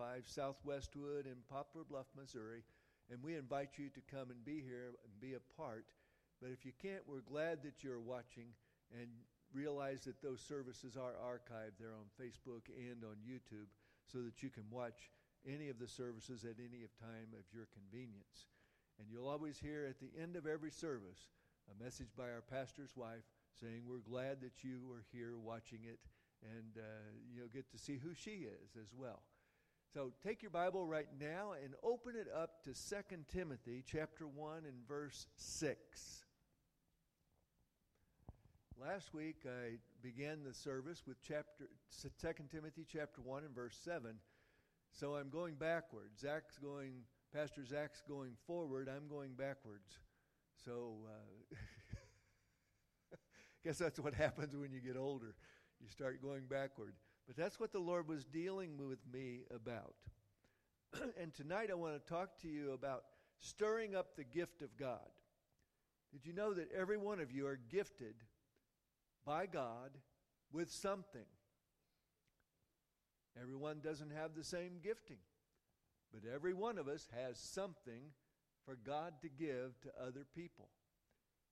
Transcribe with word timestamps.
5, 0.00 0.24
Southwestwood 0.24 1.26
in 1.26 1.36
Poplar 1.50 1.84
Bluff, 1.84 2.06
Missouri. 2.16 2.64
And 3.12 3.22
we 3.22 3.36
invite 3.36 3.76
you 3.76 3.90
to 3.90 4.00
come 4.10 4.30
and 4.30 4.44
be 4.46 4.64
here 4.64 4.96
and 5.04 5.20
be 5.20 5.34
a 5.34 5.60
part. 5.60 5.84
But 6.40 6.52
if 6.52 6.64
you 6.64 6.72
can't, 6.80 7.04
we're 7.06 7.20
glad 7.20 7.62
that 7.64 7.84
you're 7.84 8.00
watching 8.00 8.48
and 8.96 9.08
realize 9.52 10.00
that 10.04 10.22
those 10.22 10.40
services 10.40 10.96
are 10.96 11.20
archived 11.20 11.76
there 11.78 11.92
on 11.92 12.08
Facebook 12.16 12.72
and 12.72 13.04
on 13.04 13.16
YouTube 13.28 13.68
so 14.10 14.22
that 14.22 14.42
you 14.42 14.48
can 14.48 14.64
watch 14.70 15.10
any 15.46 15.68
of 15.68 15.78
the 15.78 15.88
services 15.88 16.44
at 16.44 16.56
any 16.56 16.88
time 16.96 17.36
of 17.36 17.44
your 17.52 17.68
convenience. 17.68 18.48
And 18.98 19.08
you'll 19.10 19.28
always 19.28 19.58
hear 19.58 19.84
at 19.84 20.00
the 20.00 20.12
end 20.16 20.34
of 20.34 20.46
every 20.46 20.70
service 20.70 21.28
a 21.68 21.84
message 21.84 22.16
by 22.16 22.30
our 22.30 22.42
pastor's 22.48 22.96
wife 22.96 23.28
saying, 23.60 23.82
We're 23.86 24.08
glad 24.08 24.40
that 24.40 24.64
you 24.64 24.80
are 24.96 25.04
here 25.12 25.36
watching 25.36 25.80
it, 25.84 26.00
and 26.40 26.78
uh, 26.78 27.12
you'll 27.34 27.52
get 27.52 27.70
to 27.72 27.78
see 27.78 27.98
who 27.98 28.14
she 28.14 28.48
is 28.48 28.76
as 28.80 28.94
well. 28.96 29.20
So 29.92 30.12
take 30.22 30.40
your 30.40 30.52
Bible 30.52 30.86
right 30.86 31.08
now 31.20 31.54
and 31.64 31.74
open 31.82 32.14
it 32.14 32.28
up 32.32 32.62
to 32.62 32.70
2 32.70 33.16
Timothy 33.32 33.82
chapter 33.84 34.24
1 34.24 34.58
and 34.58 34.86
verse 34.86 35.26
6. 35.34 36.24
Last 38.80 39.12
week 39.12 39.44
I 39.44 39.78
began 40.00 40.44
the 40.44 40.54
service 40.54 41.02
with 41.08 41.16
chapter 41.20 41.68
2 42.00 42.08
Timothy 42.52 42.86
chapter 42.86 43.20
1 43.20 43.42
and 43.42 43.52
verse 43.52 43.76
7. 43.82 44.14
So 44.92 45.16
I'm 45.16 45.28
going 45.28 45.56
backwards. 45.56 46.20
Zach's 46.20 46.56
going 46.56 47.02
Pastor 47.34 47.64
Zach's 47.64 48.02
going 48.08 48.32
forward, 48.46 48.88
I'm 48.88 49.08
going 49.08 49.32
backwards. 49.34 49.98
So 50.64 50.98
uh, 51.08 51.56
guess 53.64 53.78
that's 53.78 53.98
what 53.98 54.14
happens 54.14 54.56
when 54.56 54.72
you 54.72 54.80
get 54.80 54.96
older. 54.96 55.34
You 55.80 55.88
start 55.88 56.22
going 56.22 56.42
backward. 56.48 56.94
But 57.30 57.36
that's 57.36 57.60
what 57.60 57.70
the 57.70 57.78
Lord 57.78 58.08
was 58.08 58.24
dealing 58.24 58.76
with 58.76 58.98
me 59.12 59.42
about. 59.54 59.94
and 61.20 61.32
tonight 61.32 61.70
I 61.70 61.74
want 61.74 61.94
to 61.94 62.12
talk 62.12 62.36
to 62.42 62.48
you 62.48 62.72
about 62.72 63.04
stirring 63.38 63.94
up 63.94 64.16
the 64.16 64.24
gift 64.24 64.62
of 64.62 64.76
God. 64.76 65.06
Did 66.10 66.26
you 66.26 66.32
know 66.32 66.52
that 66.52 66.72
every 66.72 66.96
one 66.96 67.20
of 67.20 67.30
you 67.30 67.46
are 67.46 67.60
gifted 67.70 68.16
by 69.24 69.46
God 69.46 69.92
with 70.50 70.72
something? 70.72 71.26
Everyone 73.40 73.78
doesn't 73.80 74.10
have 74.10 74.34
the 74.34 74.42
same 74.42 74.80
gifting. 74.82 75.18
But 76.12 76.22
every 76.34 76.52
one 76.52 76.78
of 76.78 76.88
us 76.88 77.06
has 77.16 77.38
something 77.38 78.02
for 78.64 78.76
God 78.84 79.12
to 79.22 79.28
give 79.28 79.80
to 79.82 80.04
other 80.04 80.26
people. 80.34 80.68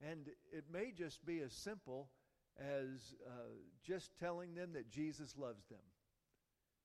And 0.05 0.27
it 0.51 0.65
may 0.69 0.91
just 0.91 1.25
be 1.25 1.39
as 1.39 1.53
simple 1.53 2.09
as 2.59 3.15
uh, 3.25 3.55
just 3.83 4.11
telling 4.19 4.53
them 4.53 4.73
that 4.73 4.91
Jesus 4.91 5.35
loves 5.37 5.65
them. 5.67 5.79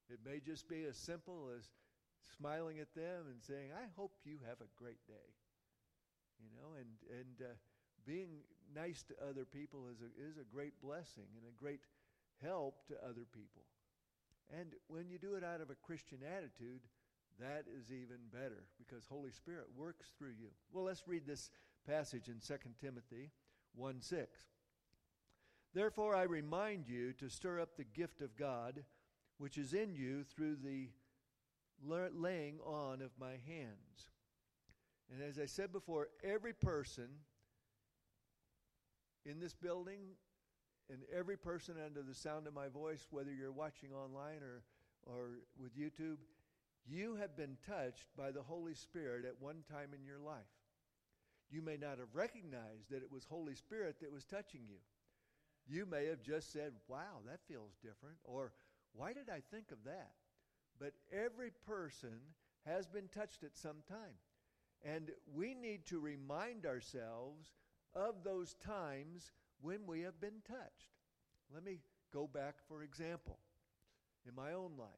It 0.08 0.20
may 0.24 0.40
just 0.40 0.68
be 0.68 0.84
as 0.84 0.96
simple 0.96 1.50
as 1.56 1.64
smiling 2.36 2.78
at 2.78 2.94
them 2.94 3.26
and 3.30 3.42
saying, 3.42 3.70
I 3.74 3.86
hope 3.96 4.12
you 4.24 4.38
have 4.46 4.60
a 4.60 4.70
great 4.76 5.04
day. 5.06 5.28
You 6.40 6.50
know, 6.54 6.76
and, 6.78 6.92
and 7.10 7.50
uh, 7.50 7.54
being 8.06 8.44
nice 8.74 9.02
to 9.04 9.14
other 9.22 9.44
people 9.44 9.88
is 9.92 10.00
a, 10.00 10.10
is 10.20 10.36
a 10.36 10.54
great 10.54 10.80
blessing 10.82 11.28
and 11.36 11.44
a 11.48 11.58
great 11.58 11.80
help 12.42 12.86
to 12.88 12.94
other 13.02 13.24
people. 13.32 13.64
And 14.52 14.74
when 14.88 15.08
you 15.08 15.18
do 15.18 15.34
it 15.34 15.44
out 15.44 15.60
of 15.60 15.70
a 15.70 15.74
Christian 15.82 16.18
attitude, 16.36 16.82
that 17.40 17.64
is 17.66 17.90
even 17.90 18.18
better 18.32 18.64
because 18.78 19.06
Holy 19.08 19.32
Spirit 19.32 19.66
works 19.76 20.08
through 20.18 20.36
you. 20.38 20.48
Well, 20.72 20.84
let's 20.84 21.08
read 21.08 21.26
this 21.26 21.50
passage 21.86 22.28
in 22.28 22.40
2 22.46 22.54
Timothy 22.80 23.30
1 23.74 24.00
6. 24.00 24.28
Therefore, 25.74 26.14
I 26.14 26.22
remind 26.22 26.88
you 26.88 27.12
to 27.14 27.28
stir 27.28 27.60
up 27.60 27.76
the 27.76 27.84
gift 27.84 28.20
of 28.20 28.36
God 28.36 28.84
which 29.38 29.58
is 29.58 29.74
in 29.74 29.94
you 29.94 30.22
through 30.22 30.56
the 30.56 30.88
laying 31.86 32.60
on 32.64 33.02
of 33.02 33.10
my 33.18 33.32
hands. 33.46 34.10
And 35.12 35.22
as 35.22 35.38
I 35.38 35.46
said 35.46 35.72
before, 35.72 36.08
every 36.22 36.52
person 36.52 37.08
in 39.26 39.40
this 39.40 39.54
building 39.54 40.00
and 40.90 41.00
every 41.14 41.36
person 41.36 41.74
under 41.84 42.02
the 42.02 42.14
sound 42.14 42.46
of 42.46 42.54
my 42.54 42.68
voice, 42.68 43.06
whether 43.10 43.32
you're 43.32 43.52
watching 43.52 43.92
online 43.92 44.42
or, 44.42 44.62
or 45.02 45.40
with 45.60 45.76
YouTube, 45.76 46.18
you 46.86 47.16
have 47.16 47.36
been 47.36 47.56
touched 47.66 48.06
by 48.16 48.30
the 48.30 48.42
Holy 48.42 48.74
Spirit 48.74 49.24
at 49.24 49.40
one 49.40 49.64
time 49.70 49.90
in 49.94 50.04
your 50.04 50.18
life. 50.18 50.44
You 51.50 51.62
may 51.62 51.76
not 51.76 51.98
have 51.98 52.14
recognized 52.14 52.90
that 52.90 53.02
it 53.02 53.10
was 53.10 53.24
Holy 53.24 53.54
Spirit 53.54 53.96
that 54.00 54.12
was 54.12 54.24
touching 54.24 54.62
you. 54.68 54.78
You 55.66 55.86
may 55.86 56.06
have 56.06 56.22
just 56.22 56.52
said, 56.52 56.72
Wow, 56.88 57.22
that 57.26 57.40
feels 57.48 57.72
different, 57.82 58.16
or 58.24 58.52
Why 58.92 59.12
did 59.12 59.28
I 59.30 59.40
think 59.50 59.72
of 59.72 59.78
that? 59.84 60.12
But 60.78 60.92
every 61.12 61.50
person 61.66 62.20
has 62.66 62.86
been 62.86 63.08
touched 63.08 63.42
at 63.44 63.56
some 63.56 63.76
time. 63.88 64.18
And 64.84 65.10
we 65.34 65.54
need 65.54 65.86
to 65.86 65.98
remind 65.98 66.66
ourselves 66.66 67.54
of 67.94 68.22
those 68.22 68.54
times 68.54 69.32
when 69.60 69.86
we 69.86 70.02
have 70.02 70.20
been 70.20 70.42
touched. 70.46 70.92
Let 71.52 71.64
me 71.64 71.78
go 72.12 72.26
back, 72.26 72.56
for 72.68 72.82
example, 72.82 73.38
in 74.28 74.34
my 74.34 74.52
own 74.52 74.72
life. 74.78 74.88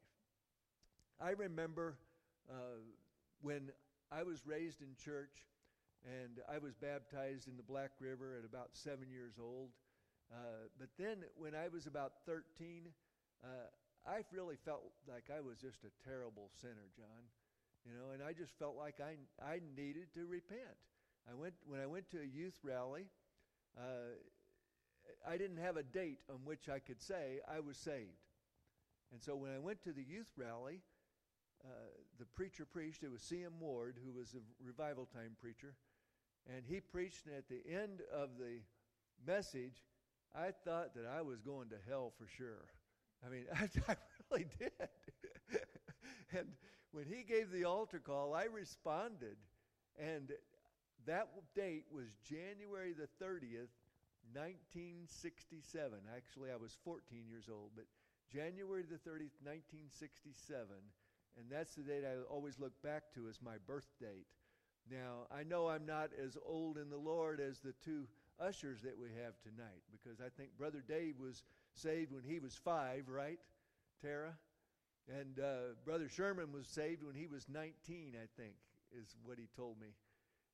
I 1.20 1.30
remember 1.30 1.98
uh, 2.50 2.80
when 3.40 3.70
I 4.12 4.22
was 4.22 4.46
raised 4.46 4.82
in 4.82 4.88
church 5.02 5.46
and 6.04 6.40
I 6.50 6.58
was 6.58 6.74
baptized 6.74 7.48
in 7.48 7.56
the 7.56 7.62
Black 7.62 7.92
River 8.00 8.36
at 8.38 8.44
about 8.44 8.70
seven 8.72 9.10
years 9.10 9.34
old. 9.40 9.70
Uh, 10.32 10.68
but 10.78 10.88
then 10.98 11.24
when 11.36 11.54
I 11.54 11.68
was 11.68 11.86
about 11.86 12.12
13, 12.26 12.88
uh, 13.44 13.48
I 14.06 14.22
really 14.32 14.56
felt 14.56 14.82
like 15.08 15.30
I 15.30 15.40
was 15.40 15.58
just 15.58 15.84
a 15.84 16.08
terrible 16.08 16.50
sinner, 16.60 16.90
John. 16.96 17.26
You 17.86 17.92
know, 17.94 18.10
and 18.12 18.22
I 18.22 18.32
just 18.32 18.58
felt 18.58 18.76
like 18.76 19.00
I, 19.00 19.14
I 19.44 19.60
needed 19.76 20.12
to 20.14 20.26
repent. 20.26 20.78
I 21.30 21.34
went, 21.34 21.54
when 21.66 21.80
I 21.80 21.86
went 21.86 22.10
to 22.10 22.18
a 22.18 22.26
youth 22.26 22.58
rally, 22.62 23.06
uh, 23.78 24.14
I 25.28 25.36
didn't 25.36 25.58
have 25.58 25.76
a 25.76 25.82
date 25.82 26.18
on 26.30 26.38
which 26.44 26.68
I 26.68 26.78
could 26.78 27.00
say 27.00 27.40
I 27.48 27.60
was 27.60 27.76
saved. 27.76 28.26
And 29.12 29.22
so 29.22 29.36
when 29.36 29.52
I 29.52 29.58
went 29.58 29.82
to 29.84 29.92
the 29.92 30.02
youth 30.02 30.32
rally, 30.36 30.80
uh, 31.64 31.68
the 32.18 32.26
preacher 32.26 32.64
preached. 32.64 33.02
It 33.02 33.10
was 33.10 33.22
C.M. 33.22 33.52
Ward, 33.60 33.98
who 34.04 34.12
was 34.12 34.34
a 34.34 34.64
revival 34.64 35.06
time 35.06 35.36
preacher. 35.40 35.74
And 36.46 36.64
he 36.64 36.80
preached, 36.80 37.26
and 37.26 37.34
at 37.34 37.48
the 37.48 37.62
end 37.68 38.02
of 38.12 38.30
the 38.38 38.60
message, 39.26 39.82
I 40.34 40.50
thought 40.64 40.94
that 40.94 41.06
I 41.06 41.22
was 41.22 41.40
going 41.40 41.68
to 41.70 41.76
hell 41.88 42.12
for 42.18 42.26
sure. 42.36 42.66
I 43.24 43.30
mean, 43.30 43.44
I, 43.54 43.68
I 43.92 43.96
really 44.30 44.46
did. 44.58 44.72
and 46.38 46.48
when 46.92 47.06
he 47.06 47.22
gave 47.22 47.50
the 47.50 47.64
altar 47.64 47.98
call, 47.98 48.34
I 48.34 48.44
responded. 48.44 49.36
And 49.98 50.32
that 51.06 51.28
date 51.54 51.84
was 51.90 52.06
January 52.24 52.92
the 52.92 53.08
30th, 53.24 53.72
1967. 54.34 55.98
Actually, 56.14 56.50
I 56.50 56.56
was 56.56 56.76
14 56.84 57.24
years 57.28 57.48
old, 57.50 57.70
but 57.74 57.86
January 58.30 58.82
the 58.82 58.96
30th, 58.96 59.38
1967 59.44 60.66
and 61.36 61.46
that's 61.50 61.74
the 61.74 61.82
date 61.82 62.04
I 62.04 62.22
always 62.32 62.58
look 62.58 62.72
back 62.82 63.04
to 63.14 63.28
as 63.28 63.40
my 63.42 63.56
birth 63.66 63.88
date. 64.00 64.26
Now, 64.90 65.26
I 65.30 65.42
know 65.42 65.68
I'm 65.68 65.84
not 65.84 66.10
as 66.22 66.36
old 66.46 66.78
in 66.78 66.88
the 66.88 66.96
Lord 66.96 67.40
as 67.40 67.58
the 67.58 67.74
two 67.84 68.04
ushers 68.40 68.82
that 68.82 68.98
we 68.98 69.08
have 69.22 69.34
tonight 69.42 69.82
because 69.90 70.20
I 70.20 70.28
think 70.36 70.50
Brother 70.58 70.82
Dave 70.86 71.14
was 71.18 71.42
saved 71.74 72.12
when 72.12 72.22
he 72.22 72.38
was 72.38 72.54
five, 72.54 73.08
right, 73.08 73.38
Tara? 74.02 74.34
And 75.08 75.38
uh, 75.38 75.74
Brother 75.84 76.08
Sherman 76.08 76.52
was 76.52 76.66
saved 76.66 77.02
when 77.04 77.14
he 77.14 77.26
was 77.26 77.46
19, 77.48 78.14
I 78.14 78.26
think, 78.40 78.54
is 78.92 79.14
what 79.24 79.38
he 79.38 79.48
told 79.54 79.80
me. 79.80 79.88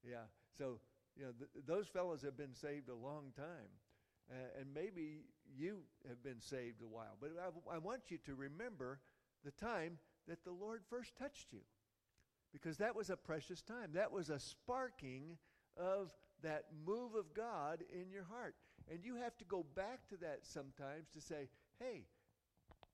Yeah. 0.08 0.28
So, 0.56 0.78
you 1.16 1.24
know, 1.24 1.32
th- 1.32 1.66
those 1.66 1.88
fellows 1.88 2.22
have 2.22 2.36
been 2.36 2.54
saved 2.54 2.88
a 2.88 2.94
long 2.94 3.32
time. 3.36 3.70
Uh, 4.30 4.60
and 4.60 4.72
maybe 4.72 5.24
you 5.56 5.78
have 6.08 6.22
been 6.22 6.40
saved 6.40 6.82
a 6.82 6.86
while. 6.86 7.16
But 7.20 7.32
I, 7.40 7.74
I 7.74 7.78
want 7.78 8.10
you 8.10 8.18
to 8.26 8.34
remember 8.34 9.00
the 9.44 9.50
time 9.50 9.98
that 10.28 10.44
the 10.44 10.52
Lord 10.52 10.82
first 10.88 11.16
touched 11.16 11.52
you. 11.52 11.60
Because 12.52 12.76
that 12.78 12.94
was 12.94 13.10
a 13.10 13.16
precious 13.16 13.62
time. 13.62 13.90
That 13.94 14.12
was 14.12 14.28
a 14.28 14.38
sparking 14.38 15.38
of 15.76 16.12
that 16.42 16.64
move 16.86 17.14
of 17.14 17.32
God 17.34 17.82
in 17.92 18.10
your 18.10 18.24
heart. 18.24 18.54
And 18.90 19.04
you 19.04 19.16
have 19.16 19.36
to 19.38 19.44
go 19.44 19.64
back 19.74 20.08
to 20.08 20.16
that 20.18 20.40
sometimes 20.42 21.08
to 21.14 21.20
say, 21.20 21.48
hey, 21.78 22.04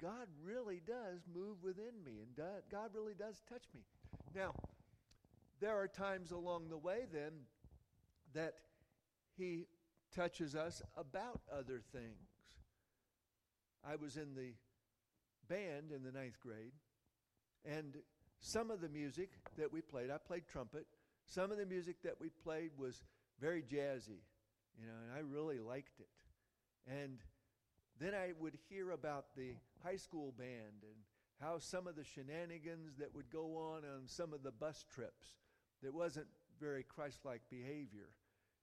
God 0.01 0.29
really 0.45 0.81
does 0.87 1.23
move 1.35 1.57
within 1.63 2.05
me, 2.05 2.21
and 2.21 2.47
God 2.71 2.91
really 2.95 3.15
does 3.15 3.43
touch 3.49 3.65
me. 3.75 3.81
Now, 4.35 4.55
there 5.61 5.77
are 5.77 5.89
times 5.89 6.31
along 6.31 6.69
the 6.69 6.79
way 6.79 7.07
then 7.13 7.33
that 8.35 8.55
He 9.37 9.67
touches 10.15 10.55
us 10.55 10.83
about 10.97 11.41
other 11.53 11.81
things. 11.93 12.29
I 13.89 13.97
was 13.97 14.17
in 14.17 14.35
the 14.35 14.53
band 15.49 15.91
in 15.95 16.05
the 16.05 16.13
ninth 16.13 16.39
grade, 16.41 16.73
and 17.65 17.97
some 18.41 18.71
of 18.71 18.81
the 18.81 18.89
music 18.89 19.31
that 19.57 19.73
we 19.73 19.81
played, 19.81 20.11
I 20.11 20.19
played 20.19 20.47
trumpet. 20.47 20.87
Some 21.27 21.51
of 21.51 21.59
the 21.59 21.67
music 21.67 21.97
that 22.05 22.15
we 22.21 22.29
played 22.29 22.71
was 22.79 23.03
very 23.41 23.63
jazzy, 23.63 24.23
you 24.79 24.87
know, 24.87 24.99
and 25.05 25.17
I 25.17 25.21
really 25.21 25.59
liked 25.59 26.01
it. 26.01 26.09
And 26.87 27.19
then 28.01 28.15
I 28.15 28.33
would 28.39 28.57
hear 28.69 28.91
about 28.93 29.27
the 29.37 29.53
high 29.85 29.97
school 29.97 30.33
band 30.37 30.83
and 30.83 30.97
how 31.41 31.59
some 31.59 31.87
of 31.87 31.97
the 31.97 32.05
shenanigans 32.05 32.97
that 32.99 33.15
would 33.15 33.31
go 33.31 33.57
on 33.57 33.83
on 33.85 34.07
some 34.07 34.33
of 34.33 34.43
the 34.43 34.51
bus 34.51 34.85
trips 34.93 35.37
that 35.83 35.95
wasn't 35.95 36.27
very 36.61 36.83
Christ 36.83 37.25
like 37.25 37.43
behavior. 37.51 38.11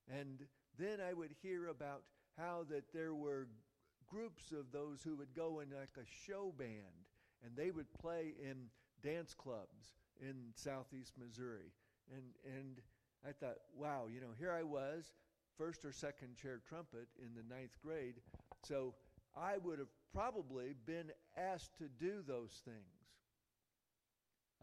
And 0.10 0.44
then 0.78 1.00
I 1.00 1.14
would 1.14 1.32
hear 1.42 1.68
about 1.68 2.04
how 2.38 2.66
that 2.70 2.92
there 2.94 3.14
were 3.14 3.48
groups 4.08 4.52
of 4.52 4.72
those 4.72 5.02
who 5.04 5.16
would 5.16 5.34
go 5.34 5.62
in 5.62 5.70
like 5.70 5.98
a 5.98 6.26
show 6.28 6.54
band 6.58 7.10
and 7.44 7.56
they 7.56 7.72
would 7.72 7.92
play 7.94 8.34
in 8.42 8.68
dance 9.04 9.34
clubs 9.34 9.96
in 10.22 10.36
southeast 10.56 11.14
Missouri. 11.18 11.72
And 12.14 12.24
and 12.58 12.82
I 13.28 13.32
thought, 13.32 13.58
wow, 13.76 14.04
you 14.12 14.22
know, 14.22 14.34
here 14.38 14.52
I 14.52 14.64
was, 14.64 15.14
first 15.58 15.84
or 15.84 15.92
second 15.92 16.36
chair 16.36 16.62
trumpet 16.68 17.08
in 17.20 17.30
the 17.36 17.54
ninth 17.54 17.78
grade. 17.84 18.16
So 18.64 18.94
I 19.36 19.58
would 19.58 19.80
have 19.80 19.90
probably 20.14 20.76
been 20.86 21.12
asked 21.38 21.78
to 21.80 21.86
do 22.00 22.24
those 22.26 22.62
things. 22.64 22.78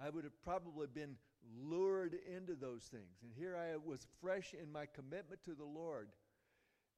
I 0.03 0.11
would 0.11 0.25
have 0.25 0.43
probably 0.43 0.87
been 0.87 1.17
lured 1.61 2.17
into 2.35 2.55
those 2.55 2.85
things. 2.85 3.23
And 3.23 3.33
here 3.37 3.57
I 3.57 3.77
was 3.77 4.07
fresh 4.21 4.55
in 4.55 4.71
my 4.71 4.87
commitment 4.87 5.43
to 5.45 5.55
the 5.55 5.65
Lord. 5.65 6.09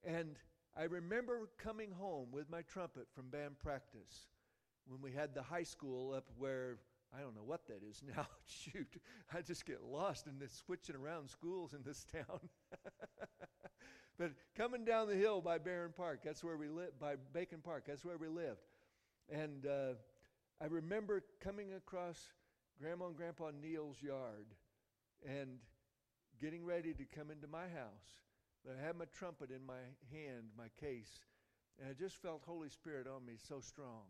And 0.05 0.37
I 0.76 0.84
remember 0.84 1.49
coming 1.58 1.90
home 1.90 2.28
with 2.31 2.50
my 2.50 2.62
trumpet 2.62 3.06
from 3.14 3.31
band 3.31 3.58
practice 3.58 4.28
when 4.87 5.00
we 5.00 5.12
had 5.12 5.34
the 5.34 5.43
high 5.43 5.62
school 5.62 6.12
up 6.12 6.25
where 6.37 6.78
I 7.16 7.20
don't 7.20 7.34
know 7.34 7.44
what 7.44 7.66
that 7.66 7.82
is 7.88 8.02
now. 8.16 8.26
Shoot, 8.46 9.00
I 9.32 9.43
just 9.43 9.66
get 9.66 9.82
lost 9.82 10.26
in 10.26 10.38
this 10.38 10.52
switching 10.52 10.96
around 10.96 11.31
schools 11.31 11.75
in 11.75 11.82
this 11.82 12.05
town. 12.12 12.40
but 14.19 14.32
coming 14.56 14.84
down 14.84 15.08
the 15.08 15.14
hill 15.14 15.40
by 15.40 15.58
Barron 15.58 15.93
Park, 15.96 16.20
that's 16.25 16.43
where 16.43 16.56
we 16.56 16.69
lived, 16.69 16.99
by 16.99 17.16
Bacon 17.32 17.61
Park, 17.62 17.84
that's 17.87 18.05
where 18.05 18.19
we 18.19 18.28
lived. 18.28 18.61
And 19.31 19.66
uh, 19.66 19.94
I 20.61 20.66
remember 20.66 21.22
coming 21.40 21.75
across 21.75 22.32
Grandma 22.81 23.06
and 23.06 23.16
Grandpa 23.16 23.50
Neal's 23.62 24.02
yard 24.02 24.46
and 25.26 25.58
getting 26.40 26.64
ready 26.64 26.93
to 26.93 27.05
come 27.05 27.31
into 27.31 27.46
my 27.46 27.69
house. 27.69 28.20
But 28.64 28.76
I 28.81 28.87
had 28.87 28.96
my 28.96 29.05
trumpet 29.16 29.50
in 29.50 29.64
my 29.64 29.81
hand, 30.11 30.44
my 30.56 30.69
case, 30.81 31.20
and 31.78 31.88
I 31.88 31.93
just 31.93 32.16
felt 32.16 32.43
Holy 32.46 32.70
Spirit 32.70 33.06
on 33.06 33.25
me 33.25 33.34
so 33.37 33.61
strong. 33.61 34.05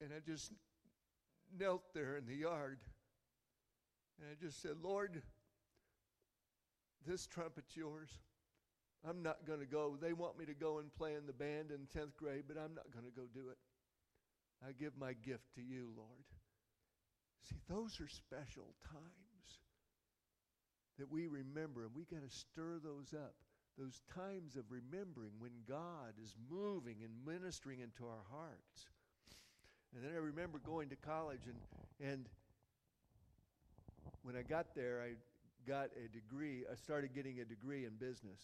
And 0.00 0.10
I 0.14 0.20
just 0.24 0.52
knelt 1.58 1.82
there 1.94 2.16
in 2.16 2.26
the 2.26 2.34
yard. 2.34 2.78
And 4.20 4.28
I 4.30 4.34
just 4.42 4.60
said, 4.62 4.76
Lord, 4.82 5.22
this 7.06 7.26
trumpet's 7.26 7.76
yours. 7.76 8.10
I'm 9.08 9.22
not 9.22 9.46
going 9.46 9.60
to 9.60 9.66
go. 9.66 9.96
They 10.00 10.12
want 10.12 10.38
me 10.38 10.44
to 10.46 10.54
go 10.54 10.78
and 10.78 10.92
play 10.92 11.14
in 11.14 11.26
the 11.26 11.32
band 11.32 11.70
in 11.70 11.86
10th 11.86 12.16
grade, 12.16 12.44
but 12.48 12.56
I'm 12.56 12.74
not 12.74 12.90
going 12.92 13.04
to 13.04 13.14
go 13.14 13.26
do 13.32 13.48
it. 13.50 13.58
I 14.66 14.72
give 14.72 14.96
my 14.98 15.12
gift 15.12 15.54
to 15.54 15.62
you, 15.62 15.92
Lord. 15.96 16.24
See, 17.48 17.60
those 17.68 18.00
are 18.00 18.08
special 18.08 18.74
times 18.90 19.60
that 20.98 21.10
we 21.10 21.26
remember, 21.26 21.84
and 21.84 21.94
we 21.94 22.04
got 22.04 22.28
to 22.28 22.34
stir 22.34 22.80
those 22.82 23.14
up. 23.14 23.34
Those 23.78 24.00
times 24.14 24.56
of 24.56 24.64
remembering 24.70 25.32
when 25.38 25.52
God 25.68 26.14
is 26.22 26.34
moving 26.50 26.96
and 27.04 27.12
ministering 27.26 27.80
into 27.80 28.06
our 28.06 28.24
hearts. 28.30 28.88
And 29.96 30.04
then 30.04 30.12
I 30.14 30.18
remember 30.18 30.58
going 30.58 30.90
to 30.90 30.96
college, 30.96 31.40
and, 31.46 32.10
and 32.12 32.26
when 34.22 34.36
I 34.36 34.42
got 34.42 34.74
there, 34.74 35.02
I 35.02 35.14
got 35.66 35.88
a 35.96 36.06
degree. 36.12 36.64
I 36.70 36.74
started 36.74 37.14
getting 37.14 37.40
a 37.40 37.46
degree 37.46 37.86
in 37.86 37.92
business 37.92 38.40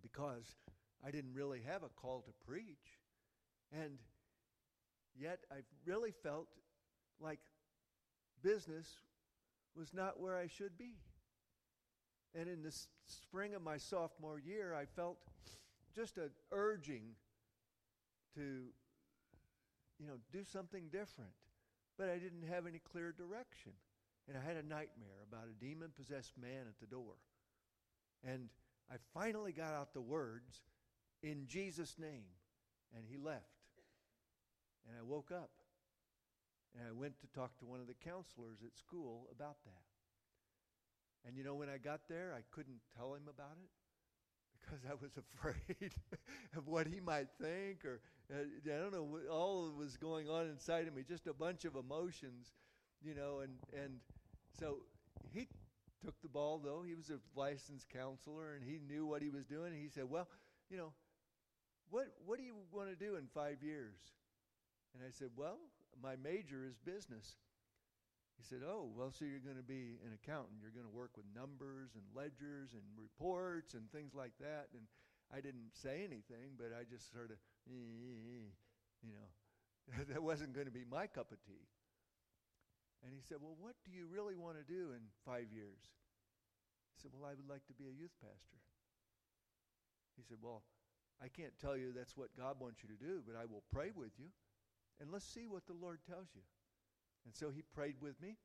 because 0.00 0.56
I 1.06 1.10
didn't 1.10 1.34
really 1.34 1.60
have 1.66 1.82
a 1.82 1.90
call 1.90 2.22
to 2.22 2.32
preach. 2.46 2.64
And 3.70 3.98
yet 5.14 5.40
I 5.52 5.56
really 5.84 6.12
felt 6.22 6.46
like 7.20 7.40
business 8.42 8.88
was 9.76 9.92
not 9.92 10.18
where 10.18 10.38
I 10.38 10.46
should 10.46 10.78
be. 10.78 10.94
And 12.34 12.48
in 12.48 12.62
the 12.62 12.74
spring 13.06 13.54
of 13.54 13.60
my 13.60 13.76
sophomore 13.76 14.38
year, 14.38 14.74
I 14.74 14.86
felt 14.86 15.18
just 15.94 16.16
an 16.16 16.30
urging 16.50 17.02
to, 18.36 18.62
you 20.00 20.06
know, 20.06 20.16
do 20.32 20.44
something 20.44 20.84
different. 20.90 21.36
But 21.98 22.08
I 22.08 22.16
didn't 22.16 22.48
have 22.48 22.66
any 22.66 22.80
clear 22.80 23.12
direction. 23.12 23.72
And 24.26 24.36
I 24.36 24.40
had 24.40 24.56
a 24.56 24.66
nightmare 24.66 25.26
about 25.28 25.48
a 25.48 25.64
demon 25.64 25.90
possessed 25.96 26.32
man 26.40 26.64
at 26.66 26.80
the 26.80 26.86
door. 26.86 27.20
And 28.24 28.48
I 28.90 28.96
finally 29.12 29.52
got 29.52 29.74
out 29.74 29.92
the 29.92 30.00
words, 30.00 30.62
in 31.22 31.46
Jesus' 31.46 31.96
name. 31.98 32.32
And 32.96 33.04
he 33.06 33.18
left. 33.18 33.44
And 34.88 34.96
I 34.98 35.02
woke 35.02 35.30
up. 35.30 35.50
And 36.78 36.88
I 36.88 36.92
went 36.92 37.20
to 37.20 37.26
talk 37.38 37.58
to 37.58 37.66
one 37.66 37.80
of 37.80 37.86
the 37.86 37.94
counselors 37.94 38.58
at 38.64 38.78
school 38.78 39.28
about 39.30 39.56
that. 39.64 39.84
And 41.26 41.36
you 41.36 41.44
know, 41.44 41.54
when 41.54 41.68
I 41.68 41.76
got 41.76 42.00
there, 42.08 42.32
I 42.34 42.42
couldn't 42.54 42.80
tell 42.96 43.14
him 43.14 43.28
about 43.28 43.58
it 43.62 43.70
because 44.60 44.80
I 44.88 44.94
was 44.94 45.10
afraid 45.34 45.92
of 46.56 46.66
what 46.66 46.86
he 46.86 47.00
might 47.00 47.28
think, 47.40 47.84
or 47.84 48.00
Uh, 48.30 48.44
I 48.64 48.78
don't 48.78 48.92
know, 48.92 49.02
what 49.02 49.26
all 49.28 49.72
was 49.76 49.96
going 49.96 50.28
on 50.28 50.46
inside 50.46 50.86
of 50.86 50.94
me, 50.94 51.02
just 51.06 51.26
a 51.26 51.34
bunch 51.34 51.64
of 51.64 51.74
emotions, 51.74 52.52
you 53.02 53.14
know. 53.14 53.40
And, 53.40 53.52
and 53.74 53.94
so 54.58 54.76
he 55.32 55.48
took 56.04 56.14
the 56.22 56.28
ball, 56.28 56.60
though. 56.62 56.82
He 56.86 56.94
was 56.94 57.10
a 57.10 57.18
licensed 57.38 57.88
counselor 57.88 58.54
and 58.54 58.64
he 58.64 58.78
knew 58.86 59.04
what 59.04 59.22
he 59.22 59.30
was 59.30 59.44
doing. 59.44 59.72
He 59.74 59.88
said, 59.88 60.04
Well, 60.08 60.28
you 60.70 60.76
know, 60.76 60.92
what, 61.90 62.06
what 62.24 62.38
do 62.38 62.44
you 62.44 62.54
want 62.72 62.88
to 62.88 62.94
do 62.96 63.16
in 63.16 63.26
five 63.34 63.62
years? 63.62 63.98
And 64.94 65.02
I 65.06 65.10
said, 65.10 65.30
Well, 65.36 65.58
my 66.00 66.14
major 66.22 66.64
is 66.64 66.78
business. 66.78 67.34
He 68.38 68.44
said, 68.44 68.60
Oh, 68.64 68.88
well, 68.96 69.12
so 69.12 69.24
you're 69.24 69.44
going 69.44 69.58
to 69.58 69.66
be 69.66 69.98
an 70.06 70.14
accountant. 70.14 70.62
You're 70.62 70.72
going 70.72 70.88
to 70.88 70.96
work 70.96 71.16
with 71.16 71.26
numbers 71.34 71.90
and 71.94 72.04
ledgers 72.14 72.72
and 72.72 72.82
reports 72.96 73.74
and 73.74 73.90
things 73.90 74.14
like 74.14 74.32
that. 74.40 74.68
And 74.72 74.86
I 75.32 75.40
didn't 75.40 75.70
say 75.78 76.02
anything, 76.02 76.58
but 76.58 76.74
I 76.74 76.82
just 76.84 77.12
sort 77.12 77.30
of, 77.30 77.38
you 77.66 78.50
know, 79.14 79.28
that 80.10 80.22
wasn't 80.22 80.54
going 80.54 80.66
to 80.66 80.74
be 80.74 80.84
my 80.84 81.06
cup 81.06 81.32
of 81.32 81.38
tea. 81.46 81.66
And 83.02 83.14
he 83.14 83.22
said, 83.22 83.38
Well, 83.40 83.56
what 83.58 83.74
do 83.86 83.90
you 83.90 84.06
really 84.10 84.36
want 84.36 84.58
to 84.58 84.66
do 84.66 84.92
in 84.92 85.00
five 85.24 85.48
years? 85.54 85.80
I 86.92 86.96
said, 87.00 87.12
Well, 87.14 87.30
I 87.30 87.34
would 87.34 87.48
like 87.48 87.64
to 87.68 87.74
be 87.74 87.88
a 87.88 87.94
youth 87.94 88.12
pastor. 88.20 88.60
He 90.16 90.22
said, 90.28 90.38
Well, 90.42 90.62
I 91.22 91.28
can't 91.28 91.56
tell 91.60 91.76
you 91.76 91.92
that's 91.92 92.16
what 92.16 92.36
God 92.36 92.56
wants 92.60 92.82
you 92.82 92.88
to 92.92 92.98
do, 92.98 93.22
but 93.24 93.36
I 93.36 93.46
will 93.46 93.64
pray 93.72 93.90
with 93.94 94.12
you 94.18 94.28
and 95.00 95.10
let's 95.10 95.24
see 95.24 95.46
what 95.48 95.66
the 95.66 95.72
Lord 95.72 95.98
tells 96.06 96.28
you. 96.34 96.42
And 97.24 97.34
so 97.34 97.50
he 97.50 97.62
prayed 97.62 97.96
with 98.00 98.20
me. 98.20 98.36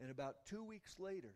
And 0.00 0.10
about 0.10 0.44
two 0.46 0.62
weeks 0.62 0.96
later, 0.98 1.32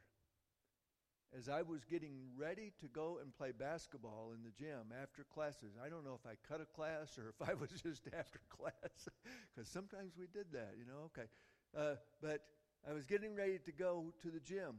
as 1.36 1.48
I 1.48 1.62
was 1.62 1.84
getting 1.84 2.12
ready 2.36 2.72
to 2.80 2.88
go 2.88 3.18
and 3.22 3.34
play 3.34 3.52
basketball 3.52 4.32
in 4.34 4.42
the 4.42 4.50
gym 4.50 4.92
after 5.02 5.24
classes, 5.24 5.72
I 5.84 5.88
don't 5.88 6.04
know 6.04 6.18
if 6.22 6.26
I 6.26 6.34
cut 6.46 6.60
a 6.60 6.66
class 6.66 7.18
or 7.18 7.30
if 7.30 7.48
I 7.48 7.54
was 7.54 7.70
just 7.82 8.06
after 8.18 8.40
class, 8.50 9.08
because 9.54 9.68
sometimes 9.68 10.12
we 10.18 10.26
did 10.32 10.52
that, 10.52 10.74
you 10.78 10.84
know. 10.84 11.06
Okay. 11.06 11.28
Uh, 11.76 11.96
but 12.20 12.42
I 12.88 12.92
was 12.92 13.06
getting 13.06 13.34
ready 13.34 13.58
to 13.64 13.72
go 13.72 14.12
to 14.22 14.30
the 14.30 14.40
gym, 14.40 14.76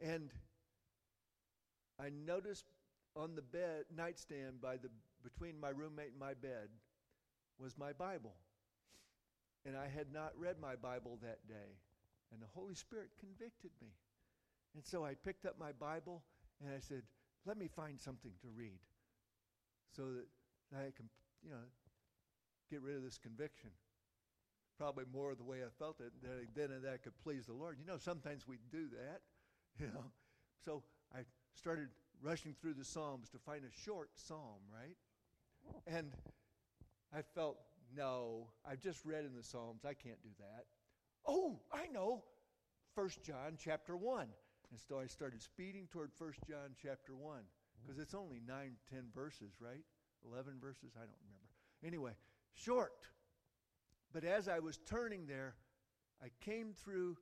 and 0.00 0.30
I 1.98 2.08
noticed 2.10 2.64
on 3.14 3.34
the 3.34 3.42
bed 3.42 3.84
nightstand 3.94 4.60
by 4.60 4.76
the 4.76 4.90
between 5.22 5.58
my 5.58 5.70
roommate 5.70 6.10
and 6.10 6.18
my 6.20 6.34
bed 6.34 6.68
was 7.58 7.76
my 7.78 7.92
Bible. 7.92 8.34
And 9.64 9.76
I 9.76 9.88
had 9.88 10.12
not 10.12 10.32
read 10.38 10.58
my 10.60 10.76
Bible 10.76 11.18
that 11.22 11.46
day. 11.46 11.78
And 12.32 12.40
the 12.40 12.46
Holy 12.54 12.74
Spirit 12.74 13.10
convicted 13.18 13.70
me. 13.80 13.88
And 14.74 14.84
so 14.84 15.04
I 15.04 15.14
picked 15.14 15.46
up 15.46 15.56
my 15.58 15.72
Bible 15.72 16.22
and 16.62 16.74
I 16.74 16.80
said, 16.80 17.02
let 17.46 17.56
me 17.56 17.68
find 17.68 18.00
something 18.00 18.32
to 18.42 18.48
read 18.54 18.78
so 19.96 20.02
that 20.12 20.26
I 20.76 20.90
can, 20.96 21.08
you 21.42 21.50
know, 21.50 21.56
get 22.70 22.82
rid 22.82 22.96
of 22.96 23.02
this 23.02 23.18
conviction. 23.18 23.70
Probably 24.76 25.04
more 25.12 25.34
the 25.34 25.44
way 25.44 25.58
I 25.58 25.70
felt 25.78 26.00
it 26.00 26.12
than 26.54 26.82
that 26.82 26.92
I 26.92 26.98
could 26.98 27.18
please 27.24 27.46
the 27.46 27.52
Lord. 27.52 27.78
You 27.80 27.86
know, 27.86 27.98
sometimes 27.98 28.46
we 28.46 28.58
do 28.70 28.86
that, 28.90 29.20
you 29.80 29.86
know. 29.86 30.04
So 30.64 30.82
I 31.14 31.20
started 31.54 31.88
rushing 32.22 32.54
through 32.60 32.74
the 32.74 32.84
Psalms 32.84 33.28
to 33.30 33.38
find 33.38 33.62
a 33.64 33.84
short 33.84 34.10
psalm, 34.14 34.60
right? 34.72 34.96
And 35.86 36.12
I 37.16 37.22
felt, 37.22 37.58
no, 37.96 38.48
I've 38.68 38.80
just 38.80 39.04
read 39.04 39.24
in 39.24 39.34
the 39.34 39.42
Psalms. 39.42 39.84
I 39.84 39.94
can't 39.94 40.22
do 40.22 40.30
that. 40.38 40.66
Oh, 41.26 41.60
I 41.72 41.86
know. 41.92 42.22
First 42.94 43.22
John 43.22 43.56
chapter 43.58 43.96
1. 43.96 44.28
And 44.70 44.80
so 44.88 45.00
I 45.00 45.06
started 45.06 45.42
speeding 45.42 45.88
toward 45.90 46.10
First 46.18 46.40
John 46.48 46.74
chapter 46.80 47.14
1 47.14 47.40
because 47.80 47.98
it's 47.98 48.14
only 48.14 48.40
9, 48.46 48.72
10 48.90 49.04
verses, 49.14 49.52
right? 49.60 49.84
11 50.30 50.54
verses? 50.60 50.92
I 50.96 51.00
don't 51.00 51.22
remember. 51.24 51.48
Anyway, 51.84 52.12
short. 52.54 53.06
But 54.12 54.24
as 54.24 54.48
I 54.48 54.58
was 54.58 54.78
turning 54.86 55.26
there, 55.26 55.54
I 56.22 56.28
came 56.44 56.72
through 56.72 57.16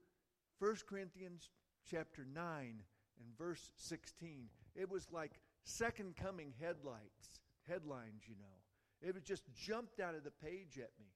1 0.59 0.76
Corinthians 0.88 1.50
chapter 1.88 2.26
9 2.33 2.43
and 2.61 3.38
verse 3.38 3.71
16. 3.76 4.49
It 4.75 4.91
was 4.91 5.07
like 5.12 5.33
second 5.65 6.17
coming 6.17 6.53
headlights 6.61 7.41
headlines, 7.69 8.23
you 8.26 8.37
know. 8.38 8.57
It 9.03 9.25
just 9.25 9.45
jumped 9.55 10.00
out 10.00 10.15
of 10.15 10.25
the 10.25 10.31
page 10.31 10.79
at 10.79 10.91
me. 10.99 11.12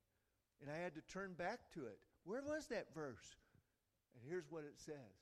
And 0.60 0.70
I 0.70 0.76
had 0.76 0.94
to 0.94 1.00
turn 1.02 1.32
back 1.32 1.72
to 1.74 1.86
it. 1.86 1.98
Where 2.24 2.42
was 2.42 2.66
that 2.66 2.94
verse? 2.94 3.36
And 4.14 4.22
here's 4.28 4.50
what 4.50 4.64
it 4.64 4.76
says 4.76 5.16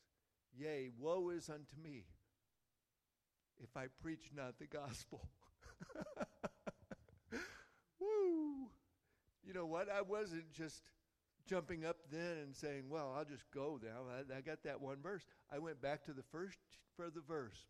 Yea, 0.59 0.91
woe 0.99 1.31
is 1.31 1.49
unto 1.49 1.77
me 1.83 2.05
if 3.63 3.77
I 3.77 3.87
preach 4.03 4.31
not 4.35 4.59
the 4.59 4.67
gospel. 4.67 5.29
Woo! 8.01 8.69
You 9.45 9.55
know 9.55 9.67
what? 9.67 9.89
I 9.89 10.03
wasn't 10.03 10.53
just 10.53 10.83
jumping 11.47 11.85
up 11.85 11.97
then 12.11 12.39
and 12.43 12.57
saying, 12.57 12.85
Well, 12.89 13.15
I'll 13.17 13.25
just 13.25 13.49
go 13.53 13.79
now. 13.83 14.03
I, 14.11 14.39
I 14.39 14.41
got 14.41 14.65
that 14.65 14.81
one 14.81 14.99
verse. 15.03 15.25
I 15.53 15.59
went 15.59 15.81
back 15.81 16.05
to 16.05 16.13
the 16.13 16.25
first 16.33 16.59
for 16.97 17.09
the 17.11 17.23
verse, 17.27 17.67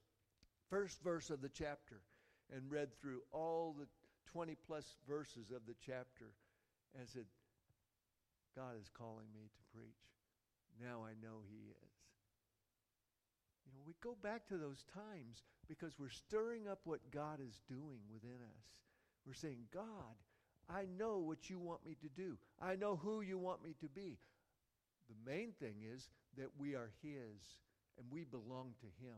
first 0.70 1.02
verse 1.02 1.28
of 1.28 1.42
the 1.42 1.50
chapter, 1.50 2.00
and 2.54 2.70
read 2.70 2.88
through 3.00 3.20
all 3.32 3.76
the 3.78 3.86
20 4.32 4.56
plus 4.66 4.96
verses 5.06 5.50
of 5.50 5.66
the 5.66 5.74
chapter 5.84 6.32
and 6.98 7.08
said, 7.08 7.24
God 8.56 8.80
is 8.80 8.90
calling 8.96 9.26
me 9.32 9.50
to 9.54 9.76
preach. 9.78 10.08
Now 10.80 11.04
I 11.04 11.12
know 11.22 11.40
He 11.48 11.70
is. 11.70 11.87
We 13.88 13.94
go 14.02 14.16
back 14.22 14.46
to 14.48 14.58
those 14.58 14.84
times 14.92 15.44
because 15.66 15.98
we're 15.98 16.10
stirring 16.10 16.68
up 16.68 16.80
what 16.84 17.00
God 17.10 17.40
is 17.40 17.62
doing 17.66 18.00
within 18.12 18.36
us. 18.36 18.64
We're 19.26 19.32
saying, 19.32 19.64
God, 19.72 20.12
I 20.68 20.84
know 20.98 21.16
what 21.16 21.48
you 21.48 21.58
want 21.58 21.86
me 21.86 21.96
to 22.02 22.08
do. 22.10 22.36
I 22.60 22.76
know 22.76 22.96
who 22.96 23.22
you 23.22 23.38
want 23.38 23.64
me 23.64 23.74
to 23.80 23.88
be. 23.88 24.18
The 25.08 25.30
main 25.30 25.52
thing 25.58 25.76
is 25.90 26.10
that 26.36 26.50
we 26.58 26.74
are 26.74 26.90
His 27.02 27.40
and 27.96 28.06
we 28.10 28.24
belong 28.24 28.74
to 28.80 28.86
Him. 29.02 29.16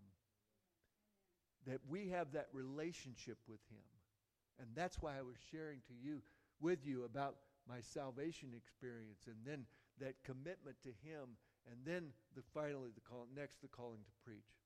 That 1.67 1.81
we 1.89 2.09
have 2.11 2.31
that 2.31 2.47
relationship 2.53 3.39
with 3.49 3.61
Him. 3.73 3.83
And 4.61 4.69
that's 4.77 5.03
why 5.03 5.19
I 5.19 5.23
was 5.23 5.37
sharing 5.51 5.79
to 5.89 5.95
you, 6.01 6.23
with 6.61 6.87
you, 6.87 7.03
about 7.03 7.35
my 7.69 7.81
salvation 7.81 8.51
experience 8.57 9.27
and 9.27 9.37
then 9.45 9.65
that 9.99 10.15
commitment 10.23 10.77
to 10.85 10.91
Him 11.03 11.31
and 11.69 11.77
then 11.85 12.13
the 12.37 12.43
finally 12.55 12.91
the 12.95 13.01
call 13.01 13.27
next 13.37 13.61
the 13.61 13.69
calling 13.69 13.99
to 13.99 14.13
preach. 14.25 14.60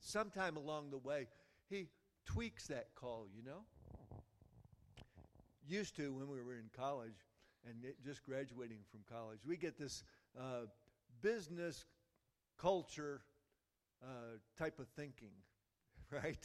Sometime 0.00 0.56
along 0.56 0.90
the 0.90 0.98
way, 0.98 1.26
He 1.68 1.88
tweaks 2.26 2.66
that 2.68 2.94
call, 2.94 3.26
you 3.34 3.42
know? 3.42 3.64
used 5.68 5.96
to 5.96 6.12
when 6.12 6.28
we 6.28 6.40
were 6.40 6.54
in 6.54 6.70
college 6.76 7.26
and 7.66 7.76
just 8.04 8.24
graduating 8.24 8.78
from 8.90 9.00
college. 9.10 9.40
We 9.46 9.56
get 9.56 9.78
this 9.78 10.02
uh, 10.38 10.66
business 11.20 11.84
culture 12.58 13.20
uh, 14.02 14.38
type 14.58 14.78
of 14.78 14.88
thinking, 14.96 15.32
right? 16.10 16.38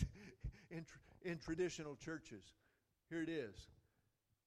in, 0.69 0.83
tr- 0.83 1.29
in 1.29 1.37
traditional 1.37 1.95
churches. 1.95 2.43
Here 3.09 3.21
it 3.21 3.29
is. 3.29 3.55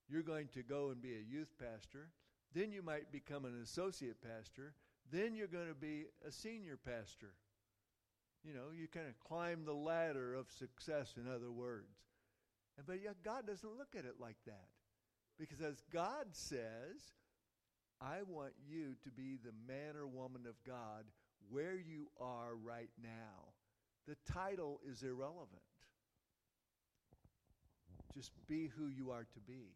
You're 0.08 0.22
going 0.22 0.48
to 0.54 0.62
go 0.62 0.90
and 0.90 1.00
be 1.00 1.14
a 1.14 1.32
youth 1.32 1.52
pastor. 1.58 2.08
Then 2.54 2.72
you 2.72 2.82
might 2.82 3.10
become 3.10 3.44
an 3.44 3.60
associate 3.62 4.16
pastor. 4.22 4.74
Then 5.10 5.34
you're 5.34 5.46
going 5.46 5.68
to 5.68 5.74
be 5.74 6.06
a 6.26 6.32
senior 6.32 6.78
pastor. 6.84 7.32
You 8.46 8.54
know, 8.54 8.70
you 8.78 8.86
kind 8.86 9.08
of 9.08 9.18
climb 9.18 9.64
the 9.64 9.74
ladder 9.74 10.34
of 10.34 10.46
success, 10.50 11.14
in 11.16 11.26
other 11.28 11.50
words. 11.50 11.96
But 12.86 13.02
yet 13.02 13.16
God 13.24 13.46
doesn't 13.46 13.76
look 13.76 13.96
at 13.98 14.04
it 14.04 14.20
like 14.20 14.36
that. 14.46 14.68
Because 15.38 15.60
as 15.60 15.82
God 15.92 16.26
says, 16.30 17.02
I 18.00 18.18
want 18.28 18.52
you 18.68 18.94
to 19.02 19.10
be 19.10 19.38
the 19.42 19.52
man 19.66 19.96
or 19.96 20.06
woman 20.06 20.42
of 20.46 20.54
God 20.64 21.04
where 21.50 21.74
you 21.74 22.08
are 22.20 22.54
right 22.54 22.90
now. 23.02 23.52
The 24.06 24.16
title 24.32 24.80
is 24.88 25.02
irrelevant. 25.02 25.48
Just 28.14 28.30
be 28.48 28.68
who 28.68 28.86
you 28.86 29.10
are 29.10 29.26
to 29.34 29.40
be 29.40 29.74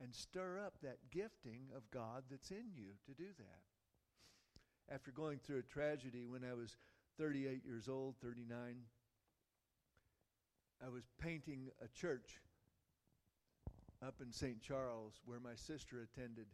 and 0.00 0.14
stir 0.14 0.60
up 0.64 0.74
that 0.82 0.98
gifting 1.10 1.62
of 1.76 1.90
God 1.90 2.22
that's 2.30 2.50
in 2.50 2.70
you 2.74 2.92
to 3.06 3.14
do 3.14 3.28
that. 3.38 4.94
After 4.94 5.10
going 5.10 5.38
through 5.38 5.58
a 5.58 5.62
tragedy 5.62 6.24
when 6.26 6.42
I 6.48 6.54
was 6.54 6.76
38 7.18 7.64
years 7.64 7.88
old, 7.88 8.14
39, 8.22 8.76
I 10.84 10.88
was 10.88 11.02
painting 11.20 11.66
a 11.82 11.88
church 11.88 12.38
up 14.06 14.14
in 14.22 14.32
St. 14.32 14.62
Charles 14.62 15.14
where 15.24 15.40
my 15.40 15.56
sister 15.56 16.06
attended. 16.06 16.46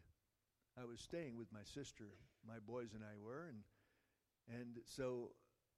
I 0.80 0.86
was 0.86 1.00
staying 1.00 1.36
with 1.36 1.52
my 1.52 1.62
sister, 1.62 2.04
my 2.48 2.58
boys 2.66 2.94
and 2.94 3.02
I 3.04 3.14
were, 3.22 3.46
and 3.48 3.58
and 4.48 4.76
so 4.86 5.32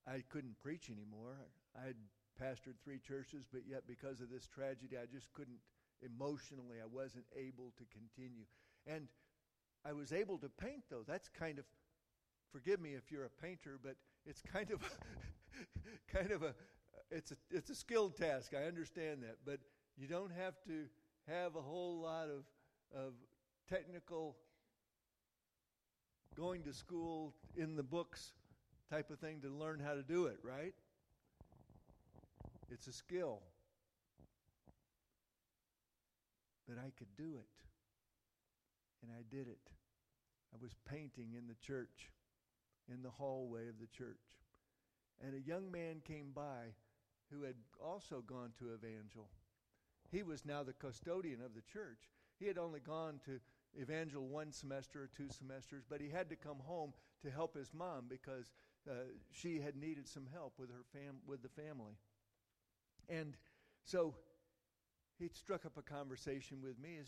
I 0.06 0.22
couldn't 0.28 0.58
preach 0.60 0.88
anymore. 0.88 1.36
I 1.76 1.86
had 1.86 1.96
pastored 2.40 2.78
three 2.84 2.98
churches, 2.98 3.44
but 3.52 3.62
yet 3.68 3.82
because 3.86 4.20
of 4.20 4.30
this 4.30 4.46
tragedy, 4.46 4.96
I 4.96 5.06
just 5.12 5.32
couldn't 5.32 5.58
emotionally. 6.00 6.78
I 6.80 6.86
wasn't 6.86 7.26
able 7.36 7.72
to 7.76 7.84
continue, 7.90 8.46
and 8.86 9.08
I 9.84 9.92
was 9.92 10.12
able 10.12 10.38
to 10.38 10.48
paint 10.48 10.84
though. 10.88 11.04
That's 11.06 11.28
kind 11.28 11.58
of 11.58 11.64
forgive 12.52 12.80
me 12.80 12.94
if 12.94 13.10
you're 13.10 13.24
a 13.24 13.42
painter, 13.42 13.78
but 13.82 13.96
it's 14.26 14.42
kind 14.42 14.70
of 14.70 14.80
kind 16.12 16.30
of 16.30 16.42
a 16.42 16.54
it's 17.10 17.30
a 17.30 17.36
it's 17.50 17.70
a 17.70 17.74
skilled 17.74 18.16
task. 18.16 18.52
I 18.54 18.66
understand 18.66 19.22
that, 19.22 19.36
but 19.44 19.60
you 19.96 20.08
don't 20.08 20.32
have 20.32 20.54
to 20.66 20.84
have 21.28 21.56
a 21.56 21.62
whole 21.62 22.00
lot 22.00 22.28
of 22.28 22.44
of 22.94 23.12
technical 23.68 24.36
going 26.36 26.62
to 26.64 26.72
school 26.72 27.34
in 27.56 27.76
the 27.76 27.82
books 27.82 28.32
type 28.90 29.10
of 29.10 29.18
thing 29.18 29.40
to 29.40 29.48
learn 29.48 29.80
how 29.80 29.94
to 29.94 30.02
do 30.02 30.26
it, 30.26 30.38
right? 30.42 30.74
It's 32.70 32.86
a 32.86 32.92
skill. 32.92 33.40
But 36.68 36.78
I 36.78 36.90
could 36.98 37.14
do 37.16 37.36
it. 37.38 37.46
And 39.02 39.10
I 39.12 39.22
did 39.34 39.48
it. 39.48 39.58
I 40.52 40.56
was 40.60 40.72
painting 40.88 41.34
in 41.36 41.46
the 41.46 41.54
church, 41.54 42.10
in 42.92 43.02
the 43.02 43.10
hallway 43.10 43.68
of 43.68 43.78
the 43.80 43.86
church. 43.86 44.16
And 45.24 45.34
a 45.34 45.40
young 45.40 45.70
man 45.70 46.02
came 46.04 46.32
by 46.34 46.74
who 47.32 47.42
had 47.42 47.56
also 47.82 48.22
gone 48.26 48.52
to 48.58 48.74
Evangel. 48.74 49.28
He 50.10 50.22
was 50.22 50.44
now 50.44 50.62
the 50.62 50.72
custodian 50.72 51.40
of 51.40 51.54
the 51.54 51.62
church. 51.62 52.10
He 52.38 52.46
had 52.46 52.58
only 52.58 52.80
gone 52.80 53.20
to 53.24 53.40
Evangel 53.80 54.26
one 54.26 54.52
semester 54.52 55.02
or 55.02 55.10
two 55.16 55.28
semesters, 55.28 55.84
but 55.88 56.00
he 56.00 56.08
had 56.08 56.28
to 56.30 56.36
come 56.36 56.58
home 56.64 56.92
to 57.22 57.30
help 57.30 57.56
his 57.56 57.72
mom 57.74 58.04
because 58.08 58.52
uh, 58.88 58.94
she 59.32 59.60
had 59.60 59.76
needed 59.76 60.06
some 60.06 60.26
help 60.32 60.54
with 60.58 60.70
her 60.70 60.84
fam- 60.92 61.20
with 61.26 61.42
the 61.42 61.48
family. 61.48 61.94
And 63.08 63.36
so 63.84 64.14
he 65.18 65.28
struck 65.28 65.64
up 65.64 65.76
a 65.76 65.82
conversation 65.82 66.58
with 66.62 66.78
me, 66.78 66.98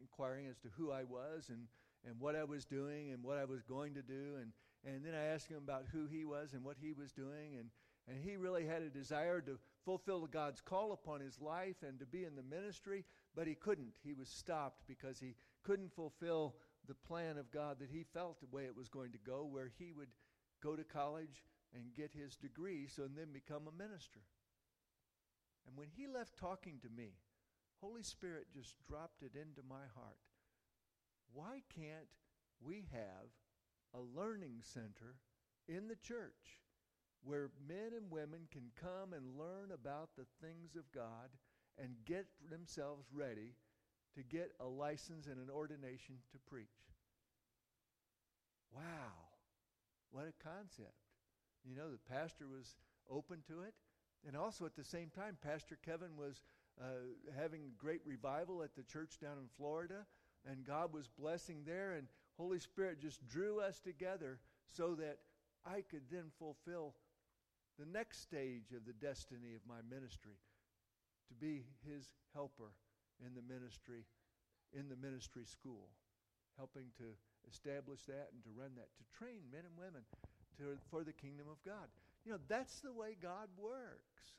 inquiring 0.00 0.46
as 0.46 0.58
to 0.58 0.68
who 0.76 0.92
I 0.92 1.04
was 1.04 1.48
and, 1.48 1.66
and 2.06 2.18
what 2.20 2.36
I 2.36 2.44
was 2.44 2.64
doing 2.64 3.12
and 3.12 3.22
what 3.22 3.38
I 3.38 3.44
was 3.44 3.62
going 3.62 3.94
to 3.94 4.02
do. 4.02 4.36
And, 4.40 4.52
and 4.84 5.04
then 5.04 5.14
I 5.14 5.34
asked 5.34 5.48
him 5.48 5.58
about 5.58 5.86
who 5.92 6.06
he 6.06 6.24
was 6.24 6.52
and 6.52 6.64
what 6.64 6.76
he 6.80 6.92
was 6.92 7.12
doing. 7.12 7.56
And, 7.58 7.70
and 8.08 8.22
he 8.22 8.36
really 8.36 8.66
had 8.66 8.82
a 8.82 8.90
desire 8.90 9.40
to 9.42 9.58
fulfill 9.84 10.26
God's 10.26 10.60
call 10.60 10.92
upon 10.92 11.20
his 11.20 11.40
life 11.40 11.76
and 11.86 11.98
to 12.00 12.06
be 12.06 12.24
in 12.24 12.36
the 12.36 12.42
ministry, 12.42 13.04
but 13.34 13.46
he 13.46 13.54
couldn't. 13.54 13.92
He 14.02 14.14
was 14.14 14.28
stopped 14.28 14.82
because 14.86 15.18
he 15.18 15.34
couldn't 15.62 15.92
fulfill 15.94 16.54
the 16.86 16.94
plan 16.94 17.36
of 17.36 17.50
God 17.50 17.78
that 17.80 17.90
he 17.90 18.04
felt 18.14 18.40
the 18.40 18.56
way 18.56 18.64
it 18.64 18.76
was 18.76 18.88
going 18.88 19.12
to 19.12 19.18
go, 19.18 19.46
where 19.50 19.70
he 19.78 19.92
would 19.92 20.08
go 20.62 20.74
to 20.74 20.84
college 20.84 21.44
and 21.74 21.94
get 21.94 22.10
his 22.12 22.36
degree 22.36 22.86
so 22.86 23.04
and 23.04 23.16
then 23.16 23.32
become 23.32 23.62
a 23.68 23.82
minister. 23.82 24.20
And 25.66 25.76
when 25.76 25.88
he 25.94 26.06
left 26.06 26.38
talking 26.38 26.78
to 26.82 26.88
me, 26.88 27.12
Holy 27.80 28.02
Spirit 28.02 28.46
just 28.52 28.74
dropped 28.88 29.22
it 29.22 29.32
into 29.34 29.60
my 29.68 29.84
heart. 29.94 30.18
Why 31.32 31.62
can't 31.74 32.08
we 32.60 32.86
have 32.92 33.28
a 33.94 34.00
learning 34.18 34.60
center 34.62 35.16
in 35.68 35.88
the 35.88 35.96
church 35.96 36.60
where 37.22 37.50
men 37.66 37.92
and 37.96 38.10
women 38.10 38.48
can 38.50 38.70
come 38.80 39.12
and 39.12 39.38
learn 39.38 39.72
about 39.72 40.10
the 40.16 40.26
things 40.40 40.76
of 40.76 40.90
God 40.92 41.30
and 41.80 41.90
get 42.04 42.26
themselves 42.50 43.06
ready 43.12 43.54
to 44.14 44.22
get 44.22 44.52
a 44.60 44.66
license 44.66 45.26
and 45.26 45.38
an 45.38 45.50
ordination 45.50 46.16
to 46.32 46.38
preach? 46.48 46.66
Wow, 48.74 49.28
what 50.10 50.26
a 50.26 50.44
concept. 50.44 50.94
You 51.64 51.76
know, 51.76 51.90
the 51.90 52.14
pastor 52.14 52.46
was 52.46 52.76
open 53.10 53.42
to 53.48 53.62
it. 53.62 53.74
And 54.26 54.36
also 54.36 54.66
at 54.66 54.74
the 54.74 54.84
same 54.84 55.10
time, 55.10 55.36
Pastor 55.42 55.78
Kevin 55.84 56.16
was 56.16 56.42
uh, 56.80 56.84
having 57.36 57.72
great 57.76 58.00
revival 58.04 58.62
at 58.62 58.74
the 58.74 58.82
church 58.82 59.18
down 59.20 59.38
in 59.38 59.48
Florida, 59.56 60.06
and 60.46 60.64
God 60.64 60.92
was 60.92 61.08
blessing 61.08 61.62
there, 61.66 61.92
and 61.92 62.06
Holy 62.36 62.58
Spirit 62.58 63.00
just 63.00 63.26
drew 63.26 63.60
us 63.60 63.80
together 63.80 64.38
so 64.68 64.94
that 64.96 65.18
I 65.66 65.82
could 65.82 66.02
then 66.10 66.30
fulfill 66.38 66.94
the 67.78 67.86
next 67.86 68.22
stage 68.22 68.72
of 68.76 68.86
the 68.86 68.92
destiny 68.92 69.54
of 69.54 69.62
my 69.68 69.80
ministry 69.88 70.38
to 71.28 71.34
be 71.34 71.64
his 71.86 72.10
helper 72.34 72.72
in 73.24 73.34
the 73.34 73.42
ministry 73.42 74.04
in 74.72 74.88
the 74.88 74.96
ministry 74.96 75.44
school 75.44 75.88
helping 76.56 76.86
to 76.98 77.04
establish 77.48 78.02
that 78.04 78.28
and 78.34 78.42
to 78.44 78.50
run 78.58 78.70
that 78.76 78.88
to 78.98 79.04
train 79.16 79.40
men 79.52 79.62
and 79.64 79.76
women 79.78 80.02
to, 80.58 80.76
for 80.90 81.04
the 81.04 81.12
kingdom 81.12 81.46
of 81.50 81.62
god 81.64 81.88
you 82.24 82.32
know 82.32 82.38
that's 82.48 82.80
the 82.80 82.92
way 82.92 83.16
god 83.20 83.48
works 83.56 84.34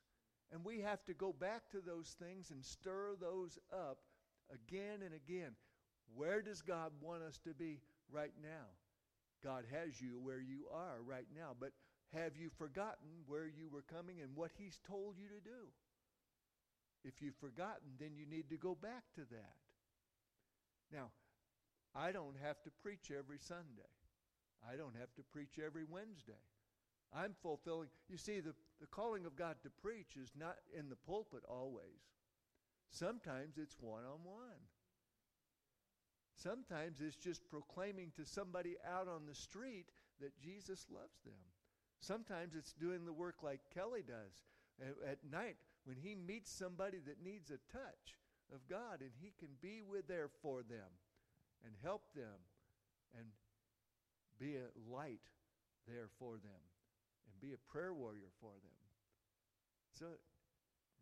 And 0.52 0.66
we 0.66 0.82
have 0.82 1.04
to 1.06 1.14
go 1.14 1.34
back 1.34 1.70
to 1.72 1.82
those 1.82 2.16
things 2.20 2.52
and 2.52 2.64
stir 2.64 3.16
those 3.20 3.60
up 3.72 4.00
again 4.52 5.02
and 5.06 5.14
again. 5.14 5.54
Where 6.16 6.42
does 6.42 6.62
God 6.62 6.92
want 7.02 7.24
us 7.24 7.40
to 7.44 7.54
be 7.54 7.80
right 8.12 8.34
now? 8.42 8.68
God 9.44 9.64
has 9.72 10.02
you 10.02 10.20
where 10.20 10.42
you 10.42 10.66
are 10.74 11.02
right 11.06 11.28
now, 11.36 11.56
but 11.60 11.72
have 12.14 12.36
you 12.36 12.50
forgotten 12.58 13.24
where 13.28 13.48
you 13.48 13.70
were 13.72 13.84
coming 13.84 14.22
and 14.22 14.36
what 14.36 14.52
He's 14.58 14.80
told 14.88 15.16
you 15.18 15.28
to 15.28 15.42
do? 15.44 15.70
If 17.04 17.22
you've 17.22 17.38
forgotten, 17.40 17.96
then 18.00 18.12
you 18.16 18.26
need 18.26 18.50
to 18.50 18.58
go 18.58 18.76
back 18.76 19.04
to 19.16 19.22
that. 19.32 19.56
Now, 20.92 21.12
I 21.96 22.12
don't 22.12 22.36
have 22.44 22.62
to 22.64 22.72
preach 22.84 23.12
every 23.16 23.40
Sunday. 23.40 23.94
I 24.68 24.76
don't 24.76 24.96
have 25.00 25.14
to 25.16 25.24
preach 25.32 25.60
every 25.64 25.86
Wednesday. 25.88 26.42
I'm 27.16 27.34
fulfilling. 27.42 27.90
You 28.10 28.18
see, 28.18 28.40
the, 28.40 28.54
the 28.82 28.88
calling 28.88 29.26
of 29.26 29.36
God 29.36 29.56
to 29.64 29.70
preach 29.70 30.18
is 30.22 30.32
not 30.38 30.58
in 30.78 30.90
the 30.90 30.96
pulpit 30.96 31.44
always. 31.48 32.04
Sometimes 32.92 33.58
it's 33.58 33.78
one 33.80 34.04
on 34.04 34.20
one. 34.24 34.60
Sometimes 36.42 37.02
it's 37.02 37.18
just 37.18 37.50
proclaiming 37.50 38.12
to 38.16 38.26
somebody 38.26 38.78
out 38.88 39.08
on 39.10 39.26
the 39.28 39.36
street 39.36 39.88
that 40.22 40.40
Jesus 40.40 40.88
loves 40.90 41.20
them. 41.26 41.44
Sometimes 42.00 42.56
it's 42.56 42.72
doing 42.72 43.06
the 43.06 43.12
work 43.12 43.44
like 43.44 43.60
Kelly 43.74 44.04
does 44.08 44.46
at 45.06 45.18
night 45.30 45.58
when 45.84 45.98
he 45.98 46.16
meets 46.16 46.50
somebody 46.50 47.00
that 47.06 47.22
needs 47.22 47.52
a 47.52 47.60
touch 47.76 48.16
of 48.54 48.60
God 48.70 49.02
and 49.02 49.12
he 49.20 49.34
can 49.38 49.50
be 49.62 49.82
with 49.82 50.08
there 50.08 50.30
for 50.42 50.64
them 50.64 50.88
and 51.66 51.74
help 51.84 52.04
them 52.16 52.40
and 53.18 53.28
be 54.40 54.56
a 54.56 54.72
light 54.90 55.28
there 55.88 56.08
for 56.18 56.34
them 56.40 56.64
and 57.28 57.42
be 57.42 57.54
a 57.54 57.72
prayer 57.72 57.94
warrior 57.94 58.32
for 58.40 58.54
them. 58.64 58.80
So 59.92 60.06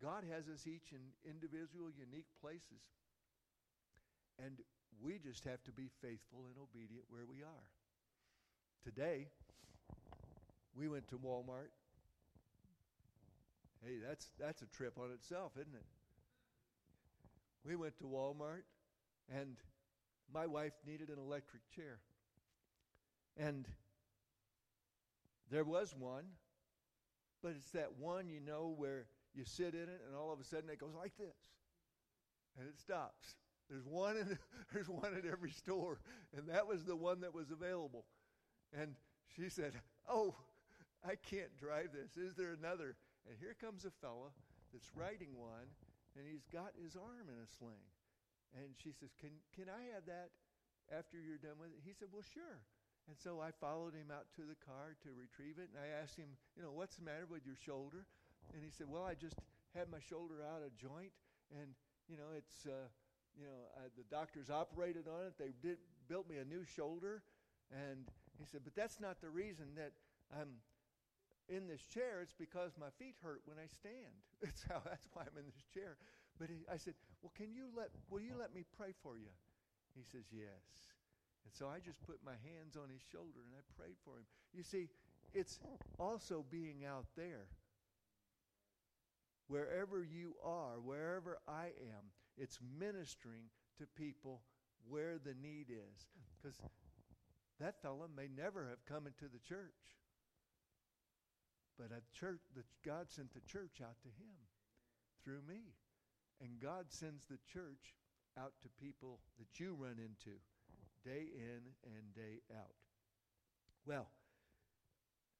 God 0.02 0.24
has 0.32 0.48
us 0.48 0.66
each 0.66 0.90
in 0.90 1.14
individual, 1.22 1.90
unique 1.94 2.30
places. 2.40 2.82
And 4.42 4.58
we 5.02 5.18
just 5.18 5.44
have 5.44 5.62
to 5.64 5.72
be 5.72 5.88
faithful 6.02 6.46
and 6.46 6.56
obedient 6.60 7.04
where 7.08 7.26
we 7.28 7.42
are. 7.42 7.68
Today, 8.84 9.28
we 10.76 10.88
went 10.88 11.08
to 11.08 11.16
Walmart. 11.16 11.70
Hey, 13.84 13.96
that's 14.06 14.26
that's 14.38 14.62
a 14.62 14.66
trip 14.66 14.98
on 14.98 15.10
itself, 15.12 15.52
isn't 15.56 15.74
it? 15.74 15.86
We 17.64 17.76
went 17.76 17.98
to 17.98 18.04
Walmart 18.04 18.62
and 19.34 19.56
my 20.32 20.46
wife 20.46 20.72
needed 20.86 21.08
an 21.08 21.18
electric 21.18 21.62
chair. 21.74 21.98
And 23.36 23.66
there 25.50 25.64
was 25.64 25.94
one, 25.96 26.24
but 27.42 27.52
it's 27.56 27.70
that 27.70 27.98
one 27.98 28.28
you 28.28 28.40
know 28.40 28.74
where 28.76 29.06
you 29.34 29.44
sit 29.44 29.74
in 29.74 29.82
it 29.82 30.00
and 30.06 30.16
all 30.16 30.32
of 30.32 30.40
a 30.40 30.44
sudden 30.44 30.68
it 30.70 30.78
goes 30.78 30.94
like 30.94 31.16
this 31.18 31.36
and 32.58 32.68
it 32.68 32.78
stops. 32.78 33.36
There's 33.68 33.86
one 33.86 34.16
in, 34.16 34.38
there's 34.72 34.88
one 34.88 35.14
at 35.14 35.24
every 35.24 35.50
store, 35.50 36.00
and 36.36 36.48
that 36.48 36.66
was 36.66 36.84
the 36.84 36.96
one 36.96 37.20
that 37.20 37.34
was 37.34 37.50
available. 37.50 38.04
And 38.72 38.94
she 39.36 39.48
said, 39.48 39.72
"Oh, 40.08 40.34
I 41.04 41.16
can't 41.16 41.54
drive 41.56 41.92
this. 41.92 42.16
Is 42.16 42.34
there 42.34 42.52
another?" 42.52 42.96
And 43.28 43.36
here 43.38 43.54
comes 43.60 43.84
a 43.84 43.92
fella 44.00 44.32
that's 44.72 44.88
riding 44.96 45.36
one, 45.36 45.68
and 46.16 46.24
he's 46.24 46.48
got 46.52 46.72
his 46.80 46.96
arm 46.96 47.28
in 47.28 47.36
a 47.36 47.48
sling. 47.58 47.84
And 48.56 48.72
she 48.80 48.92
says, 48.92 49.12
"Can 49.20 49.36
can 49.52 49.68
I 49.68 49.92
have 49.94 50.08
that 50.08 50.32
after 50.88 51.20
you're 51.20 51.40
done 51.40 51.60
with 51.60 51.72
it?" 51.76 51.84
He 51.84 51.92
said, 51.92 52.08
"Well, 52.12 52.24
sure." 52.24 52.64
And 53.08 53.16
so 53.16 53.40
I 53.40 53.56
followed 53.56 53.96
him 53.96 54.12
out 54.12 54.28
to 54.36 54.44
the 54.44 54.58
car 54.60 54.92
to 55.00 55.08
retrieve 55.16 55.56
it, 55.56 55.72
and 55.72 55.80
I 55.80 55.88
asked 56.00 56.16
him, 56.16 56.36
"You 56.56 56.62
know, 56.62 56.72
what's 56.72 56.96
the 56.96 57.04
matter 57.04 57.28
with 57.28 57.44
your 57.44 57.56
shoulder?" 57.56 58.04
And 58.52 58.64
he 58.64 58.70
said, 58.70 58.88
"Well, 58.88 59.04
I 59.04 59.14
just 59.14 59.36
had 59.76 59.92
my 59.92 60.00
shoulder 60.00 60.40
out 60.44 60.64
of 60.64 60.76
joint, 60.76 61.12
and 61.52 61.76
you 62.08 62.16
know, 62.16 62.32
it's 62.36 62.64
uh, 62.64 62.88
you 63.38 63.46
know, 63.46 63.70
uh, 63.78 63.88
the 63.96 64.04
doctors 64.10 64.50
operated 64.50 65.06
on 65.06 65.26
it. 65.26 65.34
They 65.38 65.54
did 65.62 65.78
built 66.08 66.28
me 66.28 66.36
a 66.38 66.44
new 66.44 66.64
shoulder, 66.64 67.22
and 67.70 68.10
he 68.38 68.44
said, 68.44 68.62
but 68.64 68.74
that's 68.74 69.00
not 69.00 69.20
the 69.20 69.30
reason 69.30 69.66
that 69.76 69.92
I'm 70.34 70.58
in 71.48 71.66
this 71.66 71.82
chair. 71.82 72.20
It's 72.22 72.34
because 72.36 72.72
my 72.78 72.90
feet 72.98 73.14
hurt 73.22 73.42
when 73.46 73.56
I 73.56 73.66
stand. 73.66 74.12
That's 74.42 74.62
how. 74.68 74.82
That's 74.84 75.08
why 75.12 75.22
I'm 75.22 75.38
in 75.38 75.48
this 75.48 75.64
chair. 75.72 75.96
But 76.38 76.48
he, 76.50 76.62
I 76.70 76.76
said, 76.76 76.94
well, 77.22 77.32
can 77.34 77.52
you 77.52 77.72
let? 77.76 77.88
Will 78.10 78.20
you 78.20 78.36
let 78.38 78.54
me 78.54 78.64
pray 78.76 78.92
for 79.02 79.16
you? 79.16 79.32
He 79.96 80.04
says, 80.04 80.28
yes. 80.30 80.92
And 81.44 81.52
so 81.52 81.66
I 81.66 81.80
just 81.80 82.00
put 82.06 82.20
my 82.24 82.36
hands 82.44 82.76
on 82.76 82.90
his 82.92 83.00
shoulder 83.10 83.40
and 83.42 83.56
I 83.56 83.64
prayed 83.80 83.96
for 84.04 84.18
him. 84.20 84.26
You 84.52 84.62
see, 84.62 84.88
it's 85.32 85.58
also 85.98 86.44
being 86.50 86.84
out 86.84 87.06
there. 87.16 87.48
Wherever 89.48 90.04
you 90.04 90.34
are, 90.44 90.78
wherever 90.78 91.38
I 91.48 91.72
am, 91.80 92.04
it's 92.38 92.58
ministering 92.78 93.50
to 93.78 93.86
people 93.86 94.42
where 94.88 95.18
the 95.18 95.34
need 95.34 95.66
is. 95.70 96.06
Because 96.36 96.58
that 97.60 97.82
fellow 97.82 98.08
may 98.14 98.28
never 98.34 98.66
have 98.68 98.84
come 98.86 99.06
into 99.06 99.30
the 99.32 99.40
church. 99.40 99.96
But 101.78 101.90
a 101.90 102.02
church 102.16 102.42
that 102.56 102.66
God 102.84 103.10
sent 103.10 103.34
the 103.34 103.40
church 103.40 103.80
out 103.82 104.00
to 104.02 104.08
him 104.08 104.34
through 105.24 105.42
me. 105.48 105.74
And 106.40 106.60
God 106.60 106.86
sends 106.88 107.24
the 107.26 107.38
church 107.52 107.94
out 108.38 108.52
to 108.62 108.84
people 108.84 109.18
that 109.38 109.58
you 109.58 109.74
run 109.74 109.98
into 109.98 110.38
day 111.04 111.26
in 111.34 111.60
and 111.84 112.14
day 112.14 112.40
out. 112.56 112.74
Well, 113.86 114.06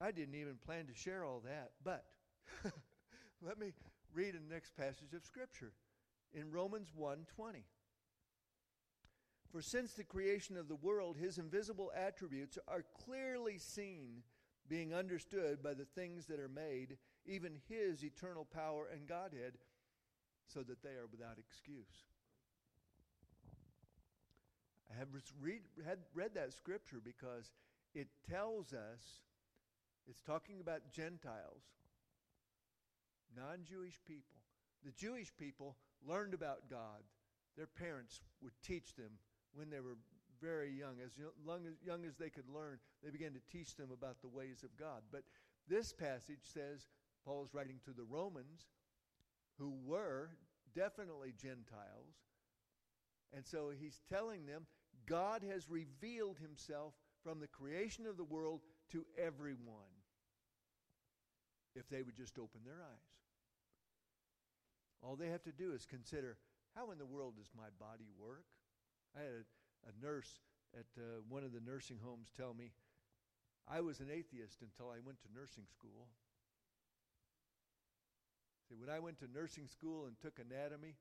I 0.00 0.10
didn't 0.10 0.34
even 0.34 0.56
plan 0.64 0.86
to 0.86 0.94
share 0.94 1.24
all 1.24 1.42
that, 1.44 1.72
but 1.84 2.04
let 3.42 3.58
me 3.58 3.72
read 4.14 4.34
the 4.34 4.54
next 4.54 4.76
passage 4.76 5.12
of 5.14 5.24
Scripture 5.24 5.72
in 6.32 6.50
Romans 6.50 6.92
1:20. 6.94 7.64
For 9.50 9.62
since 9.62 9.94
the 9.94 10.04
creation 10.04 10.56
of 10.56 10.68
the 10.68 10.76
world 10.76 11.16
his 11.16 11.38
invisible 11.38 11.90
attributes 11.94 12.58
are 12.68 12.84
clearly 13.04 13.58
seen, 13.58 14.22
being 14.68 14.92
understood 14.92 15.62
by 15.62 15.74
the 15.74 15.86
things 15.86 16.26
that 16.26 16.38
are 16.38 16.48
made, 16.48 16.98
even 17.24 17.60
his 17.68 18.04
eternal 18.04 18.44
power 18.44 18.86
and 18.86 19.08
Godhead, 19.08 19.58
so 20.46 20.62
that 20.62 20.82
they 20.82 20.90
are 20.90 21.06
without 21.10 21.38
excuse. 21.38 22.04
I 24.90 24.98
have 24.98 25.08
read, 25.40 25.62
had 25.84 25.98
read 26.14 26.34
that 26.34 26.52
scripture 26.52 27.00
because 27.02 27.52
it 27.94 28.08
tells 28.28 28.72
us, 28.72 29.22
it's 30.06 30.22
talking 30.22 30.60
about 30.60 30.90
Gentiles, 30.92 31.64
non 33.36 33.64
Jewish 33.64 34.00
people. 34.06 34.36
The 34.84 34.92
Jewish 34.92 35.32
people 35.36 35.76
learned 36.08 36.34
about 36.34 36.68
God. 36.70 37.02
Their 37.56 37.66
parents 37.66 38.20
would 38.42 38.52
teach 38.62 38.94
them 38.94 39.10
when 39.54 39.70
they 39.70 39.80
were 39.80 39.96
very 40.40 40.70
young, 40.70 40.96
as 41.04 41.18
young 41.18 41.66
as, 41.66 41.74
young 41.84 42.04
as 42.04 42.16
they 42.16 42.30
could 42.30 42.48
learn, 42.48 42.78
they 43.02 43.10
began 43.10 43.32
to 43.32 43.40
teach 43.50 43.74
them 43.74 43.90
about 43.92 44.20
the 44.20 44.28
ways 44.28 44.62
of 44.62 44.76
God. 44.78 45.02
But 45.10 45.22
this 45.68 45.92
passage 45.92 46.42
says, 46.42 46.86
Paul 47.24 47.42
is 47.44 47.54
writing 47.54 47.80
to 47.84 47.92
the 47.92 48.04
Romans, 48.04 48.66
who 49.58 49.74
were 49.84 50.30
definitely 50.74 51.32
Gentiles. 51.36 52.14
And 53.34 53.44
so 53.44 53.70
he's 53.78 54.00
telling 54.08 54.46
them 54.46 54.66
God 55.06 55.42
has 55.42 55.68
revealed 55.68 56.38
himself 56.38 56.94
from 57.22 57.40
the 57.40 57.46
creation 57.48 58.06
of 58.06 58.16
the 58.16 58.24
world 58.24 58.60
to 58.92 59.04
everyone 59.18 59.92
if 61.74 61.88
they 61.88 62.02
would 62.02 62.16
just 62.16 62.38
open 62.38 62.60
their 62.64 62.80
eyes. 62.82 63.18
All 65.02 65.16
they 65.16 65.28
have 65.28 65.42
to 65.44 65.52
do 65.52 65.72
is 65.72 65.86
consider 65.86 66.36
how 66.74 66.90
in 66.90 66.98
the 66.98 67.06
world 67.06 67.34
does 67.36 67.50
my 67.56 67.70
body 67.78 68.08
work? 68.18 68.44
I 69.16 69.20
had 69.20 69.30
a, 69.30 69.44
a 69.88 70.04
nurse 70.04 70.40
at 70.74 70.86
uh, 70.98 71.22
one 71.28 71.44
of 71.44 71.52
the 71.52 71.60
nursing 71.60 71.98
homes 72.04 72.28
tell 72.36 72.54
me 72.54 72.72
I 73.66 73.80
was 73.80 74.00
an 74.00 74.08
atheist 74.10 74.62
until 74.62 74.90
I 74.90 74.98
went 75.04 75.20
to 75.22 75.28
nursing 75.34 75.64
school. 75.70 76.08
See, 78.68 78.74
when 78.74 78.90
I 78.90 78.98
went 78.98 79.18
to 79.20 79.26
nursing 79.32 79.66
school 79.66 80.06
and 80.06 80.16
took 80.20 80.38
anatomy, 80.38 80.94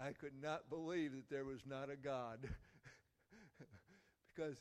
I 0.00 0.12
could 0.12 0.32
not 0.40 0.68
believe 0.70 1.12
that 1.12 1.30
there 1.30 1.44
was 1.44 1.60
not 1.66 1.90
a 1.90 1.96
God. 1.96 2.48
because 4.34 4.56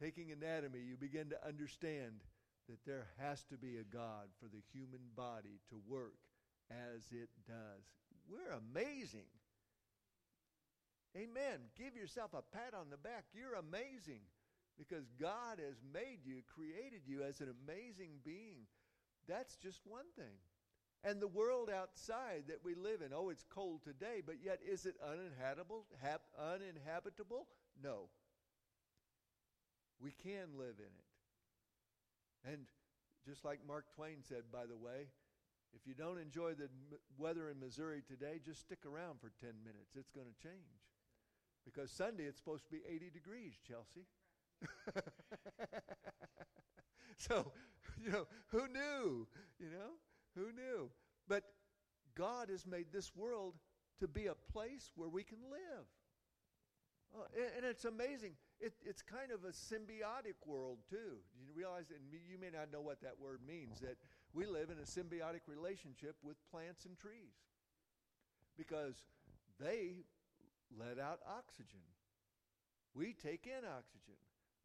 taking 0.00 0.32
anatomy, 0.32 0.80
you 0.80 0.96
begin 0.96 1.30
to 1.30 1.46
understand 1.46 2.20
that 2.68 2.84
there 2.86 3.08
has 3.18 3.44
to 3.44 3.56
be 3.56 3.76
a 3.76 3.84
God 3.84 4.28
for 4.38 4.46
the 4.46 4.62
human 4.72 5.00
body 5.16 5.60
to 5.70 5.76
work 5.88 6.18
as 6.70 7.10
it 7.10 7.30
does. 7.46 7.84
We're 8.28 8.56
amazing. 8.56 9.28
Amen. 11.16 11.60
Give 11.76 11.94
yourself 11.96 12.32
a 12.32 12.42
pat 12.56 12.72
on 12.74 12.88
the 12.90 12.96
back. 12.96 13.24
You're 13.34 13.54
amazing 13.54 14.20
because 14.78 15.04
God 15.20 15.58
has 15.58 15.76
made 15.92 16.24
you, 16.24 16.42
created 16.48 17.02
you 17.06 17.22
as 17.22 17.40
an 17.40 17.54
amazing 17.66 18.20
being. 18.24 18.66
That's 19.28 19.56
just 19.56 19.80
one 19.84 20.08
thing. 20.16 20.38
And 21.04 21.20
the 21.20 21.28
world 21.28 21.68
outside 21.68 22.44
that 22.48 22.64
we 22.64 22.74
live 22.74 23.02
in, 23.02 23.12
oh, 23.12 23.28
it's 23.28 23.44
cold 23.50 23.82
today, 23.82 24.22
but 24.24 24.36
yet 24.42 24.60
is 24.66 24.86
it 24.86 24.94
uninhabitable? 25.04 25.84
Uninhabitable? 26.38 27.46
No. 27.82 28.08
We 30.00 30.12
can 30.12 30.56
live 30.56 30.78
in 30.78 30.86
it. 30.86 31.11
And 32.44 32.66
just 33.26 33.44
like 33.44 33.60
Mark 33.66 33.86
Twain 33.94 34.18
said, 34.22 34.50
by 34.52 34.66
the 34.66 34.76
way, 34.76 35.08
If 35.74 35.86
you 35.86 35.94
don't 35.94 36.18
enjoy 36.18 36.52
the 36.52 36.68
weather 37.16 37.48
in 37.48 37.58
Missouri 37.58 38.02
today, 38.06 38.40
just 38.44 38.60
stick 38.60 38.84
around 38.84 39.20
for 39.20 39.32
10 39.40 39.50
minutes. 39.64 39.96
It's 39.96 40.10
going 40.10 40.26
to 40.26 40.42
change. 40.42 40.84
Because 41.64 41.90
Sunday 41.90 42.24
it's 42.24 42.36
supposed 42.38 42.64
to 42.64 42.70
be 42.70 42.82
80 42.86 43.10
degrees, 43.10 43.54
Chelsea. 43.66 44.06
so, 47.16 47.52
you 48.02 48.10
know, 48.10 48.26
who 48.48 48.68
knew? 48.68 49.26
You 49.58 49.70
know, 49.70 49.96
who 50.34 50.52
knew? 50.52 50.90
But 51.26 51.44
God 52.14 52.50
has 52.50 52.66
made 52.66 52.86
this 52.92 53.16
world 53.16 53.54
to 54.00 54.08
be 54.08 54.26
a 54.26 54.34
place 54.34 54.90
where 54.94 55.08
we 55.08 55.22
can 55.22 55.38
live. 55.50 55.86
Oh, 57.16 57.24
and 57.56 57.64
it's 57.64 57.84
amazing. 57.84 58.32
It, 58.62 58.74
it's 58.86 59.02
kind 59.02 59.34
of 59.34 59.42
a 59.42 59.50
symbiotic 59.50 60.38
world, 60.46 60.78
too. 60.88 61.18
You 61.34 61.50
realize, 61.52 61.90
and 61.90 62.06
you 62.12 62.38
may 62.38 62.50
not 62.54 62.70
know 62.70 62.80
what 62.80 63.02
that 63.02 63.18
word 63.18 63.40
means, 63.46 63.80
that 63.80 63.98
we 64.32 64.46
live 64.46 64.70
in 64.70 64.78
a 64.78 64.86
symbiotic 64.86 65.50
relationship 65.50 66.14
with 66.22 66.36
plants 66.48 66.86
and 66.86 66.96
trees 66.96 67.42
because 68.56 69.02
they 69.58 70.06
let 70.78 70.98
out 71.02 71.18
oxygen. 71.26 71.82
We 72.94 73.14
take 73.14 73.46
in 73.46 73.66
oxygen. 73.66 74.20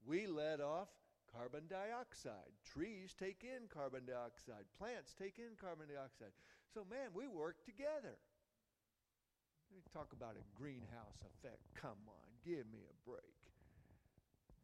We 0.05 0.27
let 0.27 0.61
off 0.61 0.89
carbon 1.33 1.63
dioxide. 1.69 2.53
Trees 2.63 3.15
take 3.17 3.43
in 3.43 3.67
carbon 3.67 4.05
dioxide. 4.05 4.69
Plants 4.77 5.15
take 5.17 5.39
in 5.39 5.57
carbon 5.59 5.87
dioxide. 5.87 6.35
So, 6.73 6.85
man, 6.89 7.11
we 7.13 7.27
work 7.27 7.65
together. 7.65 8.19
Let 9.67 9.75
me 9.75 9.83
talk 9.91 10.13
about 10.13 10.35
a 10.37 10.45
greenhouse 10.55 11.19
effect. 11.25 11.59
Come 11.75 11.99
on, 12.07 12.27
give 12.45 12.69
me 12.71 12.85
a 12.87 12.95
break. 13.09 13.36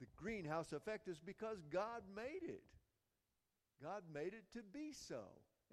The 0.03 0.09
greenhouse 0.17 0.73
effect 0.73 1.07
is 1.07 1.17
because 1.17 1.63
God 1.71 2.03
made 2.13 2.43
it. 2.43 2.67
God 3.81 4.03
made 4.13 4.33
it 4.35 4.43
to 4.51 4.59
be 4.73 4.91
so. 4.91 5.23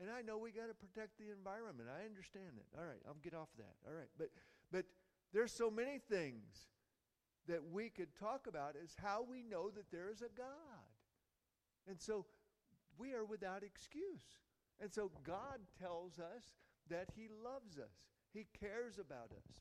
And 0.01 0.09
I 0.09 0.23
know 0.23 0.39
we 0.39 0.53
got 0.53 0.69
to 0.69 0.75
protect 0.75 1.19
the 1.19 1.35
environment. 1.35 1.89
I 1.91 2.07
understand 2.07 2.55
that. 2.55 2.79
All 2.79 2.87
right, 2.87 3.03
I'll 3.09 3.19
get 3.25 3.35
off 3.35 3.49
that. 3.59 3.75
All 3.89 3.93
right. 3.93 4.09
But 4.17 4.31
but 4.71 4.85
there's 5.35 5.53
so 5.53 5.69
many 5.69 5.99
things 5.99 6.71
that 7.49 7.61
we 7.73 7.91
could 7.91 8.15
talk 8.15 8.47
about 8.47 8.77
as 8.81 8.95
how 9.03 9.27
we 9.29 9.43
know 9.43 9.69
that 9.71 9.91
there 9.91 10.09
is 10.13 10.23
a 10.23 10.31
God. 10.39 10.87
And 11.89 12.01
so 12.01 12.25
we 12.99 13.15
are 13.15 13.25
without 13.25 13.65
excuse. 13.65 14.39
And 14.81 14.93
so 14.93 15.11
God 15.27 15.59
tells 15.81 16.21
us 16.21 16.55
that 16.89 17.09
He 17.17 17.27
loves 17.45 17.79
us, 17.79 17.99
He 18.33 18.47
cares 18.61 19.01
about 19.01 19.33
us. 19.33 19.59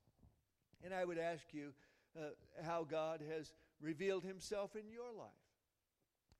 And 0.83 0.93
I 0.93 1.05
would 1.05 1.17
ask 1.17 1.53
you 1.53 1.73
uh, 2.15 2.29
how 2.63 2.83
God 2.83 3.21
has 3.35 3.51
revealed 3.81 4.23
Himself 4.23 4.75
in 4.75 4.91
your 4.91 5.11
life. 5.17 5.29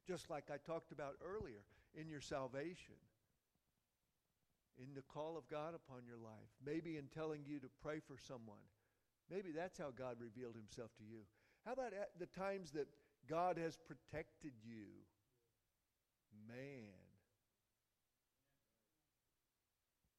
Just 0.08 0.30
like 0.30 0.46
I 0.52 0.58
talked 0.58 0.92
about 0.92 1.16
earlier, 1.24 1.64
in 1.96 2.10
your 2.10 2.22
salvation, 2.22 2.96
in 4.78 4.94
the 4.96 5.02
call 5.02 5.38
of 5.38 5.48
God 5.50 5.76
upon 5.76 6.06
your 6.06 6.18
life, 6.18 6.50
maybe 6.66 6.98
in 6.98 7.06
telling 7.08 7.42
you 7.46 7.60
to 7.60 7.68
pray 7.82 8.00
for 8.00 8.18
someone. 8.18 8.64
Maybe 9.30 9.52
that's 9.52 9.78
how 9.78 9.92
God 9.96 10.18
revealed 10.20 10.56
Himself 10.56 10.92
to 10.98 11.04
you. 11.04 11.22
How 11.66 11.74
about 11.74 11.94
the 12.18 12.26
times 12.26 12.72
that 12.72 12.88
God 13.30 13.58
has 13.58 13.78
protected 13.78 14.54
you? 14.64 14.86
Man. 16.48 17.10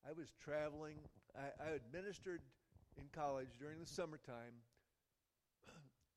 I 0.09 0.13
was 0.13 0.29
traveling, 0.43 0.97
I, 1.37 1.63
I 1.63 1.69
administered 1.75 2.41
in 2.97 3.05
college 3.13 3.51
during 3.59 3.79
the 3.79 3.87
summertime 3.87 4.55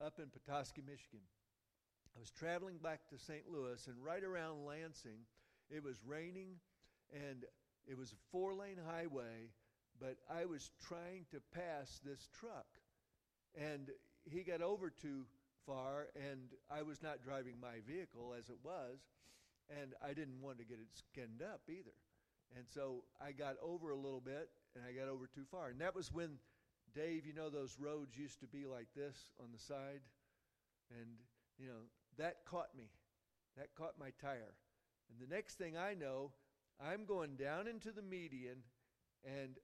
up 0.01 0.19
in 0.19 0.25
Petoskey, 0.29 0.81
Michigan. 0.81 1.25
I 2.15 2.19
was 2.19 2.31
traveling 2.31 2.77
back 2.77 3.07
to 3.09 3.17
St. 3.17 3.43
Louis, 3.51 3.87
and 3.87 3.95
right 4.03 4.23
around 4.23 4.65
Lansing, 4.65 5.25
it 5.69 5.83
was 5.83 5.97
raining, 6.05 6.59
and 7.11 7.45
it 7.87 7.97
was 7.97 8.11
a 8.11 8.31
four 8.31 8.53
lane 8.53 8.79
highway, 8.87 9.49
but 9.99 10.17
I 10.29 10.45
was 10.45 10.71
trying 10.87 11.25
to 11.31 11.39
pass 11.53 11.99
this 12.05 12.29
truck. 12.39 12.67
And 13.59 13.89
he 14.29 14.43
got 14.43 14.61
over 14.61 14.89
too 14.89 15.25
far, 15.65 16.07
and 16.15 16.49
I 16.69 16.81
was 16.81 17.01
not 17.01 17.23
driving 17.23 17.55
my 17.61 17.81
vehicle 17.87 18.35
as 18.37 18.49
it 18.49 18.57
was, 18.63 18.99
and 19.69 19.93
I 20.03 20.13
didn't 20.13 20.41
want 20.41 20.59
to 20.59 20.65
get 20.65 20.79
it 20.79 20.87
skinned 20.93 21.41
up 21.41 21.61
either. 21.69 21.95
And 22.55 22.65
so 22.67 23.03
I 23.19 23.31
got 23.31 23.55
over 23.63 23.91
a 23.91 23.95
little 23.95 24.21
bit, 24.21 24.49
and 24.75 24.83
I 24.85 24.91
got 24.91 25.09
over 25.09 25.27
too 25.27 25.45
far. 25.49 25.69
And 25.69 25.81
that 25.81 25.95
was 25.95 26.11
when, 26.11 26.37
Dave, 26.95 27.25
you 27.25 27.33
know, 27.33 27.49
those 27.49 27.77
roads 27.79 28.17
used 28.17 28.39
to 28.41 28.47
be 28.47 28.65
like 28.65 28.87
this 28.95 29.17
on 29.39 29.47
the 29.51 29.59
side? 29.59 30.01
And, 30.91 31.09
you 31.57 31.67
know, 31.67 31.87
that 32.17 32.45
caught 32.45 32.75
me. 32.77 32.89
That 33.57 33.73
caught 33.75 33.93
my 33.99 34.11
tire. 34.21 34.55
And 35.09 35.19
the 35.19 35.33
next 35.33 35.57
thing 35.57 35.77
I 35.77 35.93
know, 35.93 36.31
I'm 36.79 37.05
going 37.05 37.35
down 37.35 37.67
into 37.67 37.91
the 37.91 38.01
median 38.01 38.57
and 39.23 39.57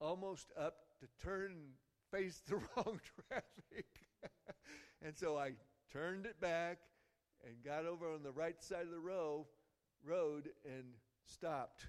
almost 0.00 0.52
up 0.58 0.76
to 1.00 1.06
turn 1.24 1.52
face 2.10 2.42
the 2.46 2.56
wrong 2.76 3.00
traffic. 3.28 3.86
and 5.04 5.16
so 5.16 5.36
I 5.36 5.52
turned 5.92 6.26
it 6.26 6.40
back 6.40 6.78
and 7.46 7.54
got 7.64 7.86
over 7.86 8.12
on 8.12 8.22
the 8.22 8.32
right 8.32 8.62
side 8.62 8.82
of 8.82 8.90
the 8.90 9.00
row, 9.00 9.46
road 10.04 10.48
and 10.64 10.84
stopped. 11.24 11.86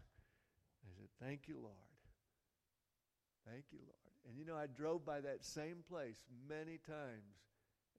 I 0.86 0.89
said, 0.95 1.10
Thank 1.21 1.47
you, 1.47 1.56
Lord. 1.62 1.75
Thank 3.47 3.65
you, 3.71 3.80
Lord. 3.86 4.04
And 4.27 4.38
you 4.38 4.45
know, 4.45 4.55
I 4.55 4.67
drove 4.67 5.05
by 5.05 5.21
that 5.21 5.45
same 5.45 5.83
place 5.88 6.23
many 6.49 6.79
times 6.88 7.35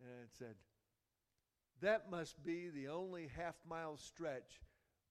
and 0.00 0.28
said, 0.38 0.56
That 1.80 2.10
must 2.10 2.42
be 2.44 2.68
the 2.68 2.88
only 2.88 3.30
half 3.36 3.54
mile 3.68 3.96
stretch 3.96 4.60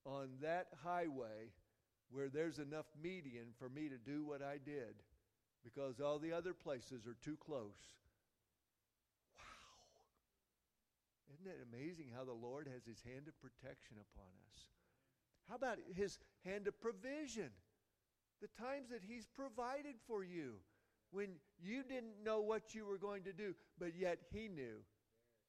on 0.05 0.29
that 0.41 0.67
highway 0.83 1.51
where 2.11 2.29
there's 2.29 2.59
enough 2.59 2.85
median 3.01 3.47
for 3.57 3.69
me 3.69 3.89
to 3.89 3.97
do 3.97 4.23
what 4.23 4.41
I 4.41 4.57
did 4.63 4.95
because 5.63 5.99
all 5.99 6.19
the 6.19 6.31
other 6.31 6.53
places 6.53 7.07
are 7.07 7.17
too 7.23 7.37
close. 7.43 7.97
Wow. 9.37 9.43
Isn't 11.33 11.47
it 11.47 11.65
amazing 11.73 12.11
how 12.15 12.23
the 12.23 12.33
Lord 12.33 12.69
has 12.71 12.85
his 12.85 13.01
hand 13.01 13.27
of 13.27 13.39
protection 13.41 13.97
upon 13.97 14.29
us? 14.53 14.61
How 15.49 15.55
about 15.55 15.79
his 15.95 16.19
hand 16.45 16.67
of 16.67 16.79
provision? 16.79 17.49
The 18.41 18.61
times 18.61 18.89
that 18.89 19.01
he's 19.01 19.25
provided 19.25 19.95
for 20.07 20.23
you 20.23 20.57
when 21.11 21.29
you 21.61 21.83
didn't 21.83 22.23
know 22.23 22.41
what 22.41 22.75
you 22.75 22.85
were 22.85 22.97
going 22.97 23.23
to 23.23 23.33
do, 23.33 23.55
but 23.79 23.95
yet 23.97 24.19
he 24.31 24.47
knew. 24.47 24.83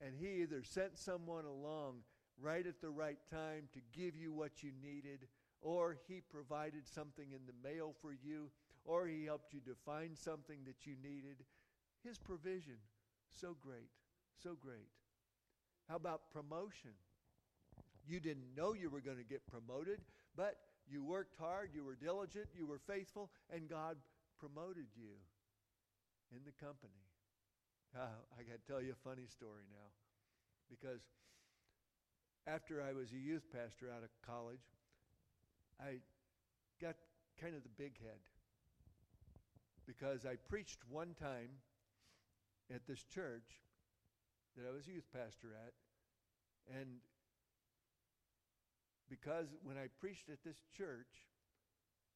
And 0.01 0.14
he 0.19 0.42
either 0.42 0.62
sent 0.62 0.99
someone 0.99 1.45
along 1.45 2.03
right 2.40 2.66
at 2.66 2.81
the 2.81 2.90
right 2.90 3.19
time 3.31 3.69
to 3.73 3.81
give 3.99 4.14
you 4.14 4.33
what 4.33 4.62
you 4.62 4.71
needed, 4.83 5.27
or 5.61 5.97
He 6.07 6.21
provided 6.21 6.87
something 6.87 7.27
in 7.33 7.40
the 7.47 7.69
mail 7.69 7.95
for 8.01 8.12
you, 8.12 8.51
or 8.85 9.07
He 9.07 9.25
helped 9.25 9.53
you 9.53 9.61
to 9.61 9.75
find 9.85 10.16
something 10.16 10.59
that 10.66 10.87
you 10.87 10.95
needed. 11.03 11.45
His 12.05 12.19
provision, 12.19 12.77
so 13.29 13.57
great, 13.61 13.90
so 14.42 14.57
great. 14.61 14.88
How 15.88 15.97
about 15.97 16.31
promotion? 16.33 16.90
You 18.07 18.21
didn't 18.21 18.55
know 18.57 18.75
you 18.75 18.90
were 18.90 19.01
going 19.01 19.16
to 19.16 19.25
get 19.25 19.47
promoted, 19.47 20.01
but 20.37 20.59
you 20.88 21.03
worked 21.03 21.37
hard, 21.37 21.71
you 21.75 21.85
were 21.85 21.97
diligent, 21.97 22.47
you 22.55 22.66
were 22.66 22.79
faithful, 22.79 23.31
and 23.53 23.69
God 23.69 23.97
promoted 24.38 24.87
you 24.95 25.14
in 26.35 26.43
the 26.45 26.55
company. 26.59 27.03
Uh, 27.95 28.19
I 28.39 28.43
got 28.43 28.59
to 28.59 28.67
tell 28.67 28.83
you 28.83 28.93
a 28.93 29.09
funny 29.09 29.27
story 29.27 29.65
now 29.71 29.89
because 30.69 31.07
after 32.47 32.83
I 32.83 32.93
was 32.93 33.12
a 33.12 33.19
youth 33.19 33.47
pastor 33.53 33.91
out 33.91 34.03
of 34.03 34.11
college, 34.27 34.62
I 35.81 35.99
got 36.81 36.95
kind 37.41 37.55
of 37.55 37.62
the 37.62 37.75
big 37.77 37.99
head 38.01 38.21
because 39.87 40.27
I 40.27 40.37
preached 40.49 40.79
one 40.91 41.15
time 41.21 41.62
at 42.75 42.87
this 42.87 43.03
church 43.05 43.62
that 44.57 44.67
I 44.69 44.75
was 44.75 44.87
youth 44.87 45.07
pastor 45.12 45.55
at, 45.55 45.73
and 46.75 46.99
because 49.09 49.47
when 49.62 49.77
I 49.77 49.87
preached 50.01 50.29
at 50.29 50.43
this 50.45 50.57
church, 50.77 51.29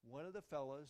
one 0.09 0.27
of 0.27 0.33
the 0.33 0.43
fellows 0.43 0.89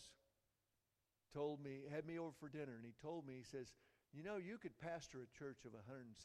told 1.33 1.63
me, 1.63 1.87
had 1.91 2.07
me 2.07 2.19
over 2.19 2.33
for 2.39 2.49
dinner, 2.49 2.75
and 2.77 2.85
he 2.85 2.95
told 3.01 3.27
me, 3.27 3.35
he 3.39 3.45
says, 3.45 3.73
You 4.13 4.23
know, 4.23 4.37
you 4.37 4.59
could 4.59 4.79
pastor 4.79 5.19
a 5.23 5.31
church 5.39 5.65
of 5.65 5.73
175. 5.73 6.19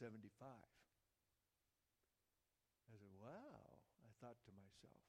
I 2.86 2.94
said, 2.94 3.14
wow, 3.18 3.78
I 4.02 4.10
thought 4.22 4.38
to 4.46 4.52
myself. 4.54 5.02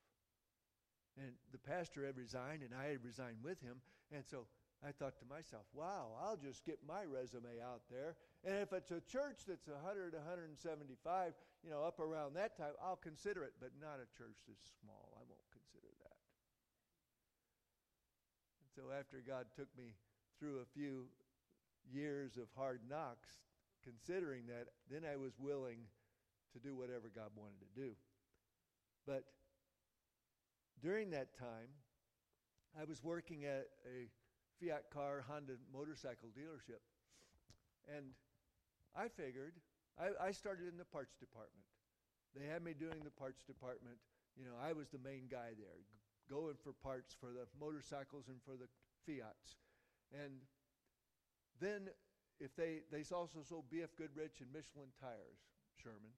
And 1.17 1.33
the 1.51 1.61
pastor 1.61 2.05
had 2.05 2.17
resigned, 2.17 2.61
and 2.61 2.73
I 2.73 2.93
had 2.93 3.03
resigned 3.03 3.41
with 3.41 3.61
him. 3.61 3.81
And 4.13 4.21
so 4.25 4.45
I 4.85 4.93
thought 4.93 5.17
to 5.17 5.25
myself, 5.25 5.65
wow, 5.73 6.13
I'll 6.21 6.37
just 6.37 6.61
get 6.61 6.77
my 6.85 7.01
resume 7.01 7.57
out 7.57 7.81
there. 7.89 8.13
And 8.45 8.61
if 8.61 8.69
it's 8.73 8.93
a 8.93 9.01
church 9.09 9.41
that's 9.49 9.65
100, 9.65 10.13
175, 10.13 11.33
you 11.65 11.73
know, 11.73 11.81
up 11.81 11.97
around 11.97 12.37
that 12.37 12.53
time, 12.53 12.77
I'll 12.77 13.01
consider 13.01 13.41
it, 13.41 13.57
but 13.57 13.73
not 13.81 13.97
a 13.97 14.05
church 14.13 14.37
this 14.45 14.61
small. 14.77 15.17
I 15.17 15.25
won't 15.25 15.49
consider 15.49 15.89
that. 16.05 16.21
And 18.61 18.66
so 18.77 18.93
after 18.93 19.17
God 19.25 19.49
took 19.57 19.67
me 19.75 19.97
through 20.37 20.61
a 20.61 20.69
few 20.77 21.09
years 21.89 22.37
of 22.37 22.45
hard 22.55 22.81
knocks, 22.87 23.41
considering 23.83 24.45
that, 24.53 24.69
then 24.85 25.01
I 25.01 25.17
was 25.17 25.33
willing 25.39 25.89
to 26.53 26.59
do 26.59 26.75
whatever 26.75 27.09
God 27.09 27.33
wanted 27.35 27.57
to 27.65 27.73
do. 27.73 27.91
But 29.07 29.23
during 30.79 31.09
that 31.09 31.33
time, 31.33 31.73
I 32.79 32.85
was 32.85 33.03
working 33.03 33.45
at 33.45 33.65
a 33.89 34.13
Fiat 34.61 34.93
car 34.93 35.25
Honda 35.27 35.53
motorcycle 35.73 36.29
dealership, 36.29 36.85
and 37.89 38.13
I 38.95 39.07
figured 39.07 39.53
I, 39.97 40.29
I 40.29 40.31
started 40.31 40.69
in 40.69 40.77
the 40.77 40.85
parts 40.85 41.15
department. 41.17 41.65
They 42.37 42.45
had 42.45 42.61
me 42.61 42.73
doing 42.77 43.01
the 43.03 43.09
parts 43.09 43.41
department. 43.41 43.97
You 44.37 44.45
know, 44.45 44.53
I 44.61 44.73
was 44.73 44.89
the 44.89 45.01
main 45.01 45.25
guy 45.31 45.57
there, 45.57 45.81
going 46.29 46.55
for 46.63 46.73
parts 46.73 47.15
for 47.19 47.31
the 47.31 47.47
motorcycles 47.59 48.27
and 48.27 48.37
for 48.43 48.55
the 48.59 48.67
Fiats. 49.05 49.55
And 50.13 50.43
then 51.59 51.89
if 52.39 52.55
they 52.55 52.83
they 52.91 53.03
also 53.13 53.39
sold 53.43 53.65
BF 53.73 53.95
Goodrich 53.97 54.41
and 54.41 54.51
Michelin 54.53 54.91
tires, 54.99 55.41
Sherman. 55.81 56.13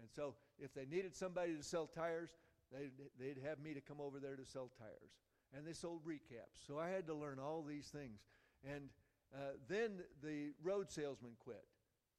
And 0.00 0.08
so 0.08 0.34
if 0.58 0.72
they 0.74 0.86
needed 0.86 1.14
somebody 1.14 1.54
to 1.54 1.62
sell 1.62 1.86
tires, 1.86 2.30
they'd, 2.72 2.92
they'd 3.18 3.42
have 3.44 3.58
me 3.60 3.74
to 3.74 3.80
come 3.80 4.00
over 4.00 4.18
there 4.18 4.36
to 4.36 4.46
sell 4.46 4.70
tires. 4.78 5.12
And 5.54 5.66
they 5.66 5.74
sold 5.74 6.06
recaps. 6.06 6.66
So 6.66 6.78
I 6.78 6.88
had 6.88 7.06
to 7.08 7.14
learn 7.14 7.38
all 7.38 7.62
these 7.62 7.88
things. 7.88 8.20
And 8.64 8.88
uh, 9.34 9.58
then 9.68 10.00
the 10.22 10.52
road 10.62 10.90
salesman 10.90 11.32
quit 11.38 11.64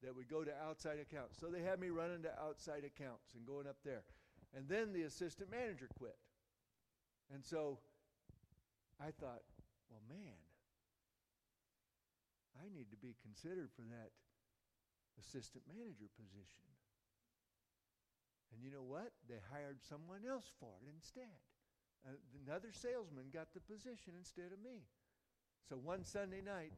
that 0.02 0.14
would 0.14 0.28
go 0.28 0.44
to 0.44 0.52
outside 0.62 0.98
accounts. 1.00 1.38
So 1.40 1.46
they 1.46 1.62
had 1.62 1.80
me 1.80 1.88
running 1.88 2.22
to 2.22 2.40
outside 2.40 2.84
accounts 2.84 3.34
and 3.34 3.46
going 3.46 3.66
up 3.66 3.76
there. 3.84 4.02
And 4.54 4.68
then 4.68 4.92
the 4.92 5.02
assistant 5.02 5.50
manager 5.50 5.88
quit. 5.98 6.16
And 7.32 7.44
so 7.44 7.78
I 9.00 9.10
thought, 9.16 9.42
well, 9.88 10.04
man, 10.08 10.36
I 12.60 12.68
need 12.68 12.92
to 12.92 13.00
be 13.00 13.16
considered 13.24 13.72
for 13.72 13.82
that 13.88 14.12
assistant 15.18 15.64
manager 15.66 16.12
position. 16.12 16.68
And 18.52 18.60
you 18.60 18.70
know 18.70 18.84
what? 18.84 19.16
They 19.28 19.40
hired 19.48 19.80
someone 19.80 20.28
else 20.28 20.52
for 20.60 20.76
it 20.84 20.92
instead. 20.92 21.40
Uh, 22.04 22.20
another 22.44 22.68
salesman 22.68 23.32
got 23.32 23.48
the 23.54 23.64
position 23.64 24.12
instead 24.18 24.52
of 24.52 24.60
me. 24.60 24.84
So 25.68 25.76
one 25.76 26.04
Sunday 26.04 26.42
night, 26.44 26.76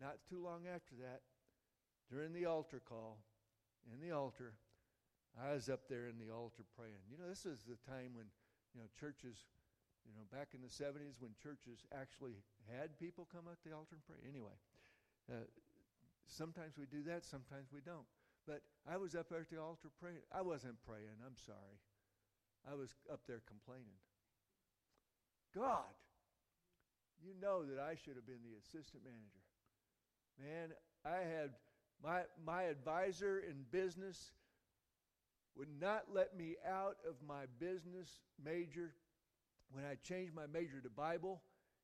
not 0.00 0.20
too 0.28 0.42
long 0.42 0.68
after 0.68 0.92
that, 1.00 1.24
during 2.10 2.32
the 2.32 2.44
altar 2.44 2.82
call, 2.84 3.22
in 3.88 4.00
the 4.06 4.12
altar, 4.12 4.52
I 5.40 5.54
was 5.54 5.70
up 5.70 5.88
there 5.88 6.08
in 6.08 6.18
the 6.18 6.34
altar 6.34 6.64
praying. 6.76 7.06
You 7.08 7.16
know, 7.16 7.28
this 7.28 7.46
is 7.46 7.64
the 7.64 7.78
time 7.88 8.12
when, 8.12 8.26
you 8.74 8.80
know, 8.82 8.88
churches, 8.98 9.46
you 10.06 10.12
know, 10.16 10.24
back 10.32 10.52
in 10.54 10.60
the 10.60 10.72
70s 10.72 11.20
when 11.20 11.32
churches 11.38 11.84
actually 11.92 12.38
had 12.68 12.98
people 12.98 13.28
come 13.30 13.46
up 13.48 13.58
the 13.64 13.72
altar 13.72 13.96
and 13.98 14.04
pray. 14.06 14.20
Anyway, 14.24 14.54
uh, 15.30 15.46
sometimes 16.26 16.78
we 16.78 16.86
do 16.86 17.02
that, 17.04 17.24
sometimes 17.24 17.68
we 17.72 17.80
don't. 17.80 18.06
But 18.46 18.62
I 18.88 18.96
was 18.96 19.14
up 19.14 19.28
there 19.28 19.44
at 19.44 19.50
the 19.50 19.60
altar 19.60 19.92
praying. 20.00 20.24
I 20.32 20.40
wasn't 20.40 20.80
praying, 20.86 21.20
I'm 21.24 21.36
sorry. 21.36 21.78
I 22.64 22.74
was 22.74 22.94
up 23.12 23.20
there 23.26 23.42
complaining. 23.46 24.00
God, 25.54 25.92
you 27.22 27.34
know 27.40 27.64
that 27.64 27.80
I 27.80 27.94
should 27.94 28.16
have 28.16 28.26
been 28.26 28.42
the 28.44 28.56
assistant 28.58 29.02
manager. 29.04 29.44
Man, 30.38 30.72
I 31.04 31.24
had 31.26 31.50
my, 32.02 32.22
my 32.44 32.64
advisor 32.64 33.40
in 33.40 33.64
business 33.70 34.32
would 35.56 35.68
not 35.80 36.04
let 36.12 36.36
me 36.36 36.56
out 36.66 36.96
of 37.06 37.14
my 37.26 37.44
business 37.58 38.08
major. 38.42 38.94
When 39.72 39.84
I 39.84 39.94
changed 40.02 40.34
my 40.34 40.46
major 40.46 40.80
to 40.82 40.90
Bible, 40.90 41.42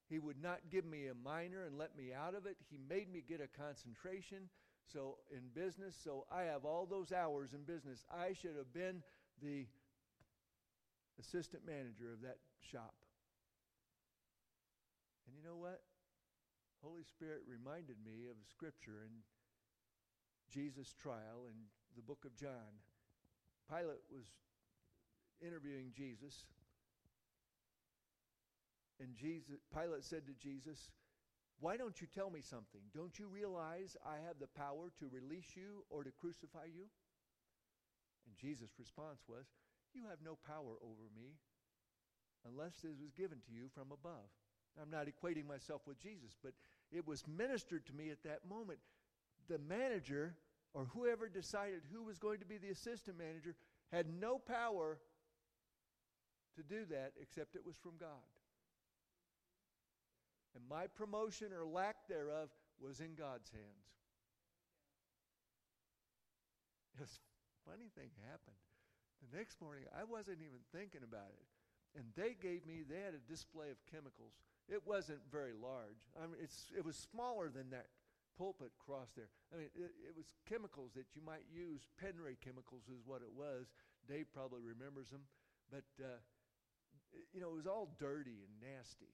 he 0.08 0.18
would 0.18 0.40
not 0.40 0.60
give 0.70 0.84
me 0.84 1.06
a 1.06 1.14
minor 1.14 1.64
and 1.64 1.78
let 1.78 1.96
me 1.96 2.12
out 2.12 2.34
of 2.34 2.46
it. 2.46 2.56
He 2.70 2.78
made 2.88 3.12
me 3.12 3.22
get 3.26 3.40
a 3.40 3.48
concentration 3.48 4.48
so 4.92 5.18
in 5.30 5.42
business. 5.54 5.96
So 6.02 6.26
I 6.30 6.42
have 6.42 6.64
all 6.64 6.86
those 6.86 7.12
hours 7.12 7.52
in 7.52 7.62
business. 7.62 8.04
I 8.10 8.32
should 8.32 8.56
have 8.56 8.72
been 8.72 9.02
the 9.42 9.66
assistant 11.18 11.66
manager 11.66 12.12
of 12.12 12.22
that 12.22 12.38
shop. 12.60 12.94
And 15.26 15.36
you 15.36 15.42
know 15.42 15.56
what? 15.56 15.80
Holy 16.82 17.02
Spirit 17.02 17.42
reminded 17.48 17.96
me 18.04 18.28
of 18.30 18.36
scripture 18.48 19.02
and 19.02 19.22
Jesus' 20.48 20.94
trial 20.94 21.50
in 21.50 21.56
the 21.96 22.02
book 22.02 22.24
of 22.24 22.36
John. 22.36 22.78
Pilate 23.68 24.06
was 24.12 24.26
interviewing 25.42 25.90
Jesus. 25.96 26.46
And 29.00 29.14
Jesus, 29.14 29.60
Pilate 29.74 30.04
said 30.04 30.26
to 30.26 30.32
Jesus, 30.32 30.90
Why 31.60 31.76
don't 31.76 32.00
you 32.00 32.06
tell 32.06 32.30
me 32.30 32.40
something? 32.40 32.80
Don't 32.94 33.18
you 33.18 33.26
realize 33.26 33.96
I 34.04 34.16
have 34.26 34.38
the 34.40 34.46
power 34.46 34.90
to 34.98 35.08
release 35.08 35.54
you 35.54 35.84
or 35.90 36.04
to 36.04 36.10
crucify 36.10 36.66
you? 36.66 36.88
And 38.26 38.36
Jesus' 38.36 38.78
response 38.78 39.20
was, 39.28 39.46
You 39.94 40.02
have 40.08 40.18
no 40.24 40.38
power 40.46 40.80
over 40.82 41.06
me 41.14 41.36
unless 42.48 42.84
it 42.84 42.94
was 43.00 43.12
given 43.12 43.38
to 43.46 43.52
you 43.52 43.68
from 43.74 43.92
above. 43.92 44.30
I'm 44.80 44.90
not 44.90 45.06
equating 45.08 45.46
myself 45.46 45.82
with 45.86 45.98
Jesus, 45.98 46.36
but 46.42 46.52
it 46.92 47.06
was 47.06 47.24
ministered 47.26 47.86
to 47.86 47.94
me 47.94 48.10
at 48.10 48.22
that 48.24 48.48
moment 48.48 48.78
the 49.48 49.58
manager 49.58 50.34
or 50.74 50.84
whoever 50.92 51.28
decided 51.28 51.82
who 51.92 52.02
was 52.02 52.18
going 52.18 52.38
to 52.40 52.44
be 52.44 52.58
the 52.58 52.68
assistant 52.68 53.16
manager 53.18 53.54
had 53.92 54.06
no 54.20 54.38
power 54.38 54.98
to 56.56 56.62
do 56.62 56.84
that 56.90 57.12
except 57.20 57.54
it 57.54 57.64
was 57.64 57.76
from 57.76 57.92
God. 57.98 58.35
And 60.56 60.64
my 60.72 60.88
promotion 60.88 61.52
or 61.52 61.68
lack 61.68 62.08
thereof 62.08 62.48
was 62.80 63.04
in 63.04 63.12
God's 63.12 63.52
hands. 63.52 63.92
This 66.96 67.20
funny 67.68 67.92
thing 67.92 68.08
happened. 68.24 68.56
The 69.20 69.36
next 69.36 69.60
morning, 69.60 69.84
I 69.92 70.08
wasn't 70.08 70.40
even 70.40 70.64
thinking 70.72 71.04
about 71.04 71.28
it. 71.36 71.44
And 71.92 72.08
they 72.16 72.32
gave 72.32 72.64
me, 72.64 72.88
they 72.88 73.04
had 73.04 73.12
a 73.12 73.20
display 73.28 73.68
of 73.68 73.76
chemicals. 73.84 74.32
It 74.64 74.80
wasn't 74.88 75.20
very 75.28 75.52
large. 75.52 76.08
I 76.16 76.24
mean, 76.24 76.40
it's, 76.40 76.72
it 76.72 76.80
was 76.80 76.96
smaller 76.96 77.52
than 77.52 77.68
that 77.76 77.92
pulpit 78.40 78.72
cross 78.80 79.12
there. 79.12 79.28
I 79.52 79.60
mean, 79.60 79.68
it, 79.76 79.92
it, 80.08 80.16
was 80.16 80.32
chemicals 80.48 80.96
that 80.96 81.12
you 81.12 81.20
might 81.20 81.44
use. 81.52 81.84
Penray 82.00 82.40
chemicals 82.40 82.88
is 82.88 83.04
what 83.04 83.20
it 83.20 83.32
was. 83.32 83.68
Dave 84.08 84.32
probably 84.32 84.64
remembers 84.64 85.12
them. 85.12 85.28
But, 85.68 85.88
uh, 86.00 86.20
you 87.32 87.44
know, 87.44 87.52
it 87.52 87.56
was 87.60 87.68
all 87.68 87.92
dirty 88.00 88.40
and 88.40 88.52
nasty 88.60 89.12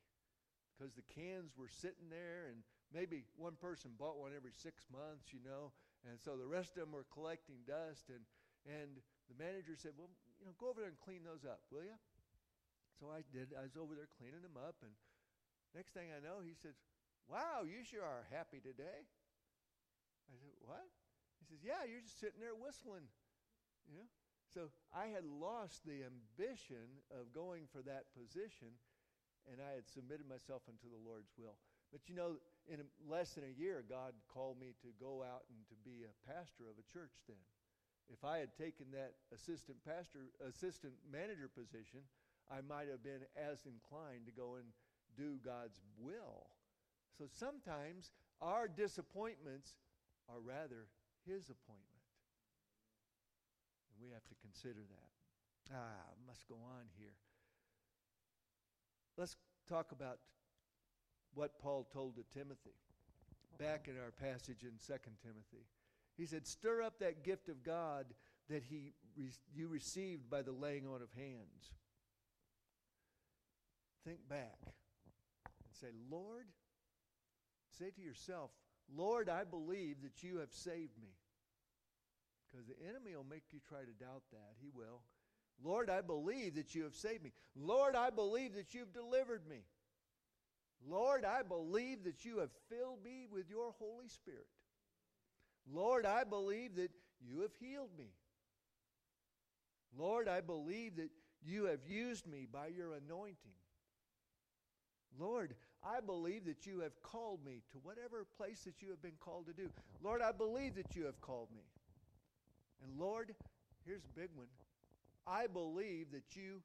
because 0.73 0.97
the 0.97 1.07
cans 1.13 1.53
were 1.57 1.69
sitting 1.71 2.09
there 2.11 2.49
and 2.49 2.65
maybe 2.91 3.25
one 3.37 3.55
person 3.55 3.93
bought 3.99 4.19
one 4.19 4.33
every 4.35 4.53
six 4.53 4.85
months, 4.91 5.33
you 5.33 5.41
know. 5.45 5.73
And 6.09 6.19
so 6.19 6.35
the 6.35 6.49
rest 6.49 6.75
of 6.75 6.83
them 6.83 6.93
were 6.93 7.07
collecting 7.13 7.63
dust. 7.69 8.11
And, 8.11 8.25
and 8.67 8.99
the 9.31 9.37
manager 9.39 9.77
said, 9.77 9.93
well, 9.95 10.11
you 10.41 10.47
know, 10.47 10.57
go 10.59 10.73
over 10.73 10.83
there 10.83 10.91
and 10.91 10.99
clean 10.99 11.23
those 11.23 11.47
up, 11.47 11.63
will 11.71 11.87
you? 11.87 11.99
So 13.03 13.11
I 13.11 13.27
did. 13.35 13.51
I 13.57 13.67
was 13.67 13.75
over 13.75 13.99
there 13.99 14.07
cleaning 14.07 14.47
them 14.47 14.55
up. 14.55 14.79
And 14.83 14.95
next 15.75 15.91
thing 15.91 16.15
I 16.15 16.23
know, 16.23 16.39
he 16.39 16.55
says, 16.55 16.79
Wow, 17.31 17.63
you 17.67 17.83
sure 17.87 18.03
are 18.03 18.27
happy 18.31 18.59
today. 18.63 19.07
I 20.31 20.35
said, 20.39 20.55
What? 20.63 20.87
He 21.43 21.51
says, 21.51 21.63
Yeah, 21.67 21.83
you're 21.89 22.05
just 22.05 22.23
sitting 22.23 22.39
there 22.39 22.55
whistling. 22.55 23.11
You 23.91 23.99
know? 23.99 24.09
So 24.53 24.69
I 24.93 25.09
had 25.09 25.25
lost 25.25 25.83
the 25.83 26.05
ambition 26.05 27.03
of 27.11 27.33
going 27.33 27.67
for 27.73 27.81
that 27.83 28.13
position, 28.13 28.77
and 29.51 29.59
I 29.59 29.75
had 29.75 29.89
submitted 29.89 30.29
myself 30.29 30.63
unto 30.69 30.87
the 30.91 31.01
Lord's 31.03 31.33
will. 31.39 31.59
But 31.91 32.09
you 32.09 32.17
know, 32.17 32.41
in 32.71 32.81
less 33.05 33.35
than 33.35 33.45
a 33.45 33.59
year, 33.59 33.85
God 33.85 34.15
called 34.33 34.59
me 34.59 34.73
to 34.81 34.89
go 34.97 35.21
out 35.21 35.45
and 35.51 35.61
to 35.69 35.77
be 35.85 36.07
a 36.07 36.15
pastor 36.25 36.71
of 36.71 36.81
a 36.81 36.87
church 36.89 37.13
then. 37.29 37.43
If 38.09 38.25
I 38.25 38.39
had 38.39 38.57
taken 38.57 38.91
that 38.93 39.15
assistant 39.33 39.79
pastor, 39.85 40.33
assistant 40.41 40.93
manager 41.11 41.49
position, 41.49 42.01
I 42.51 42.61
might 42.65 42.89
have 42.89 43.05
been 43.05 43.25
as 43.37 43.65
inclined 43.65 44.27
to 44.27 44.33
go 44.33 44.57
and 44.57 44.67
do 45.17 45.39
God's 45.45 45.81
will. 46.01 46.49
So 47.17 47.25
sometimes 47.29 48.11
our 48.41 48.67
disappointments 48.67 49.77
are 50.29 50.41
rather 50.41 50.89
His 51.29 51.53
appointment. 51.53 52.05
And 53.93 54.01
we 54.01 54.11
have 54.13 54.25
to 54.33 54.37
consider 54.41 54.81
that. 54.81 55.11
Ah, 55.71 56.09
I 56.09 56.17
must 56.27 56.49
go 56.49 56.57
on 56.57 56.89
here. 56.99 57.15
Let's 59.17 59.37
talk 59.69 59.93
about 59.93 60.19
what 61.35 61.59
Paul 61.59 61.87
told 61.93 62.17
to 62.17 62.23
Timothy 62.39 62.75
back 63.59 63.89
in 63.89 63.95
our 63.99 64.11
passage 64.11 64.63
in 64.63 64.73
2 64.87 64.95
Timothy. 65.23 65.67
He 66.17 66.27
said, 66.27 66.47
Stir 66.47 66.83
up 66.83 66.99
that 66.99 67.25
gift 67.25 67.49
of 67.49 67.63
God 67.63 68.07
that 68.49 68.63
he, 68.63 68.93
you 69.55 69.69
received 69.69 70.29
by 70.29 70.43
the 70.43 70.53
laying 70.53 70.87
on 70.87 71.03
of 71.03 71.09
hands. 71.17 71.73
Think 74.05 74.19
back 74.29 74.59
and 74.65 75.75
say, 75.81 75.89
Lord, 76.11 76.47
Say 77.79 77.91
to 77.91 78.03
yourself, 78.03 78.51
Lord, 78.95 79.29
I 79.29 79.45
believe 79.45 80.03
that 80.03 80.23
you 80.23 80.39
have 80.39 80.53
saved 80.53 81.01
me. 81.01 81.17
Because 82.47 82.67
the 82.67 82.77
enemy 82.87 83.17
will 83.17 83.25
make 83.25 83.45
you 83.51 83.61
try 83.67 83.81
to 83.81 84.05
doubt 84.05 84.25
that. 84.33 84.61
He 84.61 84.69
will. 84.75 85.01
Lord, 85.65 85.91
I 85.91 86.01
believe 86.01 86.57
that 86.57 86.75
you 86.75 86.85
have 86.85 86.95
saved 86.95 87.23
me. 87.23 87.33
Lord, 87.57 87.95
I 87.95 88.11
believe 88.11 88.55
that 88.55 88.75
you've 88.75 88.93
delivered 88.93 89.47
me. 89.49 89.65
Lord, 90.89 91.25
I 91.25 91.43
believe 91.43 92.05
that 92.05 92.25
you 92.25 92.39
have 92.39 92.51
filled 92.69 93.05
me 93.05 93.27
with 93.31 93.49
your 93.49 93.73
Holy 93.79 94.09
Spirit. 94.09 94.47
Lord, 95.73 96.07
I 96.07 96.25
believe 96.25 96.77
that 96.77 96.91
you 97.21 97.41
have 97.43 97.55
healed 97.61 97.91
me. 97.97 98.11
Lord, 99.97 100.29
I 100.29 100.41
believe 100.41 100.97
that 100.97 101.11
you 101.45 101.65
have 101.67 101.87
used 101.87 102.27
me 102.27 102.47
by 102.51 102.69
your 102.69 102.95
anointing. 102.95 103.53
Lord, 105.19 105.55
I 105.85 106.01
believe 106.01 106.47
that 106.47 106.67
you 106.67 106.81
have 106.81 107.01
called 107.03 107.45
me 107.45 107.63
to 107.73 107.79
whatever 107.79 108.27
place 108.37 108.63
that 108.65 108.81
you 108.81 108.91
have 108.91 109.03
been 109.03 109.19
called 109.21 109.47
to 109.47 109.53
do. 109.53 109.69
Lord, 110.03 110.23
I 110.23 110.33
believe 110.33 110.75
that 110.77 110.97
you 110.97 111.05
have 111.05 111.21
called 111.21 111.49
me. 111.55 111.65
And 112.83 112.99
Lord, 112.99 113.35
here's 113.85 114.05
a 114.05 114.19
big 114.19 114.31
one. 114.35 114.47
I 115.27 115.47
believe 115.47 116.13
that 116.13 116.37
you 116.37 116.63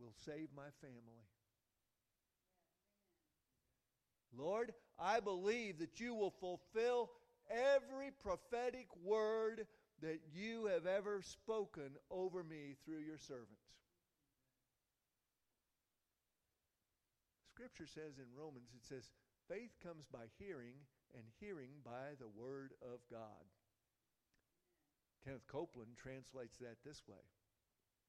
will 0.00 0.14
save 0.24 0.48
my 0.56 0.70
family. 0.80 1.24
Lord, 4.36 4.72
I 4.98 5.20
believe 5.20 5.78
that 5.78 6.00
you 6.00 6.14
will 6.14 6.34
fulfill 6.40 7.10
every 7.50 8.10
prophetic 8.22 8.86
word 9.02 9.66
that 10.00 10.20
you 10.32 10.66
have 10.66 10.86
ever 10.86 11.22
spoken 11.22 11.90
over 12.10 12.44
me 12.44 12.76
through 12.84 13.00
your 13.00 13.18
servants. 13.18 13.74
Scripture 17.52 17.86
says 17.86 18.18
in 18.18 18.26
Romans, 18.38 18.70
it 18.76 18.86
says, 18.86 19.10
faith 19.48 19.72
comes 19.82 20.06
by 20.12 20.26
hearing, 20.38 20.76
and 21.14 21.24
hearing 21.40 21.70
by 21.84 22.14
the 22.20 22.28
word 22.28 22.72
of 22.82 23.00
God. 23.10 23.42
Kenneth 25.24 25.46
Copeland 25.46 25.96
translates 25.96 26.58
that 26.58 26.76
this 26.84 27.02
way. 27.08 27.22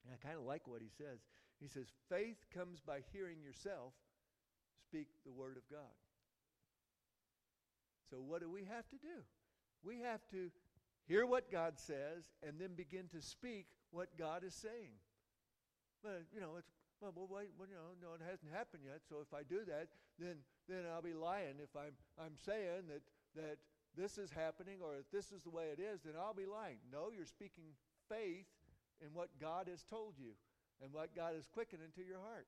And 0.05 0.13
I 0.13 0.17
kind 0.25 0.39
of 0.39 0.45
like 0.45 0.67
what 0.67 0.81
he 0.81 0.89
says. 0.89 1.19
He 1.59 1.67
says, 1.67 1.87
faith 2.07 2.45
comes 2.53 2.79
by 2.79 2.99
hearing 3.11 3.41
yourself 3.41 3.93
speak 4.79 5.07
the 5.25 5.31
word 5.31 5.57
of 5.57 5.63
God. 5.69 5.93
So, 8.09 8.17
what 8.17 8.41
do 8.41 8.49
we 8.49 8.63
have 8.63 8.87
to 8.89 8.97
do? 8.97 9.21
We 9.83 9.99
have 9.99 10.21
to 10.31 10.49
hear 11.05 11.25
what 11.25 11.51
God 11.51 11.77
says 11.77 12.31
and 12.41 12.59
then 12.59 12.73
begin 12.75 13.07
to 13.13 13.21
speak 13.21 13.67
what 13.91 14.17
God 14.17 14.43
is 14.43 14.55
saying. 14.55 14.97
But, 16.01 16.23
you 16.33 16.39
know, 16.39 16.55
it's, 16.57 16.71
well, 17.01 17.13
well 17.15 17.27
wait, 17.29 17.49
well, 17.57 17.67
you 17.67 17.75
know, 17.75 17.93
no, 18.01 18.15
it 18.15 18.21
hasn't 18.23 18.51
happened 18.51 18.83
yet. 18.85 19.01
So 19.07 19.17
if 19.21 19.33
I 19.33 19.43
do 19.43 19.65
that, 19.67 19.89
then, 20.17 20.37
then 20.67 20.85
I'll 20.89 21.03
be 21.03 21.13
lying. 21.13 21.61
If 21.61 21.75
I'm, 21.75 21.93
I'm 22.17 22.37
saying 22.37 22.87
that, 22.89 23.03
that 23.35 23.57
this 23.99 24.17
is 24.17 24.31
happening 24.31 24.79
or 24.79 24.95
if 24.95 25.11
this 25.11 25.31
is 25.35 25.43
the 25.43 25.51
way 25.51 25.75
it 25.75 25.79
is, 25.83 25.99
then 26.07 26.15
I'll 26.15 26.33
be 26.33 26.47
lying. 26.47 26.79
No, 26.87 27.11
you're 27.11 27.27
speaking 27.27 27.75
faith 28.07 28.47
in 29.03 29.11
what 29.13 29.27
God 29.39 29.67
has 29.67 29.83
told 29.83 30.15
you 30.17 30.31
and 30.81 30.93
what 30.93 31.15
God 31.15 31.35
has 31.35 31.47
quickened 31.51 31.83
into 31.83 32.07
your 32.07 32.19
heart. 32.23 32.47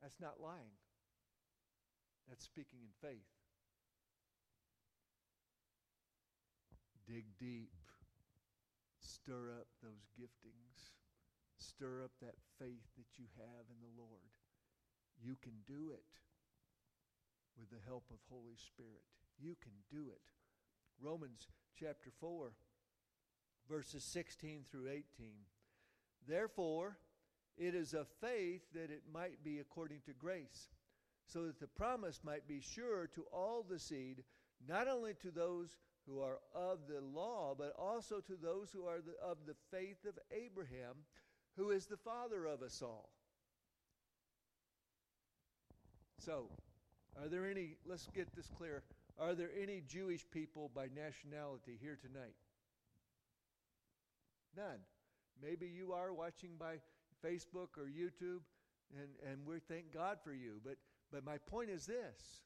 That's 0.00 0.20
not 0.20 0.38
lying. 0.38 0.78
That's 2.28 2.44
speaking 2.44 2.78
in 2.82 2.94
faith. 3.02 3.26
Dig 7.06 7.26
deep. 7.38 7.74
Stir 9.00 9.50
up 9.58 9.66
those 9.82 10.06
giftings. 10.14 10.94
Stir 11.58 12.02
up 12.04 12.12
that 12.22 12.38
faith 12.58 12.86
that 12.96 13.18
you 13.18 13.26
have 13.38 13.66
in 13.66 13.78
the 13.82 13.94
Lord. 13.98 14.30
You 15.22 15.36
can 15.42 15.52
do 15.66 15.90
it 15.90 16.06
with 17.58 17.70
the 17.70 17.84
help 17.86 18.04
of 18.10 18.18
Holy 18.30 18.56
Spirit. 18.56 19.02
You 19.38 19.54
can 19.62 19.72
do 19.90 20.10
it. 20.10 20.20
Romans 21.00 21.48
chapter 21.78 22.10
4, 22.20 22.52
verses 23.68 24.04
16 24.04 24.64
through 24.70 24.88
18. 24.88 25.04
Therefore, 26.28 26.98
it 27.56 27.74
is 27.74 27.94
of 27.94 28.06
faith 28.20 28.62
that 28.74 28.90
it 28.90 29.02
might 29.12 29.42
be 29.44 29.58
according 29.58 30.00
to 30.06 30.12
grace 30.12 30.68
so 31.26 31.46
that 31.46 31.60
the 31.60 31.66
promise 31.66 32.20
might 32.24 32.46
be 32.46 32.60
sure 32.60 33.06
to 33.14 33.24
all 33.32 33.64
the 33.68 33.78
seed, 33.78 34.22
not 34.68 34.88
only 34.88 35.14
to 35.14 35.30
those 35.30 35.76
who 36.06 36.20
are 36.20 36.38
of 36.54 36.80
the 36.88 37.00
law, 37.00 37.54
but 37.56 37.74
also 37.78 38.20
to 38.20 38.36
those 38.36 38.70
who 38.72 38.86
are 38.86 39.00
the, 39.00 39.14
of 39.24 39.38
the 39.46 39.54
faith 39.70 40.04
of 40.06 40.18
Abraham, 40.30 40.96
who 41.56 41.70
is 41.70 41.86
the 41.86 41.96
father 41.96 42.46
of 42.46 42.62
us 42.62 42.82
all. 42.82 43.10
So, 46.18 46.50
are 47.20 47.28
there 47.28 47.48
any, 47.48 47.76
let's 47.86 48.08
get 48.14 48.34
this 48.34 48.48
clear, 48.56 48.82
are 49.18 49.34
there 49.34 49.50
any 49.60 49.82
Jewish 49.86 50.24
people 50.30 50.70
by 50.74 50.88
nationality 50.94 51.78
here 51.80 51.98
tonight? 52.00 52.34
None. 54.56 54.80
Maybe 55.42 55.66
you 55.66 55.92
are 55.92 56.12
watching 56.12 56.50
by 56.58 56.76
Facebook 57.24 57.78
or 57.78 57.84
YouTube, 57.84 58.40
and, 58.94 59.08
and 59.30 59.46
we 59.46 59.58
thank 59.60 59.92
God 59.92 60.18
for 60.22 60.32
you. 60.32 60.60
But 60.64 60.76
but 61.12 61.24
my 61.24 61.36
point 61.38 61.70
is 61.70 61.86
this 61.86 62.40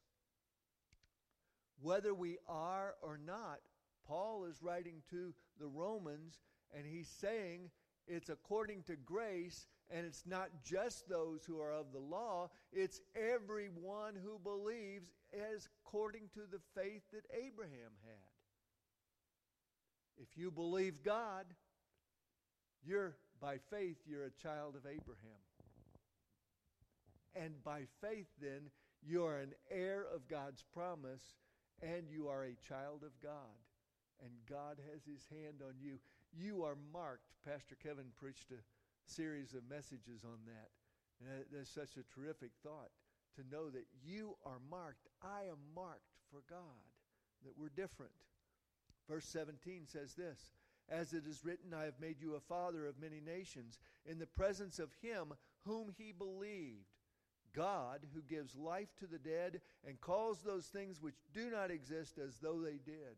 whether 1.80 2.12
we 2.12 2.38
are 2.48 2.94
or 3.00 3.18
not, 3.24 3.60
Paul 4.06 4.44
is 4.44 4.62
writing 4.62 5.02
to 5.10 5.32
the 5.60 5.66
Romans 5.66 6.40
and 6.76 6.84
he's 6.86 7.08
saying 7.08 7.70
it's 8.06 8.28
according 8.28 8.82
to 8.84 8.96
grace 8.96 9.66
and 9.90 10.04
it's 10.04 10.24
not 10.26 10.48
just 10.64 11.08
those 11.08 11.44
who 11.44 11.60
are 11.60 11.72
of 11.72 11.92
the 11.92 11.98
law, 11.98 12.50
it's 12.72 13.00
everyone 13.14 14.14
who 14.22 14.38
believes 14.42 15.12
as 15.32 15.68
according 15.84 16.28
to 16.34 16.40
the 16.50 16.60
faith 16.74 17.02
that 17.12 17.24
Abraham 17.32 17.92
had. 18.04 18.32
If 20.18 20.28
you 20.36 20.50
believe 20.50 21.02
God, 21.04 21.46
you're 22.84 23.14
by 23.40 23.58
faith 23.70 23.96
you're 24.06 24.24
a 24.24 24.42
child 24.42 24.74
of 24.76 24.86
Abraham. 24.86 25.42
And 27.34 27.62
by 27.62 27.82
faith, 28.00 28.28
then, 28.40 28.70
you 29.06 29.24
are 29.24 29.38
an 29.38 29.52
heir 29.70 30.06
of 30.12 30.26
God's 30.26 30.64
promise 30.72 31.34
and 31.82 32.08
you 32.10 32.28
are 32.28 32.44
a 32.44 32.56
child 32.66 33.02
of 33.04 33.12
God. 33.22 33.60
And 34.22 34.30
God 34.48 34.78
has 34.90 35.02
his 35.04 35.26
hand 35.30 35.60
on 35.62 35.74
you. 35.78 35.98
You 36.32 36.64
are 36.64 36.76
marked. 36.92 37.34
Pastor 37.44 37.76
Kevin 37.82 38.06
preached 38.18 38.50
a 38.50 38.62
series 39.06 39.54
of 39.54 39.68
messages 39.68 40.24
on 40.24 40.38
that. 40.46 40.70
And 41.20 41.44
that's 41.52 41.70
such 41.70 41.96
a 41.96 42.14
terrific 42.14 42.50
thought 42.62 42.90
to 43.36 43.54
know 43.54 43.70
that 43.70 43.86
you 44.04 44.36
are 44.44 44.60
marked. 44.70 45.08
I 45.22 45.48
am 45.50 45.58
marked 45.74 46.16
for 46.30 46.42
God, 46.48 46.84
that 47.44 47.56
we're 47.56 47.68
different. 47.68 48.12
Verse 49.08 49.26
17 49.26 49.86
says 49.86 50.14
this 50.14 50.52
As 50.88 51.12
it 51.12 51.24
is 51.26 51.44
written, 51.44 51.72
I 51.72 51.84
have 51.84 52.00
made 52.00 52.20
you 52.20 52.34
a 52.34 52.40
father 52.40 52.86
of 52.86 53.00
many 53.00 53.20
nations, 53.20 53.78
in 54.04 54.18
the 54.18 54.26
presence 54.26 54.78
of 54.78 54.90
him 55.00 55.32
whom 55.64 55.92
he 55.96 56.12
believed 56.12 56.86
God 57.54 58.00
who 58.14 58.20
gives 58.22 58.54
life 58.54 58.94
to 58.98 59.06
the 59.06 59.18
dead 59.18 59.60
and 59.86 60.00
calls 60.00 60.42
those 60.42 60.66
things 60.66 61.00
which 61.00 61.16
do 61.32 61.50
not 61.50 61.70
exist 61.70 62.18
as 62.18 62.36
though 62.40 62.60
they 62.60 62.78
did. 62.84 63.16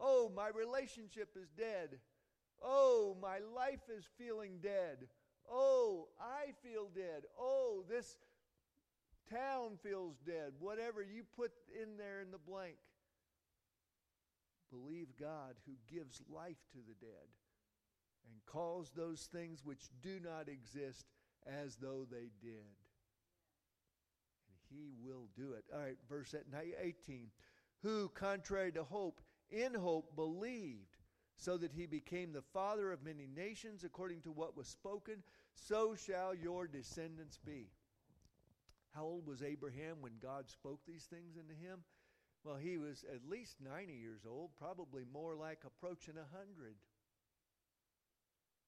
Oh, 0.00 0.32
my 0.34 0.48
relationship 0.48 1.36
is 1.40 1.50
dead. 1.56 1.98
Oh, 2.64 3.16
my 3.20 3.38
life 3.54 3.82
is 3.96 4.04
feeling 4.18 4.58
dead. 4.62 5.06
Oh, 5.50 6.08
I 6.18 6.52
feel 6.66 6.88
dead. 6.94 7.24
Oh, 7.38 7.84
this 7.88 8.16
town 9.30 9.78
feels 9.82 10.16
dead. 10.26 10.52
Whatever 10.58 11.02
you 11.02 11.24
put 11.36 11.52
in 11.80 11.96
there 11.98 12.22
in 12.22 12.30
the 12.30 12.38
blank. 12.38 12.76
Believe 14.70 15.08
God 15.20 15.54
who 15.66 15.74
gives 15.94 16.22
life 16.28 16.56
to 16.72 16.78
the 16.78 17.06
dead 17.06 17.28
and 18.26 18.44
calls 18.46 18.90
those 18.90 19.28
things 19.32 19.64
which 19.64 19.90
do 20.02 20.18
not 20.24 20.48
exist 20.48 21.06
as 21.46 21.76
though 21.76 22.06
they 22.10 22.30
did. 22.40 22.74
And 24.48 24.56
he 24.70 24.90
will 25.04 25.28
do 25.36 25.52
it. 25.52 25.64
All 25.72 25.80
right, 25.80 25.98
verse 26.08 26.34
18. 26.34 27.28
Who, 27.82 28.08
contrary 28.08 28.72
to 28.72 28.82
hope, 28.82 29.20
in 29.50 29.74
hope 29.74 30.16
believed, 30.16 30.93
so 31.36 31.56
that 31.56 31.72
he 31.72 31.86
became 31.86 32.32
the 32.32 32.42
father 32.52 32.92
of 32.92 33.02
many 33.02 33.26
nations, 33.26 33.84
according 33.84 34.20
to 34.22 34.32
what 34.32 34.56
was 34.56 34.68
spoken, 34.68 35.22
so 35.54 35.94
shall 35.94 36.34
your 36.34 36.66
descendants 36.66 37.38
be. 37.44 37.68
How 38.94 39.04
old 39.04 39.26
was 39.26 39.42
Abraham 39.42 39.96
when 40.00 40.18
God 40.22 40.48
spoke 40.48 40.80
these 40.86 41.04
things 41.04 41.36
into 41.36 41.54
him? 41.54 41.80
Well, 42.44 42.56
he 42.56 42.78
was 42.78 43.04
at 43.12 43.28
least 43.28 43.56
90 43.60 43.92
years 43.92 44.20
old, 44.28 44.50
probably 44.58 45.02
more 45.12 45.34
like 45.34 45.60
approaching 45.66 46.14
100. 46.14 46.76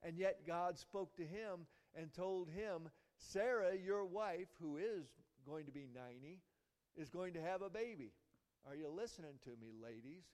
And 0.03 0.19
yet 0.19 0.47
God 0.47 0.79
spoke 0.79 1.15
to 1.17 1.23
him 1.23 1.67
and 1.95 2.13
told 2.13 2.49
him, 2.49 2.89
Sarah, 3.19 3.77
your 3.77 4.05
wife, 4.05 4.49
who 4.61 4.77
is 4.77 5.07
going 5.47 5.67
to 5.67 5.73
be 5.73 5.87
90, 5.95 6.41
is 6.97 7.11
going 7.11 7.35
to 7.35 7.43
have 7.43 7.63
a 7.63 7.71
baby. 7.71 8.13
Are 8.67 8.75
you 8.75 8.89
listening 8.89 9.39
to 9.45 9.51
me, 9.61 9.73
ladies? 9.81 10.25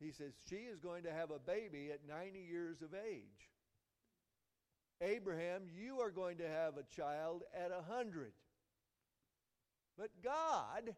He 0.00 0.12
says, 0.12 0.32
She 0.48 0.56
is 0.56 0.80
going 0.80 1.04
to 1.04 1.12
have 1.12 1.30
a 1.30 1.38
baby 1.38 1.90
at 1.92 2.08
90 2.08 2.38
years 2.38 2.82
of 2.82 2.94
age. 2.94 3.50
Abraham, 5.02 5.62
you 5.74 6.00
are 6.00 6.10
going 6.10 6.38
to 6.38 6.48
have 6.48 6.76
a 6.76 6.94
child 6.94 7.42
at 7.54 7.70
100. 7.70 8.32
But 9.98 10.10
God, 10.22 10.94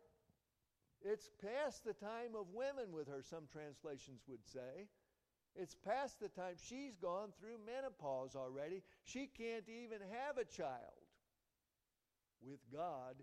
it's 1.03 1.31
past 1.41 1.85
the 1.85 1.93
time 1.93 2.35
of 2.39 2.47
women 2.53 2.93
with 2.93 3.09
her, 3.09 3.23
some 3.23 3.45
translations 3.51 4.23
would 4.29 4.45
say. 4.47 4.89
It's 5.55 5.75
past 5.75 6.21
the 6.21 6.29
time. 6.29 6.55
She's 6.57 6.97
gone 6.97 7.31
through 7.39 7.59
menopause 7.67 8.35
already. 8.37 8.83
She 9.05 9.27
can't 9.27 9.69
even 9.69 9.99
have 10.11 10.39
a 10.39 10.45
child. 10.45 11.03
With 12.41 12.61
God, 12.73 13.17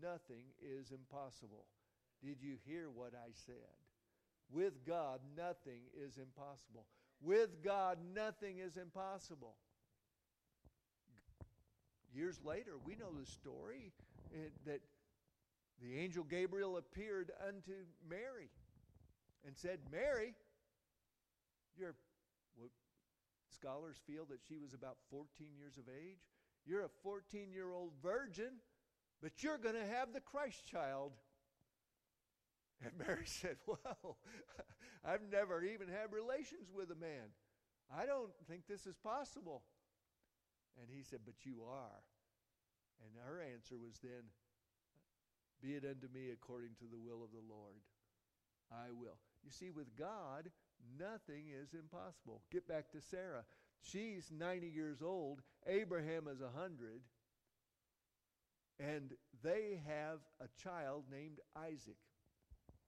nothing 0.00 0.44
is 0.62 0.92
impossible. 0.92 1.66
Did 2.22 2.40
you 2.40 2.56
hear 2.64 2.88
what 2.88 3.12
I 3.14 3.32
said? 3.46 3.82
With 4.52 4.84
God, 4.86 5.20
nothing 5.36 5.80
is 5.96 6.18
impossible. 6.18 6.84
With 7.22 7.62
God, 7.62 7.98
nothing 8.14 8.58
is 8.58 8.76
impossible. 8.76 9.54
years 12.14 12.38
later, 12.44 12.72
we 12.84 12.94
know 12.94 13.12
the 13.18 13.24
story 13.24 13.92
eh, 14.34 14.48
that 14.66 14.80
the 15.82 15.98
angel 15.98 16.24
Gabriel 16.24 16.76
appeared 16.76 17.30
unto 17.46 17.72
Mary 18.08 18.50
and 19.46 19.56
said, 19.56 19.78
Mary, 19.90 20.34
you're, 21.78 21.94
what 22.56 22.70
scholars 23.52 23.96
feel 24.06 24.24
that 24.26 24.40
she 24.48 24.58
was 24.58 24.74
about 24.74 24.96
14 25.10 25.48
years 25.56 25.78
of 25.78 25.84
age. 25.88 26.20
You're 26.66 26.84
a 26.84 26.90
14 27.02 27.50
year 27.52 27.72
old 27.72 27.92
virgin, 28.02 28.60
but 29.22 29.42
you're 29.42 29.58
going 29.58 29.74
to 29.74 29.86
have 29.86 30.12
the 30.12 30.20
Christ 30.20 30.66
child. 30.66 31.12
And 32.84 32.92
Mary 32.98 33.24
said, 33.26 33.56
Well, 33.66 34.18
I've 35.04 35.22
never 35.30 35.62
even 35.62 35.88
had 35.88 36.12
relations 36.12 36.70
with 36.74 36.90
a 36.90 36.98
man. 36.98 37.34
I 37.90 38.06
don't 38.06 38.32
think 38.48 38.66
this 38.66 38.86
is 38.86 38.96
possible. 38.96 39.62
And 40.80 40.88
he 40.90 41.02
said, 41.02 41.20
But 41.24 41.44
you 41.44 41.62
are. 41.68 42.02
And 43.02 43.10
her 43.26 43.42
answer 43.42 43.76
was 43.78 43.98
then, 44.02 44.30
Be 45.60 45.74
it 45.74 45.84
unto 45.84 46.06
me 46.12 46.30
according 46.32 46.74
to 46.78 46.86
the 46.90 46.98
will 46.98 47.22
of 47.22 47.30
the 47.32 47.44
Lord. 47.46 47.82
I 48.70 48.90
will. 48.90 49.18
You 49.44 49.50
see, 49.50 49.70
with 49.70 49.96
God, 49.96 50.50
nothing 50.98 51.50
is 51.50 51.74
impossible. 51.74 52.42
Get 52.50 52.66
back 52.66 52.90
to 52.92 53.00
Sarah. 53.00 53.44
She's 53.82 54.30
90 54.30 54.68
years 54.68 55.02
old. 55.02 55.42
Abraham 55.66 56.28
is 56.28 56.40
100. 56.40 57.02
And 58.78 59.12
they 59.42 59.82
have 59.86 60.20
a 60.40 60.48
child 60.62 61.04
named 61.10 61.40
Isaac. 61.56 61.98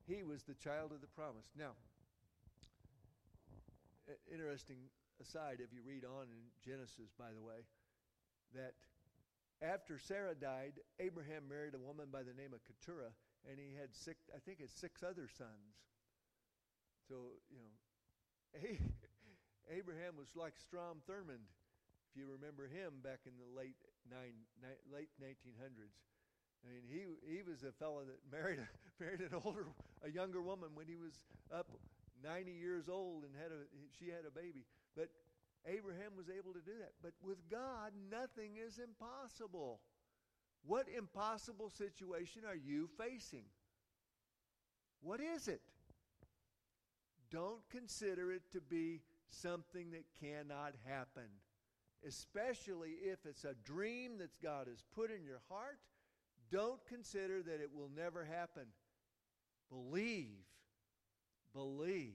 He 0.06 0.22
was 0.22 0.42
the 0.42 0.54
child 0.54 0.92
of 0.92 1.00
the 1.00 1.08
promise. 1.08 1.48
Now, 1.56 1.72
interesting 4.30 4.76
aside, 5.20 5.64
if 5.64 5.72
you 5.72 5.80
read 5.80 6.04
on 6.04 6.28
in 6.28 6.44
Genesis, 6.60 7.08
by 7.18 7.32
the 7.32 7.40
way, 7.40 7.64
that 8.52 8.74
after 9.64 9.98
Sarah 9.98 10.34
died, 10.34 10.76
Abraham 11.00 11.48
married 11.48 11.72
a 11.74 11.80
woman 11.80 12.12
by 12.12 12.20
the 12.20 12.36
name 12.36 12.52
of 12.52 12.60
Keturah, 12.68 13.16
and 13.48 13.56
he 13.56 13.72
had 13.72 13.96
six, 13.96 14.28
I 14.34 14.38
think, 14.44 14.60
it's 14.60 14.76
six 14.76 15.02
other 15.02 15.28
sons. 15.28 15.72
So, 17.08 17.40
you 17.48 17.60
know, 17.60 17.72
Abraham 19.72 20.20
was 20.20 20.28
like 20.36 20.60
Strom 20.60 21.00
Thurmond, 21.08 21.48
if 22.10 22.12
you 22.12 22.28
remember 22.28 22.68
him 22.68 23.00
back 23.02 23.24
in 23.24 23.32
the 23.40 23.48
late 23.56 23.80
nine, 24.06 24.36
late 24.92 25.10
1900s. 25.16 25.96
I 26.64 26.72
mean, 26.72 26.82
he 26.88 27.36
he 27.36 27.42
was 27.42 27.62
a 27.62 27.72
fellow 27.72 28.02
that 28.04 28.18
married 28.32 28.58
a, 28.58 28.68
married 29.02 29.20
an 29.20 29.36
older, 29.44 29.66
a 30.02 30.10
younger 30.10 30.40
woman 30.40 30.70
when 30.74 30.86
he 30.86 30.96
was 30.96 31.12
up 31.52 31.68
90 32.22 32.52
years 32.52 32.88
old 32.88 33.24
and 33.24 33.32
had 33.36 33.52
a 33.52 33.68
she 33.98 34.06
had 34.06 34.24
a 34.26 34.30
baby. 34.30 34.64
But 34.96 35.08
Abraham 35.66 36.16
was 36.16 36.26
able 36.28 36.52
to 36.52 36.60
do 36.60 36.72
that. 36.80 36.92
But 37.02 37.12
with 37.22 37.38
God, 37.50 37.92
nothing 38.10 38.56
is 38.56 38.78
impossible. 38.78 39.80
What 40.66 40.86
impossible 40.96 41.68
situation 41.68 42.42
are 42.48 42.56
you 42.56 42.88
facing? 42.98 43.44
What 45.02 45.20
is 45.20 45.48
it? 45.48 45.60
Don't 47.30 47.68
consider 47.70 48.32
it 48.32 48.42
to 48.52 48.60
be 48.60 49.00
something 49.28 49.90
that 49.90 50.04
cannot 50.20 50.74
happen, 50.86 51.28
especially 52.06 52.90
if 53.02 53.26
it's 53.26 53.44
a 53.44 53.54
dream 53.64 54.18
that 54.18 54.30
God 54.42 54.68
has 54.68 54.82
put 54.94 55.10
in 55.10 55.24
your 55.24 55.42
heart. 55.50 55.78
Don't 56.50 56.84
consider 56.86 57.42
that 57.42 57.60
it 57.60 57.70
will 57.74 57.90
never 57.94 58.24
happen. 58.24 58.64
Believe. 59.70 60.44
Believe. 61.52 62.14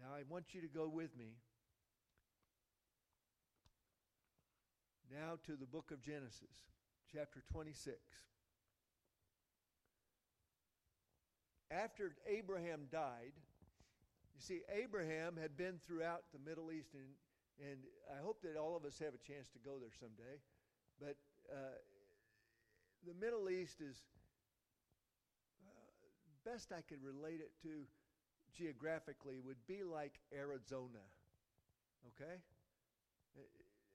Now, 0.00 0.14
I 0.14 0.22
want 0.28 0.54
you 0.54 0.60
to 0.60 0.68
go 0.68 0.88
with 0.88 1.16
me 1.16 1.36
now 5.10 5.38
to 5.46 5.56
the 5.56 5.66
book 5.66 5.90
of 5.92 6.02
Genesis, 6.02 6.66
chapter 7.12 7.42
26. 7.52 7.96
After 11.70 12.14
Abraham 12.26 12.86
died, 12.90 13.32
you 14.34 14.40
see, 14.40 14.60
Abraham 14.68 15.36
had 15.40 15.56
been 15.56 15.78
throughout 15.86 16.24
the 16.32 16.38
Middle 16.38 16.72
East, 16.72 16.94
and, 16.94 17.70
and 17.70 17.78
I 18.10 18.22
hope 18.22 18.42
that 18.42 18.58
all 18.58 18.76
of 18.76 18.84
us 18.84 18.98
have 18.98 19.14
a 19.14 19.22
chance 19.22 19.48
to 19.50 19.58
go 19.58 19.78
there 19.78 19.94
someday. 19.98 20.42
But 20.98 21.16
uh, 21.50 21.78
the 23.06 23.14
Middle 23.20 23.50
East 23.50 23.80
is, 23.80 23.96
uh, 25.66 26.50
best 26.50 26.72
I 26.72 26.80
could 26.80 27.02
relate 27.02 27.40
it 27.40 27.52
to 27.62 27.84
geographically, 28.56 29.40
would 29.44 29.66
be 29.66 29.82
like 29.82 30.20
Arizona. 30.32 31.02
Okay? 32.08 32.36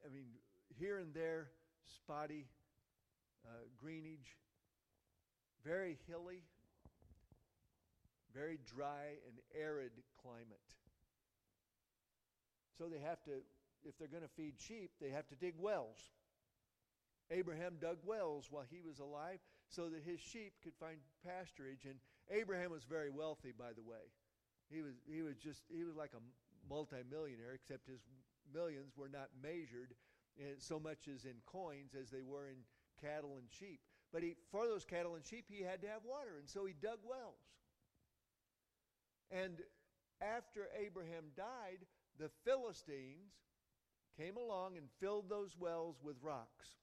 I 0.06 0.14
mean, 0.14 0.26
here 0.78 1.00
and 1.00 1.14
there, 1.14 1.48
spotty 1.86 2.46
uh, 3.46 3.50
greenage, 3.78 4.36
very 5.66 5.98
hilly, 6.08 6.44
very 8.34 8.60
dry 8.66 9.16
and 9.28 9.40
arid 9.60 9.92
climate. 10.22 10.60
So 12.78 12.86
they 12.86 13.00
have 13.00 13.24
to, 13.24 13.32
if 13.84 13.98
they're 13.98 14.08
going 14.08 14.24
to 14.24 14.30
feed 14.30 14.54
sheep, 14.58 14.92
they 15.02 15.10
have 15.10 15.28
to 15.30 15.36
dig 15.36 15.54
wells. 15.58 15.98
Abraham 17.32 17.78
dug 17.80 17.98
wells 18.06 18.48
while 18.50 18.66
he 18.70 18.82
was 18.82 19.00
alive 19.00 19.40
so 19.70 19.90
that 19.90 20.04
his 20.04 20.20
sheep 20.20 20.54
could 20.64 20.74
find 20.80 20.98
pasturage. 21.26 21.86
And 21.86 21.96
Abraham 22.32 22.72
was 22.72 22.84
very 22.84 23.10
wealthy, 23.10 23.54
by 23.58 23.74
the 23.76 23.84
way. 23.84 24.10
He 24.70 24.82
was, 24.82 24.96
he 25.08 25.22
was 25.22 25.38
just, 25.38 25.64
he 25.70 25.84
was 25.84 25.96
like 25.96 26.12
a 26.14 26.22
multimillionaire, 26.70 27.54
except 27.54 27.88
his 27.88 28.02
millions 28.54 28.98
were 28.98 29.10
not 29.10 29.30
measured 29.42 29.94
in 30.38 30.60
so 30.60 30.80
much 30.80 31.08
as 31.14 31.26
in 31.26 31.36
coins 31.46 31.96
as 32.00 32.10
they 32.10 32.22
were 32.22 32.48
in 32.48 32.58
cattle 33.02 33.38
and 33.38 33.48
sheep. 33.50 33.80
But 34.12 34.24
he, 34.24 34.36
for 34.52 34.68
those 34.68 34.86
cattle 34.86 35.16
and 35.16 35.26
sheep, 35.26 35.46
he 35.50 35.64
had 35.64 35.82
to 35.82 35.88
have 35.88 36.02
water, 36.04 36.38
and 36.40 36.50
so 36.50 36.66
he 36.66 36.74
dug 36.74 37.00
wells. 37.04 37.46
And 39.32 39.62
after 40.22 40.68
Abraham 40.80 41.26
died, 41.36 41.86
the 42.18 42.30
Philistines 42.44 43.34
came 44.18 44.38
along 44.38 44.78
and 44.78 44.88
filled 45.00 45.30
those 45.30 45.56
wells 45.58 45.98
with 46.04 46.18
rocks. 46.22 46.78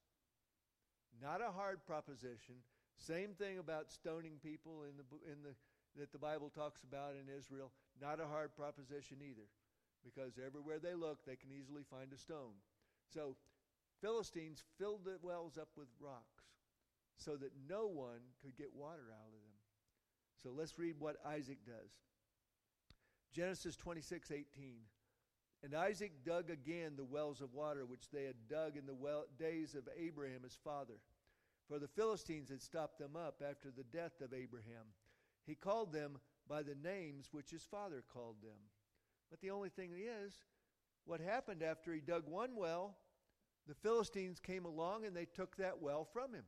Not 1.23 1.41
a 1.41 1.53
hard 1.53 1.85
proposition. 1.87 2.57
Same 2.99 3.35
thing 3.35 3.59
about 3.59 3.93
stoning 3.93 4.39
people 4.43 4.85
in 4.85 4.97
the, 4.97 5.05
in 5.31 5.43
the, 5.43 5.55
that 6.01 6.13
the 6.13 6.19
Bible 6.19 6.51
talks 6.51 6.83
about 6.83 7.15
in 7.15 7.33
Israel. 7.33 7.73
Not 8.01 8.21
a 8.21 8.27
hard 8.27 8.55
proposition 8.57 9.19
either, 9.21 9.49
because 10.05 10.39
everywhere 10.45 10.79
they 10.79 10.95
look, 10.95 11.25
they 11.25 11.37
can 11.37 11.51
easily 11.53 11.83
find 11.91 12.13
a 12.13 12.19
stone. 12.19 12.57
So, 13.13 13.37
Philistines 14.03 14.63
filled 14.79 15.05
the 15.05 15.17
wells 15.23 15.57
up 15.57 15.69
with 15.77 15.89
rocks 16.01 16.45
so 17.17 17.37
that 17.37 17.53
no 17.69 17.87
one 17.87 18.21
could 18.43 18.57
get 18.57 18.75
water 18.75 19.09
out 19.13 19.33
of 19.33 19.41
them. 19.41 19.57
So, 20.43 20.51
let's 20.57 20.79
read 20.79 20.97
what 20.99 21.17
Isaac 21.27 21.59
does. 21.65 21.91
Genesis 23.33 23.77
26 23.77 24.31
18. 24.31 24.45
And 25.67 25.75
Isaac 25.75 26.13
dug 26.25 26.49
again 26.49 26.93
the 26.97 27.03
wells 27.03 27.41
of 27.41 27.53
water 27.53 27.85
which 27.85 28.09
they 28.13 28.23
had 28.23 28.37
dug 28.49 28.77
in 28.77 28.87
the 28.87 28.95
well, 28.95 29.25
days 29.37 29.75
of 29.75 29.89
Abraham 29.99 30.45
his 30.45 30.57
father. 30.63 30.95
For 31.69 31.81
the 31.81 31.89
Philistines 31.89 32.51
had 32.51 32.63
stopped 32.63 33.01
them 33.01 33.17
up 33.17 33.43
after 33.43 33.73
the 33.73 33.83
death 33.83 34.21
of 34.21 34.33
Abraham. 34.33 34.87
He 35.45 35.57
called 35.57 35.93
them 35.93 36.19
by 36.49 36.63
the 36.63 36.77
names 36.77 37.31
which 37.33 37.51
his 37.51 37.65
father 37.65 38.05
called 38.15 38.37
them. 38.45 38.61
But 39.29 39.41
the 39.41 39.51
only 39.51 39.69
thing 39.69 39.91
is, 39.97 40.35
what 41.05 41.21
happened 41.21 41.65
after 41.65 41.93
he 41.93 42.01
dug 42.01 42.29
one 42.29 42.55
well, 42.55 42.95
the 43.67 43.75
Philistines 43.75 44.39
came 44.39 44.67
along 44.67 45.05
and 45.05 45.17
they 45.17 45.25
took 45.25 45.57
that 45.57 45.83
well 45.83 46.05
from 46.05 46.33
him. 46.33 46.45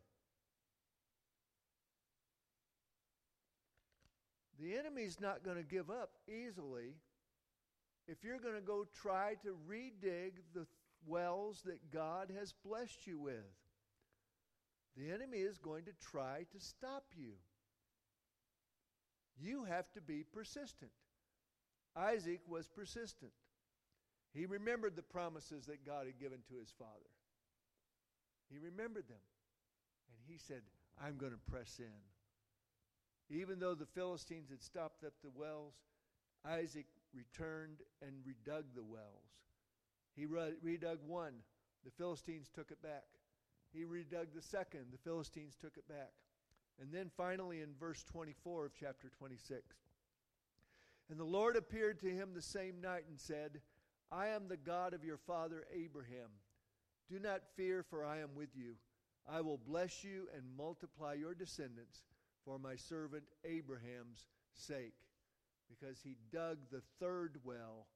The 4.60 4.76
enemy's 4.76 5.20
not 5.20 5.42
going 5.42 5.56
to 5.56 5.64
give 5.64 5.90
up 5.90 6.10
easily 6.28 6.94
if 8.08 8.24
you're 8.24 8.40
going 8.40 8.54
to 8.54 8.60
go 8.60 8.86
try 9.00 9.34
to 9.42 9.56
redig 9.70 10.32
the 10.54 10.66
wells 11.06 11.62
that 11.64 11.92
God 11.92 12.32
has 12.38 12.52
blessed 12.64 13.06
you 13.06 13.20
with. 13.20 13.34
The 14.96 15.12
enemy 15.12 15.38
is 15.38 15.58
going 15.58 15.84
to 15.84 15.92
try 16.10 16.44
to 16.52 16.58
stop 16.58 17.04
you. 17.16 17.34
You 19.40 19.64
have 19.64 19.92
to 19.92 20.00
be 20.00 20.24
persistent. 20.24 20.90
Isaac 21.96 22.40
was 22.48 22.66
persistent. 22.66 23.30
He 24.34 24.46
remembered 24.46 24.96
the 24.96 25.02
promises 25.02 25.66
that 25.66 25.86
God 25.86 26.06
had 26.06 26.18
given 26.18 26.38
to 26.48 26.58
his 26.58 26.72
father. 26.76 26.90
He 28.50 28.58
remembered 28.58 29.08
them. 29.08 29.22
And 30.10 30.18
he 30.26 30.38
said, 30.38 30.62
I'm 31.02 31.16
going 31.16 31.32
to 31.32 31.50
press 31.50 31.78
in. 31.78 33.36
Even 33.38 33.60
though 33.60 33.74
the 33.74 33.86
Philistines 33.86 34.50
had 34.50 34.62
stopped 34.62 35.04
up 35.04 35.12
the 35.22 35.30
wells, 35.34 35.74
Isaac 36.44 36.86
returned 37.14 37.78
and 38.02 38.12
redug 38.24 38.64
the 38.74 38.82
wells. 38.82 39.28
He 40.14 40.26
redug 40.26 40.98
one, 41.06 41.34
the 41.84 41.90
Philistines 41.90 42.50
took 42.54 42.70
it 42.70 42.82
back. 42.82 43.06
He 43.72 43.84
redug 43.84 44.34
the 44.34 44.42
second, 44.42 44.86
the 44.90 44.98
Philistines 44.98 45.56
took 45.60 45.76
it 45.76 45.88
back. 45.88 46.12
And 46.80 46.92
then 46.92 47.10
finally 47.16 47.60
in 47.60 47.70
verse 47.78 48.04
24 48.04 48.66
of 48.66 48.72
chapter 48.78 49.10
26. 49.18 49.62
And 51.10 51.18
the 51.18 51.24
Lord 51.24 51.56
appeared 51.56 52.00
to 52.00 52.08
him 52.08 52.30
the 52.34 52.42
same 52.42 52.80
night 52.80 53.04
and 53.08 53.18
said, 53.18 53.60
I 54.10 54.28
am 54.28 54.48
the 54.48 54.56
God 54.56 54.94
of 54.94 55.04
your 55.04 55.16
father 55.16 55.64
Abraham. 55.74 56.30
Do 57.10 57.18
not 57.18 57.42
fear, 57.56 57.82
for 57.82 58.04
I 58.04 58.18
am 58.18 58.34
with 58.34 58.50
you. 58.54 58.74
I 59.30 59.40
will 59.40 59.58
bless 59.58 60.04
you 60.04 60.28
and 60.34 60.42
multiply 60.56 61.14
your 61.14 61.34
descendants 61.34 62.02
for 62.44 62.58
my 62.58 62.76
servant 62.76 63.24
Abraham's 63.44 64.26
sake, 64.54 64.94
because 65.68 66.00
he 66.02 66.16
dug 66.32 66.58
the 66.72 66.82
third 66.98 67.38
well, 67.44 67.86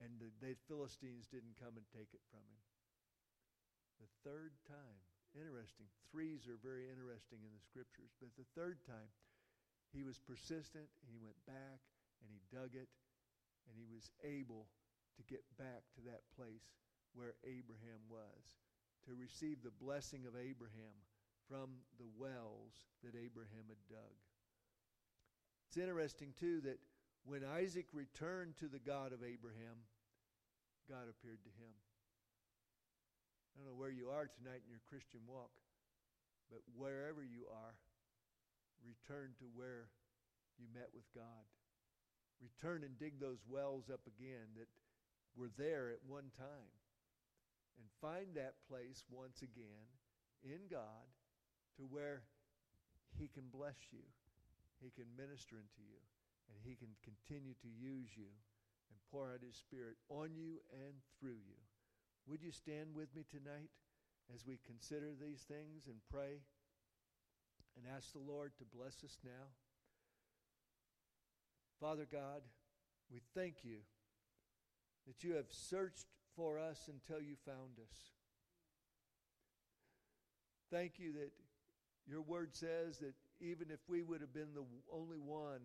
and 0.00 0.10
the, 0.22 0.30
the 0.40 0.54
Philistines 0.70 1.26
didn't 1.26 1.58
come 1.58 1.76
and 1.76 1.86
take 1.92 2.14
it 2.14 2.22
from 2.30 2.42
him. 2.46 2.62
The 4.00 4.10
third 4.22 4.54
time. 4.70 5.02
Interesting. 5.36 5.84
Threes 6.08 6.48
are 6.48 6.56
very 6.64 6.88
interesting 6.88 7.44
in 7.44 7.52
the 7.52 7.60
scriptures, 7.60 8.08
but 8.16 8.32
the 8.40 8.48
third 8.56 8.80
time, 8.88 9.12
he 9.92 10.00
was 10.00 10.16
persistent, 10.16 10.88
and 11.04 11.08
he 11.12 11.20
went 11.20 11.36
back, 11.44 11.84
and 12.24 12.28
he 12.32 12.40
dug 12.48 12.72
it, 12.72 12.88
and 13.68 13.76
he 13.76 13.84
was 13.84 14.08
able 14.24 14.64
to 15.20 15.22
get 15.28 15.44
back 15.60 15.84
to 15.96 16.00
that 16.08 16.24
place 16.32 16.72
where 17.12 17.36
Abraham 17.44 18.00
was, 18.08 18.56
to 19.04 19.12
receive 19.12 19.60
the 19.60 19.76
blessing 19.76 20.24
of 20.24 20.36
Abraham 20.36 20.96
from 21.48 21.84
the 22.00 22.08
wells 22.16 22.88
that 23.04 23.16
Abraham 23.16 23.68
had 23.68 23.80
dug. 23.88 24.16
It's 25.76 25.84
interesting, 25.84 26.32
too, 26.40 26.64
that 26.64 26.80
when 27.28 27.44
Isaac 27.44 27.84
returned 27.92 28.56
to 28.64 28.64
the 28.64 28.80
God 28.80 29.12
of 29.12 29.20
Abraham, 29.20 29.84
God 30.88 31.04
appeared 31.04 31.44
to 31.44 31.52
him. 31.60 31.76
I 33.52 33.60
don't 33.60 33.68
know 33.68 33.76
where 33.76 33.92
you 33.92 34.08
are 34.08 34.24
tonight 34.24 34.64
in 34.64 34.72
your 34.72 34.80
Christian 34.88 35.20
walk, 35.28 35.52
but 36.48 36.64
wherever 36.72 37.20
you 37.20 37.44
are, 37.52 37.76
return 38.88 39.36
to 39.36 39.44
where 39.52 39.92
you 40.56 40.64
met 40.72 40.88
with 40.96 41.04
God. 41.12 41.44
Return 42.40 42.80
and 42.80 42.96
dig 42.96 43.20
those 43.20 43.44
wells 43.44 43.92
up 43.92 44.08
again 44.08 44.56
that 44.56 44.72
were 45.36 45.52
there 45.60 45.92
at 45.92 46.00
one 46.08 46.32
time 46.40 46.72
and 47.76 48.00
find 48.00 48.32
that 48.32 48.64
place 48.64 49.04
once 49.12 49.44
again 49.44 49.92
in 50.40 50.72
God 50.72 51.04
to 51.76 51.84
where 51.84 52.24
He 53.20 53.28
can 53.28 53.52
bless 53.52 53.76
you, 53.92 54.08
He 54.80 54.90
can 54.90 55.08
minister 55.16 55.56
unto 55.56 55.82
you, 55.82 56.00
and 56.52 56.58
He 56.62 56.76
can 56.76 56.92
continue 57.02 57.54
to 57.62 57.68
use 57.68 58.12
you 58.16 58.30
and 58.90 58.98
pour 59.10 59.32
out 59.32 59.44
His 59.44 59.56
Spirit 59.56 59.96
on 60.08 60.36
you 60.36 60.60
and 60.72 60.94
through 61.18 61.40
you. 61.40 61.58
Would 62.26 62.42
you 62.42 62.52
stand 62.52 62.94
with 62.94 63.14
me 63.14 63.24
tonight 63.28 63.70
as 64.34 64.46
we 64.46 64.58
consider 64.66 65.14
these 65.14 65.42
things 65.46 65.86
and 65.86 65.96
pray 66.10 66.42
and 67.76 67.86
ask 67.86 68.12
the 68.12 68.18
Lord 68.18 68.52
to 68.58 68.64
bless 68.64 69.04
us 69.04 69.18
now? 69.24 69.54
Father 71.80 72.06
God, 72.10 72.42
we 73.12 73.20
thank 73.34 73.64
you 73.64 73.78
that 75.06 75.22
you 75.22 75.34
have 75.34 75.50
searched 75.50 76.06
for 76.34 76.58
us 76.58 76.88
until 76.88 77.22
you 77.22 77.36
found 77.44 77.78
us. 77.80 77.96
Thank 80.70 80.98
you 80.98 81.12
that 81.12 81.30
your 82.06 82.22
word 82.22 82.54
says 82.54 82.98
that 82.98 83.14
even 83.40 83.70
if 83.70 83.80
we 83.88 84.02
would 84.02 84.20
have 84.20 84.32
been 84.32 84.54
the 84.54 84.64
only 84.92 85.18
one 85.18 85.60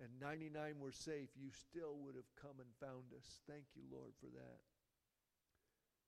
and 0.00 0.08
99 0.20 0.78
were 0.78 0.92
safe, 0.92 1.28
you 1.36 1.50
still 1.50 1.96
would 2.04 2.14
have 2.14 2.30
come 2.40 2.58
and 2.58 2.70
found 2.80 3.10
us. 3.16 3.40
Thank 3.48 3.64
you, 3.74 3.82
Lord, 3.90 4.12
for 4.20 4.26
that. 4.26 4.60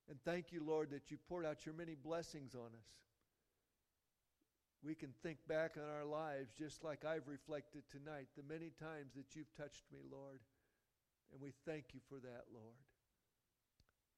And 0.09 0.19
thank 0.25 0.53
you, 0.53 0.63
Lord, 0.65 0.91
that 0.91 1.11
you 1.11 1.19
poured 1.29 1.47
out 1.47 1.67
your 1.67 1.75
many 1.75 1.95
blessings 1.95 2.55
on 2.55 2.71
us. 2.75 2.91
We 4.83 4.95
can 4.95 5.13
think 5.23 5.39
back 5.47 5.77
on 5.77 5.85
our 5.85 6.07
lives 6.07 6.53
just 6.57 6.83
like 6.83 7.05
I've 7.05 7.29
reflected 7.29 7.83
tonight, 7.91 8.29
the 8.37 8.43
many 8.43 8.73
times 8.81 9.13
that 9.15 9.37
you've 9.37 9.53
touched 9.55 9.85
me, 9.93 10.01
Lord. 10.11 10.41
And 11.33 11.41
we 11.41 11.53
thank 11.67 11.93
you 11.93 12.01
for 12.09 12.17
that, 12.17 12.45
Lord. 12.53 12.81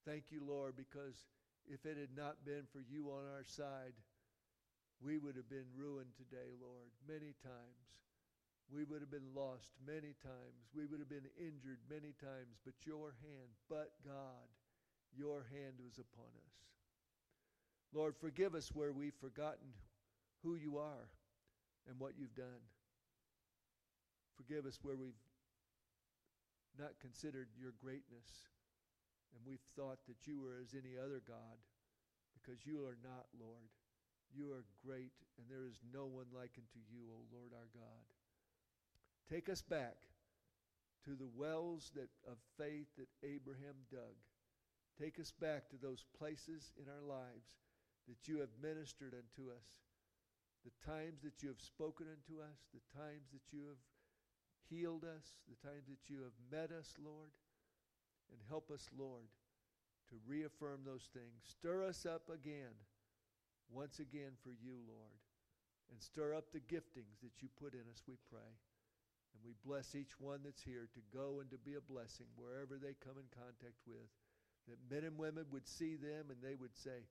Thank 0.07 0.31
you, 0.31 0.41
Lord, 0.47 0.75
because 0.77 1.27
if 1.67 1.85
it 1.85 1.97
had 1.99 2.17
not 2.17 2.45
been 2.45 2.65
for 2.73 2.81
you 2.81 3.11
on 3.11 3.25
our 3.35 3.45
side, 3.45 3.95
we 5.05 5.19
would 5.19 5.35
have 5.35 5.51
been 5.51 5.67
ruined 5.75 6.15
today, 6.15 6.55
Lord, 6.63 6.95
many 7.07 7.35
times. 7.43 7.87
We 8.71 8.85
would 8.85 9.03
have 9.03 9.11
been 9.11 9.35
lost 9.35 9.75
many 9.85 10.15
times. 10.23 10.71
We 10.73 10.87
would 10.87 11.03
have 11.03 11.11
been 11.11 11.29
injured 11.37 11.83
many 11.91 12.15
times. 12.23 12.63
But 12.65 12.79
your 12.87 13.13
hand, 13.21 13.51
but 13.69 13.93
God, 14.07 14.49
your 15.13 15.45
hand 15.51 15.83
was 15.83 15.99
upon 15.99 16.31
us. 16.47 16.57
Lord, 17.93 18.15
forgive 18.17 18.55
us 18.55 18.71
where 18.73 18.93
we've 18.93 19.19
forgotten 19.21 19.75
who 20.43 20.55
you 20.55 20.79
are 20.79 21.11
and 21.89 21.99
what 21.99 22.15
you've 22.17 22.35
done. 22.35 22.65
Forgive 24.37 24.65
us 24.65 24.79
where 24.83 24.97
we've 24.97 25.21
not 26.79 26.97
considered 27.01 27.49
your 27.61 27.75
greatness 27.83 28.49
and 29.37 29.45
we've 29.47 29.65
thought 29.77 29.99
that 30.09 30.27
you 30.27 30.41
were 30.41 30.57
as 30.63 30.73
any 30.73 30.97
other 30.97 31.21
God 31.27 31.61
because 32.33 32.65
you 32.65 32.85
are 32.85 32.97
not, 33.05 33.27
Lord. 33.39 33.69
You 34.33 34.53
are 34.53 34.65
great, 34.85 35.13
and 35.37 35.47
there 35.49 35.69
is 35.69 35.79
no 35.93 36.07
one 36.07 36.27
like 36.33 36.57
unto 36.57 36.81
you, 36.89 37.05
O 37.13 37.21
Lord 37.33 37.53
our 37.53 37.69
God. 37.73 38.05
Take 39.29 39.49
us 39.49 39.63
back 39.63 39.97
to 41.05 41.15
the 41.15 41.29
wells 41.37 41.91
that, 41.95 42.09
of 42.27 42.39
faith 42.57 42.89
that 42.97 43.09
Abraham 43.23 43.85
dug. 43.91 44.17
Take 45.01 45.19
us 45.19 45.33
back 45.33 45.69
to 45.71 45.77
those 45.77 46.05
places 46.19 46.73
in 46.79 46.87
our 46.89 47.03
lives 47.03 47.59
that 48.09 48.29
you 48.29 48.41
have 48.41 48.53
ministered 48.63 49.15
unto 49.15 49.51
us, 49.51 49.69
the 50.65 50.75
times 50.87 51.23
that 51.23 51.43
you 51.43 51.49
have 51.49 51.61
spoken 51.61 52.07
unto 52.07 52.41
us, 52.41 52.59
the 52.73 52.85
times 52.99 53.31
that 53.33 53.53
you 53.53 53.67
have 53.69 53.83
healed 54.71 55.05
us, 55.05 55.41
the 55.49 55.59
times 55.67 55.87
that 55.89 56.09
you 56.09 56.23
have 56.23 56.37
met 56.51 56.71
us, 56.71 56.95
Lord. 57.03 57.31
And 58.31 58.41
help 58.49 58.71
us, 58.71 58.89
Lord, 58.97 59.29
to 60.09 60.17
reaffirm 60.27 60.81
those 60.85 61.09
things. 61.13 61.45
Stir 61.45 61.85
us 61.85 62.07
up 62.07 62.31
again, 62.33 62.73
once 63.73 63.99
again 63.99 64.37
for 64.45 64.53
you, 64.53 64.77
Lord. 64.85 65.19
And 65.91 66.01
stir 66.01 66.37
up 66.37 66.53
the 66.53 66.65
giftings 66.65 67.21
that 67.21 67.41
you 67.41 67.49
put 67.61 67.75
in 67.75 67.85
us, 67.93 68.05
we 68.09 68.17
pray. 68.31 68.53
And 69.33 69.41
we 69.45 69.57
bless 69.65 69.97
each 69.97 70.21
one 70.21 70.45
that's 70.45 70.63
here 70.63 70.89
to 70.93 71.03
go 71.13 71.41
and 71.41 71.49
to 71.51 71.61
be 71.61 71.77
a 71.77 71.85
blessing 71.85 72.29
wherever 72.37 72.77
they 72.77 72.97
come 73.01 73.17
in 73.17 73.29
contact 73.33 73.81
with. 73.89 74.09
That 74.69 74.79
men 74.89 75.05
and 75.05 75.19
women 75.19 75.49
would 75.51 75.67
see 75.67 75.97
them 75.97 76.31
and 76.31 76.39
they 76.41 76.55
would 76.55 76.77
say, 76.77 77.09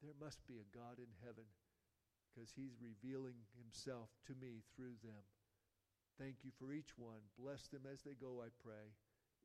There 0.00 0.16
must 0.20 0.44
be 0.46 0.60
a 0.60 0.72
God 0.76 1.00
in 1.00 1.10
heaven 1.24 1.48
because 2.32 2.52
he's 2.54 2.76
revealing 2.80 3.36
himself 3.58 4.08
to 4.28 4.34
me 4.38 4.62
through 4.76 4.96
them. 5.02 5.24
Thank 6.20 6.44
you 6.44 6.52
for 6.60 6.72
each 6.72 6.96
one. 6.96 7.20
Bless 7.40 7.66
them 7.68 7.82
as 7.90 8.02
they 8.02 8.14
go, 8.14 8.40
I 8.44 8.48
pray. 8.62 8.94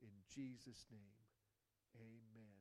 In 0.03 0.13
Jesus' 0.29 0.85
name, 0.91 1.17
amen. 1.95 2.56